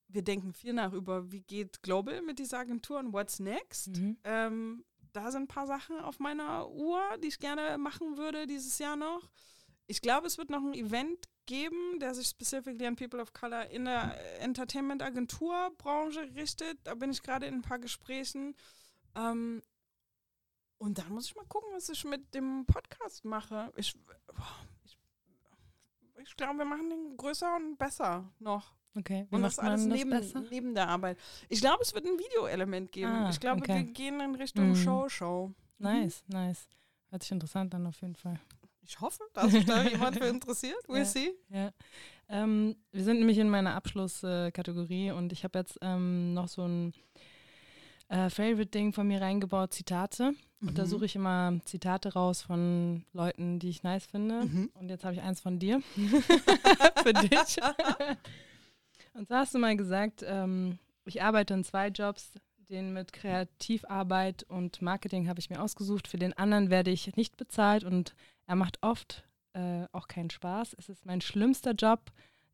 [0.09, 3.89] wir denken viel nach über, wie geht Global mit dieser Agentur und what's next.
[3.97, 4.19] Mhm.
[4.25, 4.85] Ähm,
[5.15, 8.97] da sind ein paar Sachen auf meiner Uhr, die ich gerne machen würde dieses Jahr
[8.97, 9.31] noch.
[9.91, 13.71] Ich glaube, es wird noch ein Event geben, der sich specifically an People of Color
[13.71, 16.79] in der Entertainment-Agentur-Branche richtet.
[16.85, 18.55] Da bin ich gerade in ein paar Gesprächen.
[19.17, 19.61] Ähm,
[20.79, 23.73] und dann muss ich mal gucken, was ich mit dem Podcast mache.
[23.75, 23.97] Ich,
[24.85, 24.97] ich,
[26.23, 28.73] ich glaube, wir machen den größer und besser noch.
[28.97, 30.41] Okay, wie Und das alles das neben, besser?
[30.51, 31.19] neben der Arbeit.
[31.49, 33.11] Ich glaube, es wird ein Videoelement geben.
[33.11, 33.75] Ah, ich glaube, okay.
[33.75, 34.77] wir gehen in Richtung Mhm.
[34.77, 35.53] Show-Show.
[35.79, 36.69] Nice, nice.
[37.09, 38.39] Hört sich interessant an auf jeden Fall.
[38.91, 40.75] Ich hoffe, dass sich da jemand für interessiert.
[40.89, 41.05] We'll Ja.
[41.05, 41.31] see.
[41.49, 41.71] Ja.
[42.29, 46.93] Ähm, wir sind nämlich in meiner Abschlusskategorie und ich habe jetzt ähm, noch so ein
[48.09, 50.33] äh, Favorite-Ding von mir reingebaut, Zitate.
[50.61, 50.89] Und da Mhm.
[50.89, 54.45] suche ich immer Zitate raus von Leuten, die ich nice finde.
[54.45, 54.71] Mhm.
[54.75, 55.81] Und jetzt habe ich eins von dir.
[57.05, 57.59] Für dich.
[59.15, 62.33] Und zwar hast du mal gesagt, ähm, ich arbeite in zwei Jobs.
[62.69, 66.07] Den mit Kreativarbeit und Marketing habe ich mir ausgesucht.
[66.07, 68.15] Für den anderen werde ich nicht bezahlt und
[68.51, 70.75] er macht oft äh, auch keinen Spaß.
[70.77, 72.01] Es ist mein schlimmster Job,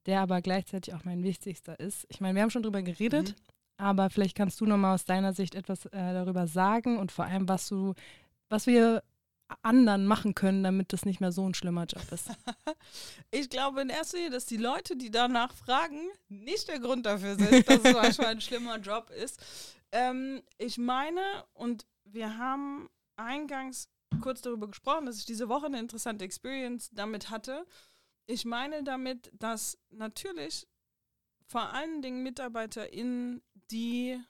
[0.04, 2.04] der aber gleichzeitig auch mein wichtigster ist.
[2.10, 3.34] Ich meine, wir haben schon drüber geredet, Mhm.
[3.78, 7.48] aber vielleicht kannst du nochmal aus deiner Sicht etwas äh, darüber sagen und vor allem,
[7.48, 7.94] was du,
[8.50, 9.02] was wir
[9.62, 12.28] anderen machen können, damit das nicht mehr so ein schlimmer Job ist.
[13.30, 17.34] Ich glaube in erster Linie, dass die Leute, die danach fragen, nicht der Grund dafür
[17.36, 19.42] sind, dass es manchmal ein schlimmer Job ist.
[19.92, 21.20] Ähm, ich meine,
[21.54, 23.88] und wir haben eingangs
[24.20, 27.66] kurz darüber gesprochen, dass ich diese Woche eine interessante Experience damit hatte.
[28.26, 30.66] Ich meine damit, dass natürlich
[31.46, 34.20] vor allen Dingen MitarbeiterInnen, die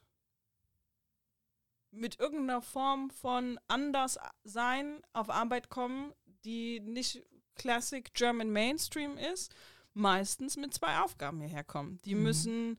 [1.91, 6.13] mit irgendeiner Form von Anderssein auf Arbeit kommen,
[6.45, 7.25] die nicht
[7.55, 9.55] Classic German Mainstream ist,
[9.95, 12.01] meistens mit zwei Aufgaben hierher kommen.
[12.05, 12.23] Die Mhm.
[12.23, 12.79] müssen,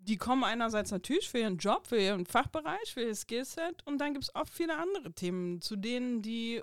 [0.00, 4.12] die kommen einerseits natürlich für ihren Job, für ihren Fachbereich, für ihr Skillset und dann
[4.12, 6.62] gibt es oft viele andere Themen, zu denen die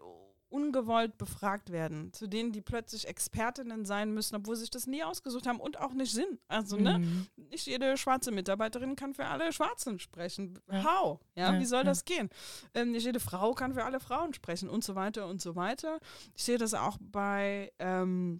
[0.49, 5.03] ungewollt befragt werden, zu denen die plötzlich Expertinnen sein müssen, obwohl sie sich das nie
[5.03, 6.39] ausgesucht haben und auch nicht sind.
[6.47, 6.99] Also, ne?
[6.99, 7.27] Mhm.
[7.49, 10.57] nicht jede schwarze Mitarbeiterin kann für alle Schwarzen sprechen.
[10.71, 10.83] Ja.
[10.83, 11.19] How?
[11.35, 11.83] Ja, Ja, wie soll ja.
[11.83, 12.29] das gehen?
[12.73, 15.99] Ähm, nicht jede Frau kann für alle Frauen sprechen und so weiter und so weiter.
[16.33, 18.39] Ich sehe das auch bei, ähm,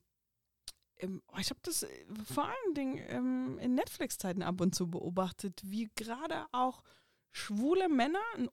[1.40, 1.90] ich habe das äh,
[2.34, 6.82] vor allen Dingen ähm, in Netflix-Zeiten ab und zu beobachtet, wie gerade auch
[7.32, 8.50] schwule Männer ein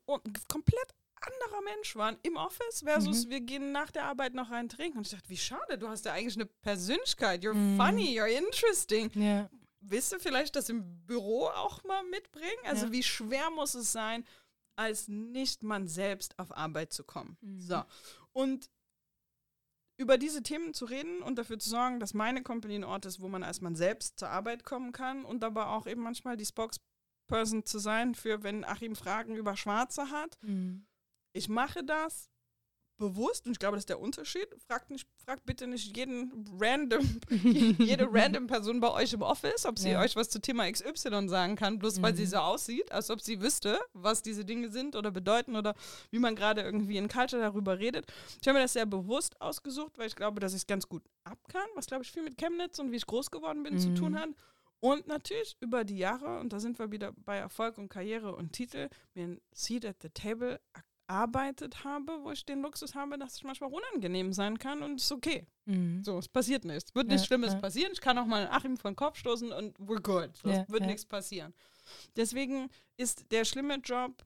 [0.49, 3.31] komplett anderer Mensch waren im Office versus Mhm.
[3.31, 4.99] wir gehen nach der Arbeit noch rein trinken.
[4.99, 7.43] Und ich dachte, wie schade, du hast ja eigentlich eine Persönlichkeit.
[7.43, 7.77] You're Mhm.
[7.79, 9.49] funny, you're interesting Ja,
[9.81, 12.61] willst du vielleicht das im Büro auch mal mitbringen?
[12.65, 12.93] Also Ja.
[12.93, 14.25] wie schwer muss es sein,
[14.77, 17.39] als nicht man selbst auf Arbeit zu kommen?
[17.41, 17.61] Mhm.
[17.61, 17.83] So.
[18.33, 18.69] Und
[19.97, 23.21] über diese Themen zu reden und dafür zu sorgen, dass meine Company ein Ort ist,
[23.21, 26.47] wo man als man selbst zur Arbeit kommen kann und aber auch eben manchmal die
[26.47, 30.37] Spokesperson zu sein für, wenn Achim Fragen über Schwarze hat.
[30.43, 30.87] Mhm.
[31.33, 32.31] Ich mache das
[33.09, 34.49] bewusst und ich glaube, das ist der Unterschied.
[34.67, 37.21] Fragt, nicht, fragt bitte nicht jeden random,
[37.79, 40.01] jede random Person bei euch im Office, ob sie Ja.
[40.01, 42.29] euch was zu Thema XY sagen kann, bloß weil sie Mhm.
[42.29, 45.75] so aussieht, als ob sie wüsste, was diese Dinge sind oder bedeuten oder
[46.11, 48.07] wie man gerade irgendwie in Culture darüber redet.
[48.41, 51.03] Ich habe mir das sehr bewusst ausgesucht, weil ich glaube, dass ich es ganz gut
[51.25, 53.91] ab kann, was glaube ich viel mit Chemnitz und wie ich groß geworden bin zu
[53.91, 53.95] Mhm.
[53.97, 54.29] tun hat.
[54.81, 58.53] Und natürlich über die Jahre, und da sind wir wieder bei Erfolg und Karriere und
[58.53, 60.61] Titel, mir ein Seat at the Table
[61.07, 65.05] gearbeitet habe, wo ich den Luxus habe, dass ich manchmal unangenehm sein kann und es
[65.05, 65.47] ist okay.
[65.67, 66.03] Mhm.
[66.03, 66.95] So, es passiert nichts.
[66.95, 67.59] Wird Ja, nichts Schlimmes ja.
[67.59, 67.93] passieren.
[67.93, 70.37] Ich kann auch mal Achim vor den Kopf stoßen und we're good.
[70.37, 71.55] So, Ja, es wird nichts passieren.
[72.17, 74.25] Deswegen ist der schlimme Job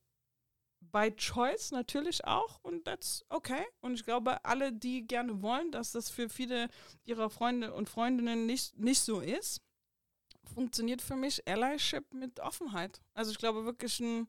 [0.81, 3.65] by choice natürlich auch und that's okay.
[3.81, 6.69] Und ich glaube, alle, die gerne wollen, dass das für viele
[7.05, 9.61] ihrer Freunde und Freundinnen nicht, nicht so ist,
[10.55, 13.01] funktioniert für mich Allyship mit Offenheit.
[13.15, 14.29] Also ich glaube wirklich ein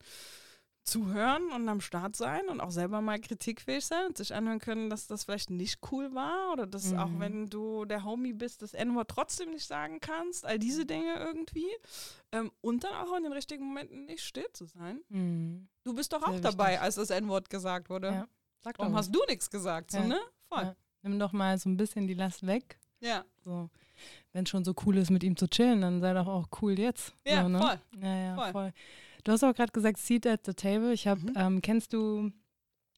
[0.90, 4.90] Zuhören und am Start sein und auch selber mal kritikfähig sein und sich anhören können,
[4.90, 7.20] dass das vielleicht nicht cool war oder dass auch Mhm.
[7.20, 11.68] wenn du der Homie bist, das N-Wort trotzdem nicht sagen kannst, all diese Dinge irgendwie.
[12.32, 15.02] Ähm, und dann auch in den richtigen Momenten nicht still zu sein.
[15.10, 15.68] Mhm.
[15.84, 16.82] Du bist doch Sehr auch dabei, wichtig.
[16.82, 18.08] als das N-Wort gesagt wurde.
[18.08, 18.28] Ja.
[18.62, 19.00] Sag doch Warum mal.
[19.00, 19.92] hast du nichts gesagt?
[19.92, 20.06] So, Ja.
[20.06, 20.20] ne?
[20.48, 20.64] Voll.
[20.64, 20.76] Ja.
[21.04, 22.78] Nimm doch mal so ein bisschen die Last weg.
[23.00, 23.70] Ja, So.
[24.32, 27.14] Wenn schon so cool ist, mit ihm zu chillen, dann sei doch auch cool jetzt.
[27.26, 27.60] ja, so, ne?
[27.60, 27.80] voll.
[28.02, 28.52] Ja, ja, Voll.
[28.54, 28.74] voll.
[29.30, 30.92] Du hast auch gerade gesagt, Seat at the Table.
[30.92, 31.34] Ich habe, Mhm.
[31.36, 32.32] ähm, kennst du,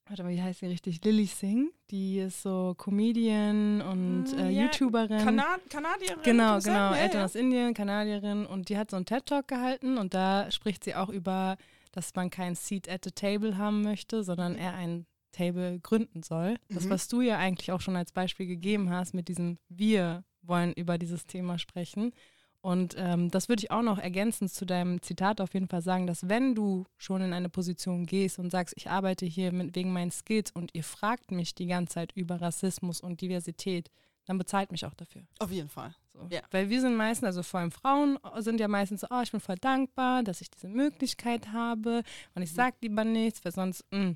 [0.08, 1.04] warte mal, wie heißt sie richtig?
[1.04, 1.72] Lily Singh.
[1.90, 5.26] Die ist so Comedian und Mm, äh, ja, YouTuberin.
[5.26, 6.24] Kana Kanadierin.
[6.24, 6.92] Genau, genau.
[6.92, 7.26] Ja, Eltern ja.
[7.26, 8.46] aus Indien, Kanadierin.
[8.46, 11.58] Und die hat so einen TED-Talk gehalten und da spricht sie auch über,
[11.92, 16.56] dass man kein Seat at the Table haben möchte, sondern eher ein Table gründen soll.
[16.70, 16.92] Das, Mhm.
[16.92, 20.98] was du ja eigentlich auch schon als Beispiel gegeben hast mit diesem Wir wollen über
[20.98, 22.14] dieses Thema sprechen.
[22.62, 26.06] Und ähm, das würde ich auch noch ergänzend zu deinem Zitat auf jeden Fall sagen,
[26.06, 29.92] dass wenn du schon in eine Position gehst und sagst, ich arbeite hier mit, wegen
[29.92, 33.90] meinen Skills und ihr fragt mich die ganze Zeit über Rassismus und Diversität,
[34.26, 35.24] dann bezahlt mich auch dafür.
[35.40, 35.96] Auf jeden Fall.
[36.14, 36.28] So.
[36.30, 36.42] Ja.
[36.52, 39.40] Weil wir sind meistens, also vor allem Frauen sind ja meistens so, oh, ich bin
[39.40, 42.04] voll dankbar, dass ich diese Möglichkeit habe
[42.36, 44.12] und ich sag lieber nichts, weil sonst, mm.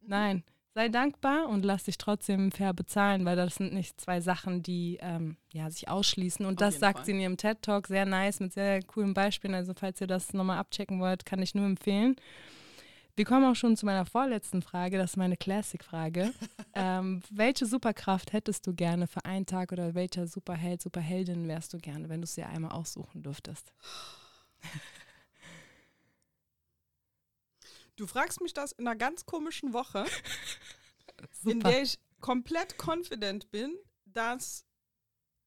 [0.00, 4.62] nein, sei dankbar und lass dich trotzdem fair bezahlen, weil das sind nicht zwei Sachen,
[4.62, 6.46] die ähm, ja, sich ausschließen.
[6.46, 7.04] Und Auf das sagt Fall.
[7.06, 9.54] sie in ihrem TED-Talk sehr nice, mit sehr coolen Beispielen.
[9.54, 12.16] Also falls ihr das nochmal abchecken wollt, kann ich nur empfehlen.
[13.14, 16.32] Wir kommen auch schon zu meiner vorletzten Frage, das ist meine Classic-Frage.
[16.74, 21.78] ähm, welche Superkraft hättest du gerne für einen Tag oder welcher Superheld, Superheldin wärst du
[21.78, 23.72] gerne, wenn du es dir einmal aussuchen dürftest?
[27.96, 30.04] Du fragst mich das in einer ganz komischen Woche,
[31.44, 33.76] in der ich komplett confident bin,
[34.06, 34.64] dass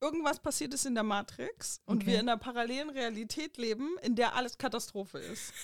[0.01, 2.07] irgendwas passiert ist in der Matrix und Okay.
[2.07, 5.53] wir in einer parallelen Realität leben, in der alles Katastrophe ist.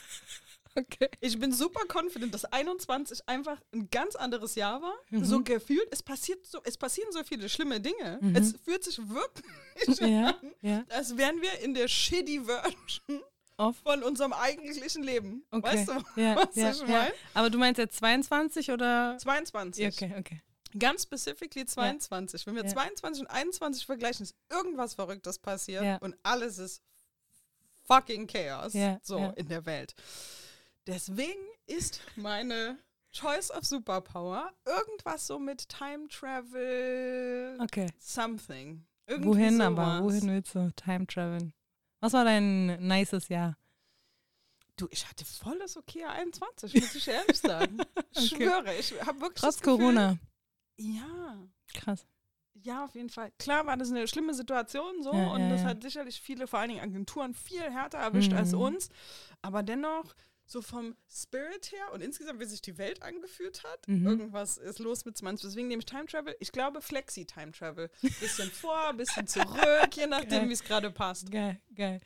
[0.73, 1.09] Okay.
[1.19, 4.93] Ich bin super confident, dass 21 einfach ein ganz anderes Jahr war.
[5.09, 5.25] Mhm.
[5.25, 8.19] So gefühlt, es passiert so, es passieren so viele schlimme Dinge.
[8.21, 8.37] Mhm.
[8.37, 10.85] Es fühlt sich wirklich Ja, an, ja.
[10.87, 13.21] als wären wir in der shitty Version
[13.61, 13.77] Off.
[13.83, 15.43] von unserem eigentlichen Leben.
[15.51, 15.63] Okay.
[15.63, 16.87] Weißt du, Ja, was ja, ich ja.
[16.87, 17.13] meine?
[17.33, 19.17] Aber du meinst jetzt 22 oder?
[19.19, 19.83] 22.
[19.83, 20.41] Ja, Okay, okay.
[20.79, 22.47] Ganz specifically 22.
[22.47, 22.69] Wenn wir Ja.
[22.69, 26.81] 22 und 21 vergleichen, ist irgendwas Verrücktes passiert und alles ist
[27.83, 29.93] fucking Chaos so in der Welt.
[30.87, 32.77] Deswegen ist meine
[33.13, 37.87] Choice of Superpower irgendwas so mit Time Travel Okay.
[37.99, 38.85] something.
[39.07, 39.67] Irgendwie Wohin sowas.
[39.67, 40.03] aber?
[40.05, 41.53] Wohin willst du Time traveln?
[42.01, 43.57] Was war dein nices Jahr?
[44.75, 47.77] Du, ich hatte voll das okay 21, muss ich ehrlich sagen.
[48.11, 48.43] Ich Okay.
[48.43, 50.17] schwöre, ich habe wirklich Trotz Gefühl, Corona.
[50.77, 51.37] Ja,
[51.73, 52.05] Krass.
[52.53, 53.31] Ja, auf jeden Fall.
[53.39, 55.69] Klar war das eine schlimme Situation so Ja, und ja, das ja.
[55.69, 58.37] hat sicherlich viele, vor allen Dingen Agenturen, viel härter erwischt Mhm.
[58.37, 58.89] als uns.
[59.41, 60.13] Aber dennoch,
[60.51, 64.05] so vom Spirit her und insgesamt, wie sich die Welt angefühlt hat, Mhm.
[64.05, 65.47] irgendwas ist los mit 20.
[65.49, 66.35] Deswegen nehme ich Time Travel.
[66.39, 67.89] Ich glaube Flexi-Time Travel.
[68.01, 71.31] Bisschen vor, bisschen zurück, je nachdem, wie es gerade passt.
[71.31, 71.99] Geil, geil.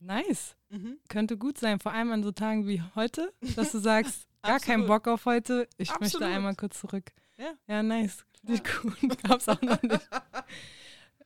[0.00, 0.56] Nice.
[0.70, 0.98] Mhm.
[1.08, 4.86] Könnte gut sein, vor allem an so Tagen wie heute, dass du sagst, gar keinen.
[4.86, 6.28] Bock auf heute, ich möchte Absolut.
[6.28, 7.12] einmal kurz zurück.
[7.36, 7.52] Ja.
[7.66, 8.24] Ja, nice.
[8.42, 8.94] Nicht cool.
[9.28, 10.08] Gab's auch noch nicht.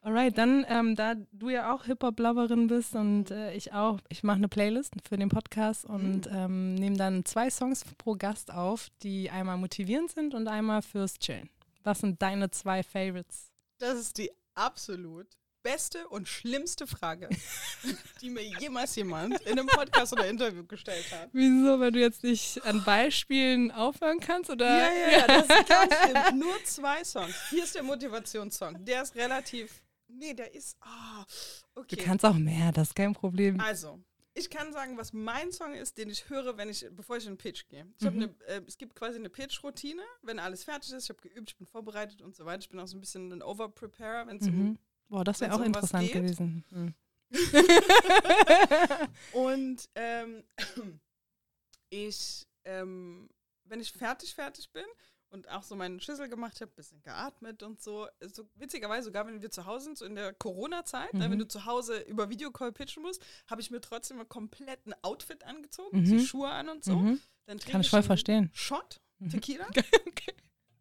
[0.05, 4.37] Alright, dann, ähm, da du ja auch Hip-Hop-Loverin bist und äh, ich auch, ich mache
[4.37, 9.31] eine Playlist für den Podcast und ähm, nehme dann zwei Songs pro Gast auf, die
[9.31, 11.49] einmal motivierend sind und einmal fürs Chillen.
[11.85, 13.51] Was sind deine zwei Favorites?
[13.79, 15.27] Das ist die absolut
[15.63, 17.31] beste und schlimmste Frage,
[18.21, 21.31] die mir jemals jemand in einem Podcast oder Interview gestellt hat.
[21.33, 24.51] Wieso, weil du jetzt nicht an Beispielen aufhören kannst?
[24.51, 24.67] Oder?
[24.67, 26.39] Ja, ja, ja, das ist ganz schlimm.
[26.41, 27.35] Nur zwei Songs.
[27.49, 28.85] Hier ist der Motivationssong.
[28.85, 29.81] Der ist relativ.
[30.19, 30.77] Nee, der ist.
[30.81, 31.25] ah,
[31.75, 31.97] Du okay.
[31.97, 33.61] kannst auch mehr, das ist kein Problem.
[33.61, 34.01] Also,
[34.35, 37.33] ich kann sagen, was mein Song ist, den ich höre, wenn ich, bevor ich in
[37.33, 37.85] den Pitch gehe.
[37.85, 38.19] Mhm.
[38.19, 41.05] ne, äh, es gibt quasi eine Pitch-Routine, wenn alles fertig ist.
[41.05, 42.61] Ich habe geübt, ich bin vorbereitet und so weiter.
[42.61, 44.79] Ich bin auch so ein bisschen ein Overpreparer, wenn es um Mhm.
[45.09, 46.65] Boah, das wäre auch um interessant gewesen.
[46.71, 46.95] Mhm.
[49.33, 50.45] Und ähm,
[51.91, 53.29] ich, ähm,
[53.65, 54.85] wenn ich fertig, fertig bin
[55.35, 59.43] und auch so meinen Schüssel gemacht habe, bisschen geatmet und so, so witzigerweise, sogar wenn
[59.43, 61.33] wir zu Hause sind, so in der Corona-Zeit, ne, Mhm.
[61.33, 65.45] wenn du zu Hause über Videocall pitchen musst, habe ich mir trotzdem ein kompletten Outfit
[65.45, 66.05] angezogen, Mhm.
[66.05, 66.97] die Schuhe an und so.
[66.97, 67.21] Mhm.
[67.47, 68.51] Dann Kann ich voll verstehen.
[68.55, 69.31] Shot Mhm.
[69.31, 69.67] Tequila.
[70.09, 70.33] okay.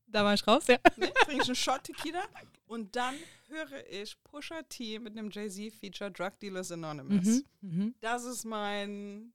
[0.08, 0.78] Da war ich raus, ja.
[0.98, 2.24] ne, trinke ich einen Shot Tequila
[2.68, 3.16] und dann
[3.48, 7.26] höre ich Pusha T mit einem Jay-Z-Feature Drug Dealers Anonymous.
[7.26, 7.46] Mhm.
[7.62, 7.96] Mhm.
[8.02, 9.34] Das ist mein,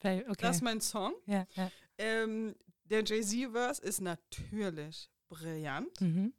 [0.00, 0.24] Okay.
[0.38, 1.14] das ist mein Song.
[1.26, 1.70] ja, ja.
[1.96, 2.54] Ähm,
[2.84, 6.00] der Jay-Z-Verse ist natürlich brillant.
[6.00, 6.32] Mhm.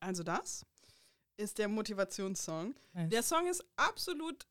[0.00, 0.64] Also das
[1.36, 2.74] ist der Motivationssong.
[2.92, 3.08] Nice.
[3.10, 4.46] Der Song ist absolut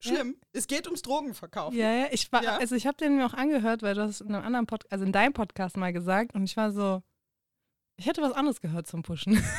[0.00, 0.36] schlimm.
[0.52, 1.78] Es geht ums Drogenverkaufen.
[1.78, 2.56] Ja, ja, ich war, Ja.
[2.58, 5.04] also ich habe den mir auch angehört, weil du hast in einem anderen Podcast, also
[5.04, 7.02] in deinem Podcast mal gesagt und ich war so,
[7.96, 9.42] ich hätte was anderes gehört zum Pushen.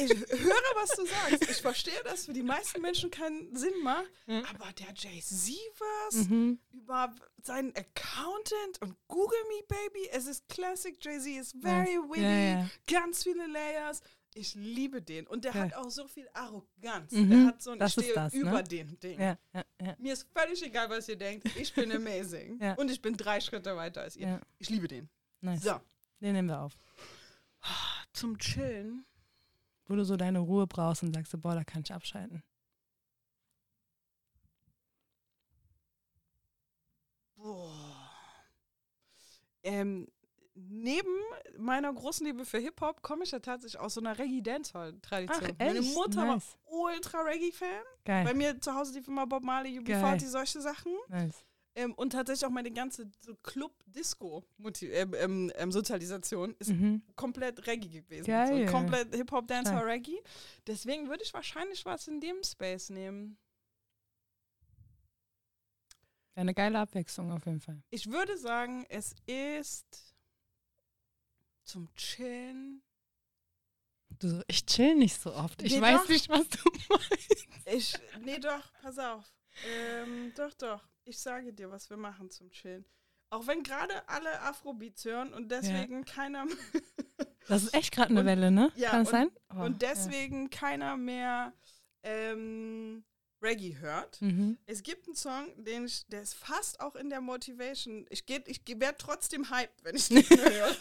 [0.00, 1.50] Ich höre, was du sagst.
[1.50, 4.06] Ich verstehe, dass für die meisten Menschen keinen Sinn macht.
[4.28, 4.42] Ja.
[4.54, 6.60] Aber der Jay-Z-Verse mhm.
[6.70, 10.96] über seinen Accountant und Google Me Baby, es ist Classic.
[11.04, 12.10] Jay-Z ist very Nice.
[12.10, 12.70] witty, Ja, ja.
[12.86, 14.00] ganz viele Layers.
[14.34, 15.26] Ich liebe den.
[15.26, 15.60] Und der Ja.
[15.62, 17.10] hat auch so viel Arroganz.
[17.10, 17.30] Mhm.
[17.30, 18.40] Der hat so ein, Das stehe das, ne?
[18.40, 19.18] über den Ding.
[19.20, 19.96] Ja, ja, ja.
[19.98, 21.48] Mir ist völlig egal, was ihr denkt.
[21.56, 22.60] Ich bin amazing.
[22.62, 22.74] Ja.
[22.74, 24.28] Und ich bin drei Schritte weiter als ihr.
[24.28, 24.40] ja.
[24.58, 25.08] Ich liebe den.
[25.40, 25.62] Nice.
[25.64, 25.80] So,
[26.20, 26.76] Den nehmen wir auf.
[28.12, 29.04] Zum Chillen.
[29.86, 32.42] Wo du so deine Ruhe brauchst und sagst, boah, da kann ich abschalten.
[37.36, 38.10] Boah.
[39.62, 40.08] Ähm,
[40.54, 41.08] neben
[41.56, 45.50] meiner großen Liebe für Hip-Hop komme ich ja tatsächlich aus so einer Reggae-Dancehall-Tradition.
[45.52, 45.80] Ach, Meine?
[45.82, 46.56] Mutter Nice.
[46.64, 47.82] war ultra Reggae-Fan.
[48.04, 50.02] Bei mir zu Hause lief immer Bob Marley, Geil.
[50.02, 50.92] UB40, solche Sachen.
[51.08, 51.44] nice.
[51.78, 57.02] Ähm, und tatsächlich auch meine ganze so Club-Disco-Sozialisation ähm, ähm, Sozialisation ist Mhm.
[57.14, 58.26] komplett Reggae gewesen.
[58.26, 58.66] Geil.
[58.66, 59.84] So komplett Hip-Hop, Dancehall.
[59.84, 60.20] Reggae.
[60.66, 63.38] Deswegen würde ich wahrscheinlich was in dem Space nehmen.
[66.34, 67.80] Eine geile Abwechslung auf jeden Fall.
[67.90, 70.14] Ich würde sagen, es ist
[71.64, 72.82] zum Chillen.
[74.20, 75.62] Du ich chill nicht so oft.
[75.62, 76.08] Ich Nee, weiß doch.
[76.08, 77.46] nicht, was du meinst.
[77.66, 77.94] Ich,
[78.24, 79.24] nee, doch, pass auf.
[79.64, 80.88] Ähm, doch, doch.
[81.08, 82.84] Ich sage dir, was wir machen zum Chillen.
[83.30, 86.46] Auch wenn gerade alle Afrobeats hören und deswegen keiner
[87.48, 88.70] Das ist echt gerade eine Und- Welle, ne?
[88.76, 89.30] ja, Kann es sein?
[89.56, 91.54] Oh, und deswegen keiner mehr
[92.02, 93.04] ähm,
[93.42, 94.20] Reggae hört.
[94.20, 94.26] Ja.
[94.28, 94.58] Mhm.
[94.66, 98.04] Es gibt einen Song, den ich, der ist fast auch in der Motivation.
[98.10, 100.74] Ich, ich werde trotzdem hyped, wenn ich den höre.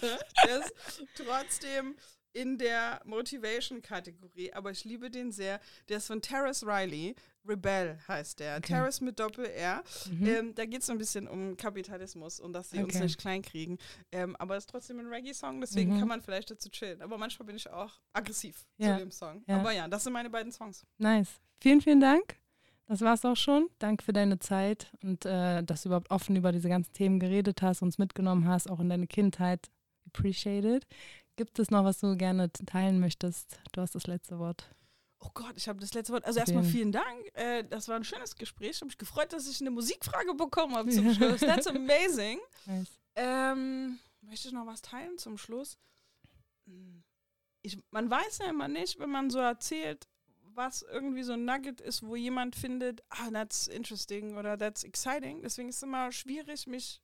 [0.45, 0.73] Der ist
[1.15, 1.95] trotzdem
[2.33, 5.61] in der Motivation-Kategorie, aber ich liebe den sehr.
[5.87, 7.15] Der ist von Terrace Riley.
[7.47, 8.57] Rebel heißt der.
[8.57, 8.73] Okay.
[8.73, 9.83] Terrace mit Doppel-R.
[10.11, 10.25] Mhm.
[10.27, 13.03] Ähm, da geht es so ein bisschen um Kapitalismus und dass sie uns Okay.
[13.03, 13.77] nicht klein kriegen.
[14.11, 15.99] Ähm, aber es ist trotzdem ein Reggae-Song, deswegen Mhm.
[15.99, 17.01] kann man vielleicht dazu chillen.
[17.01, 18.93] Aber manchmal bin ich auch aggressiv Ja.
[18.93, 19.43] zu dem Song.
[19.47, 19.57] Ja.
[19.59, 20.85] Aber ja, das sind meine beiden Songs.
[20.97, 21.29] Nice.
[21.59, 22.37] Vielen, vielen Dank.
[22.85, 23.67] Das war's auch schon.
[23.79, 27.61] Danke für deine Zeit und äh, dass du überhaupt offen über diese ganzen Themen geredet
[27.61, 29.69] hast, uns mitgenommen hast, auch in deine Kindheit.
[30.07, 30.87] Appreciated.
[31.35, 33.59] Gibt es noch, was du gerne teilen möchtest?
[33.73, 34.69] Du hast das letzte Wort.
[35.19, 36.25] Oh Gott, ich habe das letzte Wort.
[36.25, 37.25] Also erstmal vielen Dank.
[37.33, 38.71] Äh, das war ein schönes Gespräch.
[38.71, 41.13] Ich habe mich gefreut, dass ich eine Musikfrage bekommen habe zum.
[41.13, 41.39] Schluss.
[41.41, 42.39] That's amazing.
[42.65, 42.99] Nice.
[43.15, 45.77] Ähm, möchte ich noch was teilen zum Schluss?
[46.65, 47.03] Hm.
[47.61, 50.07] Ich, man weiß ja immer nicht, wenn man so erzählt,
[50.53, 55.41] was irgendwie so ein Nugget ist, wo jemand findet, ah, that's interesting oder that's exciting.
[55.41, 57.01] Deswegen ist es immer schwierig, mich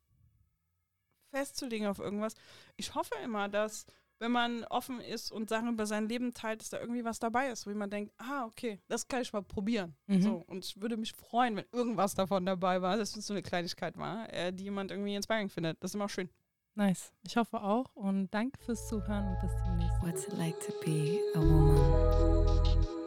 [1.31, 2.35] festzulegen auf irgendwas.
[2.77, 3.85] Ich hoffe immer, dass
[4.23, 7.49] wenn man offen ist und Sachen über sein Leben teilt, dass da irgendwie was dabei
[7.49, 9.97] ist, wo man denkt, ah, okay, das kann ich mal probieren.
[10.07, 10.21] Mhm.
[10.21, 13.43] So, und ich würde mich freuen, wenn irgendwas davon dabei war, dass es so eine
[13.43, 15.83] Kleinigkeit war, äh, die jemand irgendwie inspiring findet.
[15.83, 16.29] Das ist immer schön.
[16.75, 17.11] Nice.
[17.27, 20.13] Ich hoffe auch und danke fürs Zuhören und bis zum nächsten Mal.
[20.13, 23.02] What's it like to be a woman?